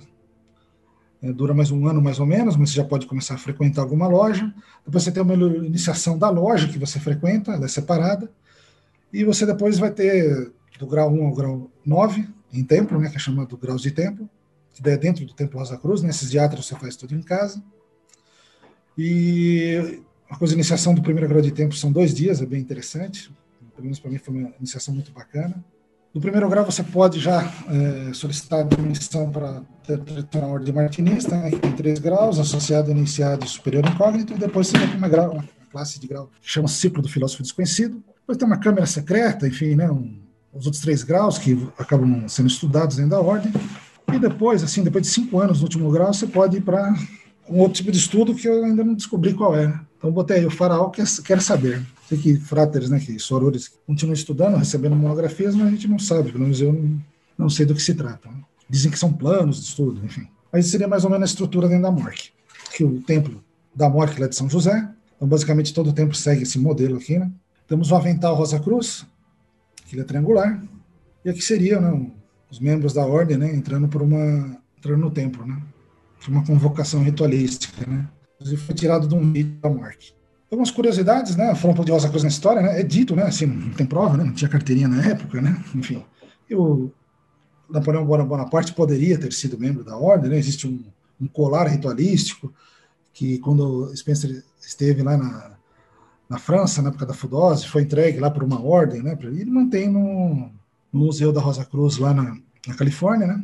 [1.24, 3.82] é, dura mais um ano mais ou menos, mas você já pode começar a frequentar
[3.82, 4.54] alguma loja.
[4.86, 8.32] Depois você tem uma iniciação da loja que você frequenta, ela é separada.
[9.12, 13.16] E você depois vai ter do grau 1 ao grau 9 em templo, né, que
[13.16, 14.30] é chamado graus de templo,
[14.74, 17.64] que é dentro do Templo Rosa Cruz, nesses né, você faz tudo em casa.
[18.98, 20.02] E
[20.32, 23.30] a coisa, a iniciação do primeiro grau de templo são dois dias, é bem interessante.
[23.76, 25.62] Pelo menos para mim foi uma iniciação muito bacana.
[26.14, 29.62] No primeiro grau, você pode já é, solicitar admissão para
[30.42, 34.68] a ordem martinista, né, que tem três graus, associado, iniciado e superior incógnito, e depois
[34.68, 38.02] você para uma, grau, uma classe de grau que chama Ciclo do Filósofo Desconhecido.
[38.22, 40.18] Depois tem uma câmera secreta, enfim, né, um,
[40.54, 43.52] os outros três graus que acabam sendo estudados dentro da ordem.
[44.14, 46.94] E depois, assim, depois de cinco anos no último grau, você pode ir para
[47.50, 49.78] um outro tipo de estudo que eu ainda não descobri qual é.
[50.02, 51.86] Então, botei aí, o faraó quer, quer saber.
[52.10, 56.32] Sei que fráteres, né, que sorores continuam estudando, recebendo monografias, mas a gente não sabe,
[56.32, 57.00] pelo menos eu não,
[57.38, 58.28] não sei do que se trata.
[58.68, 60.28] Dizem que são planos de estudo, enfim.
[60.52, 62.32] Mas seria mais ou menos a estrutura dentro da MORC.
[62.76, 63.44] Que o templo
[63.76, 67.20] da MORC lá de São José, então basicamente todo o templo segue esse modelo aqui,
[67.20, 67.32] né?
[67.68, 69.06] Temos o avental Rosa Cruz,
[69.86, 70.64] que ele é triangular,
[71.24, 72.12] e aqui seriam né,
[72.50, 75.62] os membros da ordem, né, entrando por uma entrando no templo, né?
[76.28, 78.08] Uma convocação ritualística, né?
[78.42, 80.14] Inclusive foi tirado de um vídeo da MORC
[80.52, 81.56] algumas curiosidades, né?
[81.56, 82.82] Falando um pouco de Rosa Cruz na história, né?
[82.82, 83.24] É dito, né?
[83.24, 84.26] Assim, não tem prova, né?
[84.26, 85.64] Não tinha carteirinha na época, né?
[85.74, 86.04] Enfim.
[86.50, 86.92] E o
[87.70, 90.38] Napoleão Bonaparte poderia ter sido membro da ordem, né?
[90.38, 90.84] Existe um,
[91.22, 92.54] um colar ritualístico
[93.14, 95.52] que, quando Spencer esteve lá na,
[96.28, 99.18] na França, na época da Fudose, foi entregue lá por uma ordem, né?
[99.22, 100.52] Ele mantém no,
[100.92, 102.38] no Museu da Rosa Cruz lá na,
[102.68, 103.42] na Califórnia, né?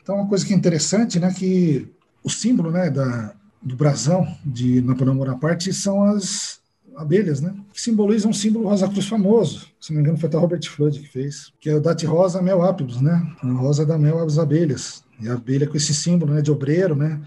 [0.00, 1.30] Então, uma coisa que é interessante, né?
[1.32, 1.86] Que
[2.24, 2.88] o símbolo, né?
[2.88, 6.60] Da, do brasão de Napoleão Bonaparte são as
[6.96, 7.54] abelhas, né?
[7.72, 9.68] Que simbolizam um símbolo rosa cruz famoso.
[9.80, 12.42] Se não me engano, foi até Robert Flood que fez, que é o Dati Rosa
[12.42, 13.34] Mel Apibus, né?
[13.40, 15.04] A rosa da mel às abelhas.
[15.20, 17.20] E a abelha com esse símbolo né, de obreiro, né?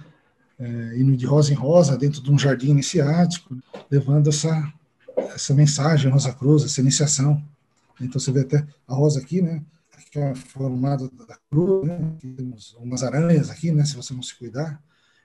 [0.57, 3.57] É, indo de rosa em rosa dentro de um jardim iniciático,
[3.91, 4.73] levando essa,
[5.17, 7.41] essa mensagem rosa cruz, essa iniciação.
[7.99, 9.61] Então você vê até a rosa aqui, né?
[10.11, 11.99] Que é formada da cruz, né?
[12.21, 13.83] Temos umas aranhas aqui, né?
[13.83, 14.81] Se você não se cuidar.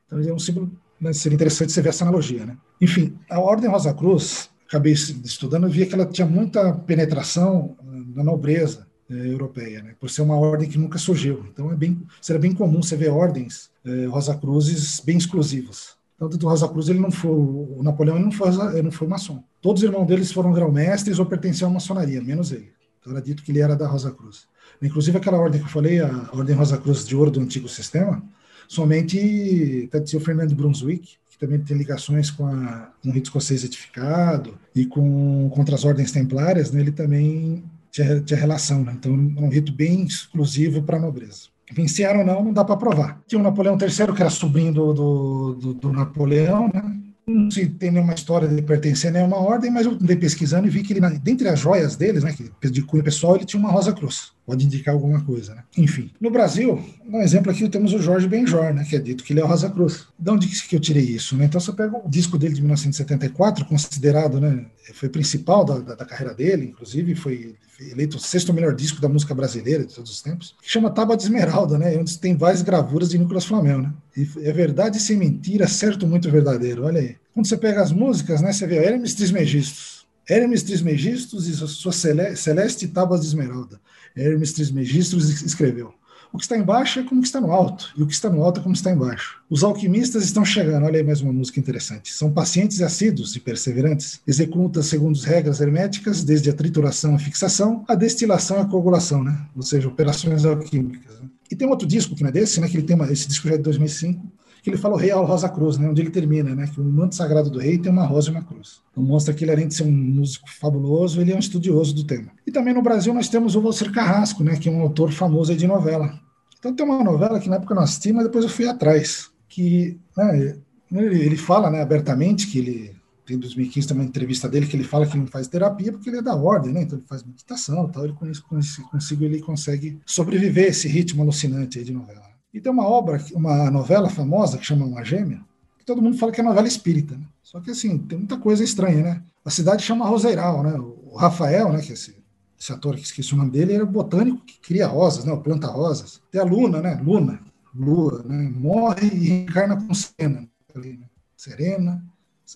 [0.07, 2.45] Então é um símbolo né, seria interessante você ver essa analogia.
[2.45, 2.57] Né?
[2.81, 8.03] Enfim, a Ordem Rosa Cruz, acabei estudando, eu via que ela tinha muita penetração eh,
[8.15, 9.95] na nobreza eh, europeia, né?
[9.99, 11.45] por ser uma ordem que nunca surgiu.
[11.53, 15.99] Então é bem, seria bem comum você ver ordens eh, Rosa Cruzes bem exclusivas.
[16.19, 19.09] Tanto do Rosa Cruz, ele não foi, o Napoleão ele não foi, ele não foi
[19.09, 19.43] maçom.
[19.63, 22.71] Todos os irmãos deles foram grão-mestres ou pertenciam à maçonaria, menos ele.
[23.01, 24.47] Então era dito que ele era da Rosa Cruz.
[24.83, 28.23] Inclusive aquela ordem que eu falei, a Ordem Rosa Cruz de Ouro do Antigo Sistema,
[28.71, 34.57] somente o Fernando Brunswick, que também tem ligações com, a, com o rito escocês edificado
[34.73, 38.93] e com contra as ordens templárias, né, ele também tinha, tinha relação, né?
[38.97, 41.49] Então, era um rito bem exclusivo para a nobreza.
[41.73, 43.21] Venciaram ou não, não dá para provar.
[43.27, 47.01] Tinha o Napoleão III, que era sobrinho do, do, do, do Napoleão, né?
[47.27, 50.71] não se tem nenhuma história de pertencer a nenhuma ordem, mas eu andei pesquisando e
[50.71, 53.93] vi que ele, dentre as joias deles, né, de cunho pessoal, ele tinha uma rosa
[53.93, 54.33] cruz.
[54.51, 55.63] Pode indicar alguma coisa, né?
[55.79, 56.11] Enfim.
[56.21, 59.39] No Brasil, um exemplo aqui, temos o Jorge Benjor, né, que é dito que ele
[59.39, 60.09] é o Rosa Cruz.
[60.19, 61.37] De onde que eu tirei isso?
[61.37, 61.45] Né?
[61.45, 66.05] Então, você pega o disco dele de 1974, considerado, né, foi principal da, da, da
[66.05, 67.55] carreira dele, inclusive foi
[67.93, 71.17] eleito o sexto melhor disco da música brasileira de todos os tempos, que chama Tábua
[71.17, 71.97] de Esmeralda, né?
[71.97, 73.93] Onde tem várias gravuras de Nicolas Flamel, né?
[74.17, 76.85] E é verdade sem mentira, certo muito verdadeiro.
[76.85, 77.17] Olha aí.
[77.33, 78.53] Quando você pega as músicas, né?
[78.53, 80.01] Você vê Hermes Trismegistus.
[80.29, 83.81] Hermes Trismegistus e sua celeste Tábuas de Esmeralda.
[84.17, 85.95] Hermes Trismegistus escreveu.
[86.33, 88.41] O que está embaixo é como que está no alto, e o que está no
[88.45, 89.43] alto é como está embaixo.
[89.51, 92.13] Os alquimistas estão chegando, olha aí mais uma música interessante.
[92.13, 94.21] São pacientes e assíduos e perseverantes.
[94.25, 99.45] Executam segundo as regras herméticas, desde a trituração à fixação, a destilação à coagulação, né?
[99.57, 101.19] Ou seja, operações alquímicas.
[101.19, 101.29] Né?
[101.51, 102.69] E tem outro disco que não é desse, né?
[102.69, 104.25] Que ele tem uma, esse disco já é de 2005,
[104.63, 106.85] que ele fala o rei ao Rosa Cruz, né, onde ele termina, né, que o
[106.85, 108.81] manto sagrado do rei tem uma rosa e uma cruz.
[108.91, 112.05] Então mostra que ele, além de ser um músico fabuloso, ele é um estudioso do
[112.05, 112.31] tema.
[112.47, 115.55] E também no Brasil nós temos o Valcir Carrasco, né, que é um autor famoso
[115.55, 116.19] de novela.
[116.59, 119.31] Então tem uma novela que na época eu não assisti, mas depois eu fui atrás,
[119.49, 120.57] que né,
[120.93, 125.07] ele, fala né, abertamente que ele tem 2015 também uma entrevista dele que ele fala
[125.07, 126.83] que não faz terapia porque ele é da ordem, né?
[126.83, 128.05] Então ele faz meditação, tal.
[128.05, 132.30] Ele consigo ele consegue sobreviver a esse ritmo alucinante de novela.
[132.53, 135.41] E tem uma obra, uma novela famosa que chama Uma Gêmea,
[135.79, 137.25] que todo mundo fala que é novela espírita, né?
[137.43, 139.23] Só que assim, tem muita coisa estranha, né?
[139.45, 140.75] A cidade chama Roseiral, né?
[140.79, 142.17] O Rafael, né, que é esse,
[142.59, 145.35] esse ator que esqueci o nome dele, era botânico que cria rosas, né?
[145.37, 146.21] Planta rosas.
[146.31, 147.01] Tem a Luna, né?
[147.03, 147.41] Luna,
[147.75, 148.53] Lua, né?
[148.55, 151.07] Morre e reencarna com Serena, ali, né?
[151.37, 152.05] Serena,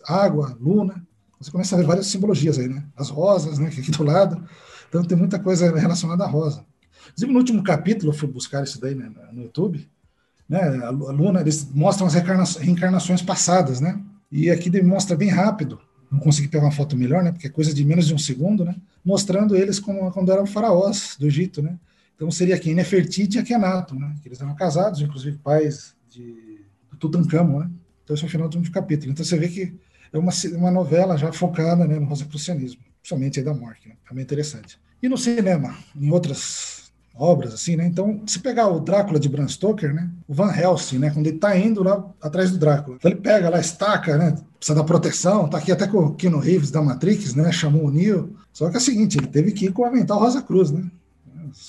[0.07, 1.07] água, Luna.
[1.41, 2.85] Você começa a ver várias simbologias aí, né?
[2.97, 3.71] As rosas, né?
[3.71, 4.43] Que aqui do lado.
[4.89, 6.65] Então tem muita coisa relacionada à rosa.
[7.09, 9.89] Inclusive, no último capítulo, eu fui buscar isso daí né, no YouTube,
[10.49, 13.99] né, a Luna, eles mostram as reencarnações passadas, né?
[14.31, 17.33] E aqui demonstra bem rápido, não consegui pegar uma foto melhor, né?
[17.33, 18.77] Porque é coisa de menos de um segundo, né?
[19.05, 21.79] Mostrando eles como, quando eram faraós do Egito, né?
[22.15, 24.15] Então seria aqui Nefertiti e Akhenaton, né?
[24.23, 26.61] Que eles eram casados, inclusive pais de
[26.99, 27.71] Tutankhamon, né?
[28.05, 29.13] Então esse é o final do último capítulo.
[29.13, 29.75] Então você vê que
[30.13, 33.97] é uma, uma novela já focada né, no rosacrucianismo, principalmente aí da Mork, né?
[34.09, 34.79] Também interessante.
[35.03, 36.84] E no cinema, em outras
[37.17, 37.87] obras, assim, né?
[37.87, 40.11] Então, se pegar o Drácula de Bram Stoker, né?
[40.27, 41.11] O Van Helsing, né?
[41.11, 42.97] Quando ele tá indo lá atrás do Drácula.
[42.97, 44.37] Então ele pega lá, estaca, né?
[44.59, 47.53] Precisa da proteção, tá aqui até com o Keanu Reeves da Matrix, né?
[47.53, 48.35] Chamou o Neo.
[48.53, 50.85] Só que é o seguinte, ele teve que ir com o avental Rosa Cruz, né?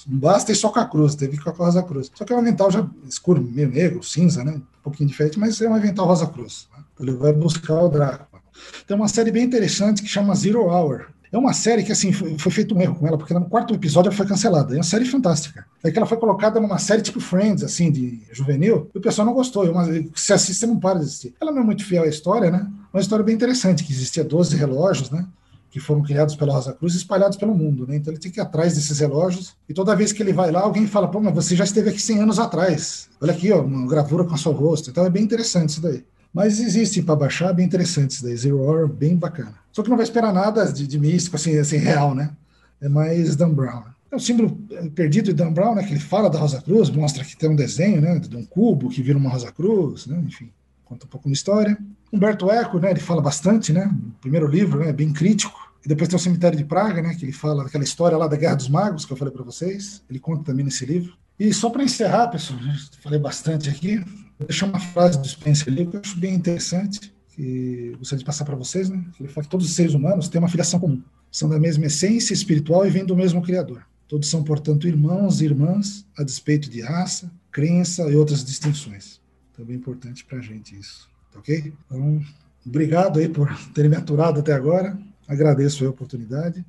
[0.08, 2.12] Não basta ir só com a cruz, teve que ir com a Rosa Cruz.
[2.16, 4.54] Só que é um avental já escuro, meio negro, cinza, né?
[4.54, 6.68] Um pouquinho diferente, mas é um avental Rosa Cruz.
[6.76, 6.84] Né?
[7.02, 8.42] Ele vai buscar o Drácula.
[8.88, 12.38] Tem uma série bem interessante que chama Zero Hour, é uma série que, assim, foi,
[12.38, 14.74] foi, feito um erro com ela, porque no quarto episódio ela foi cancelada.
[14.74, 15.66] É uma série fantástica.
[15.84, 19.26] É que ela foi colocada numa série tipo Friends, assim, de juvenil, e o pessoal
[19.26, 19.66] não gostou.
[19.66, 19.86] É uma,
[20.16, 21.36] se assiste, você não para de assistir.
[21.42, 22.70] Ela não é muito fiel à história, né?
[22.94, 25.26] Uma história bem interessante, que existia 12 relógios, né?
[25.70, 27.98] Que foram criados pela Rosa Cruz espalhados pelo mundo, né?
[27.98, 30.62] Então ele tem que ir atrás desses relógios, e toda vez que ele vai lá,
[30.62, 33.10] alguém fala, pô, mas você já esteve aqui 100 anos atrás.
[33.22, 34.90] Olha aqui, ó, uma gravura com o seu rosto.
[34.90, 36.06] Então é bem interessante isso daí.
[36.34, 38.36] Mas existe para baixar, bem interessante isso daí.
[38.36, 39.65] Zero Hour, bem bacana.
[39.76, 42.32] Só que não vai esperar nada de, de místico, assim, assim, real, né?
[42.80, 43.84] É mais Dan Brown.
[44.10, 44.58] É o símbolo
[44.96, 45.84] perdido de Dan Brown, né?
[45.84, 48.18] Que ele fala da Rosa Cruz, mostra que tem um desenho, né?
[48.18, 50.18] De um cubo que vira uma Rosa Cruz, né?
[50.26, 50.50] Enfim,
[50.86, 51.78] conta um pouco da história.
[52.10, 52.92] Humberto Eco, né?
[52.92, 53.94] Ele fala bastante, né?
[54.22, 54.94] Primeiro livro, né?
[54.94, 55.60] Bem crítico.
[55.84, 57.14] E depois tem o Cemitério de Praga, né?
[57.14, 60.02] Que ele fala daquela história lá da Guerra dos Magos, que eu falei para vocês.
[60.10, 61.18] Ele conta também nesse livro.
[61.38, 62.58] E só para encerrar, pessoal,
[63.04, 64.02] falei bastante aqui,
[64.40, 68.46] deixar uma frase do Spencer ali que eu acho bem interessante, que gostaria de passar
[68.46, 69.04] para vocês, né?
[69.20, 72.34] Ele fala que todos os seres humanos têm uma filiação comum, são da mesma essência
[72.34, 73.86] espiritual e vêm do mesmo Criador.
[74.08, 79.20] Todos são, portanto, irmãos e irmãs, a despeito de raça, crença e outras distinções.
[79.54, 81.74] Também é importante para a gente isso, tá ok?
[81.86, 82.22] Então,
[82.66, 84.98] obrigado aí por terem me aturado até agora.
[85.28, 86.66] Agradeço a oportunidade.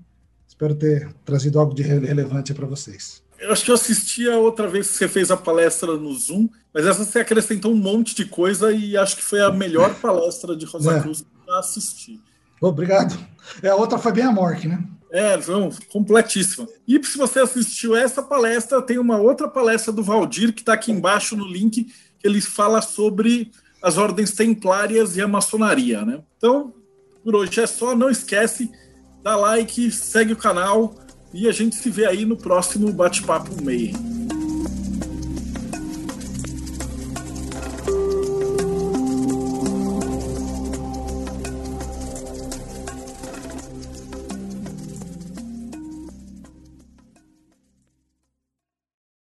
[0.48, 3.22] Espero ter trazido algo de relevante para vocês.
[3.38, 6.48] Eu acho que eu assisti a outra vez que você fez a palestra no Zoom,
[6.72, 10.56] mas essa você acrescentou um monte de coisa e acho que foi a melhor palestra
[10.56, 11.00] de Rosa é.
[11.00, 12.20] Cruz que eu assisti.
[12.60, 13.18] Obrigado.
[13.62, 14.82] É, a outra foi bem a Mork, né?
[15.10, 16.66] É, não, completíssima.
[16.86, 20.90] E se você assistiu essa palestra, tem uma outra palestra do Valdir que está aqui
[20.90, 21.84] embaixo no link,
[22.18, 23.52] que ele fala sobre
[23.82, 26.20] as ordens templárias e a maçonaria, né?
[26.36, 26.74] Então,
[27.22, 28.70] por hoje é só, não esquece,
[29.22, 30.94] dá like, segue o canal,
[31.36, 33.92] e a gente se vê aí no próximo Bate-Papo Meio.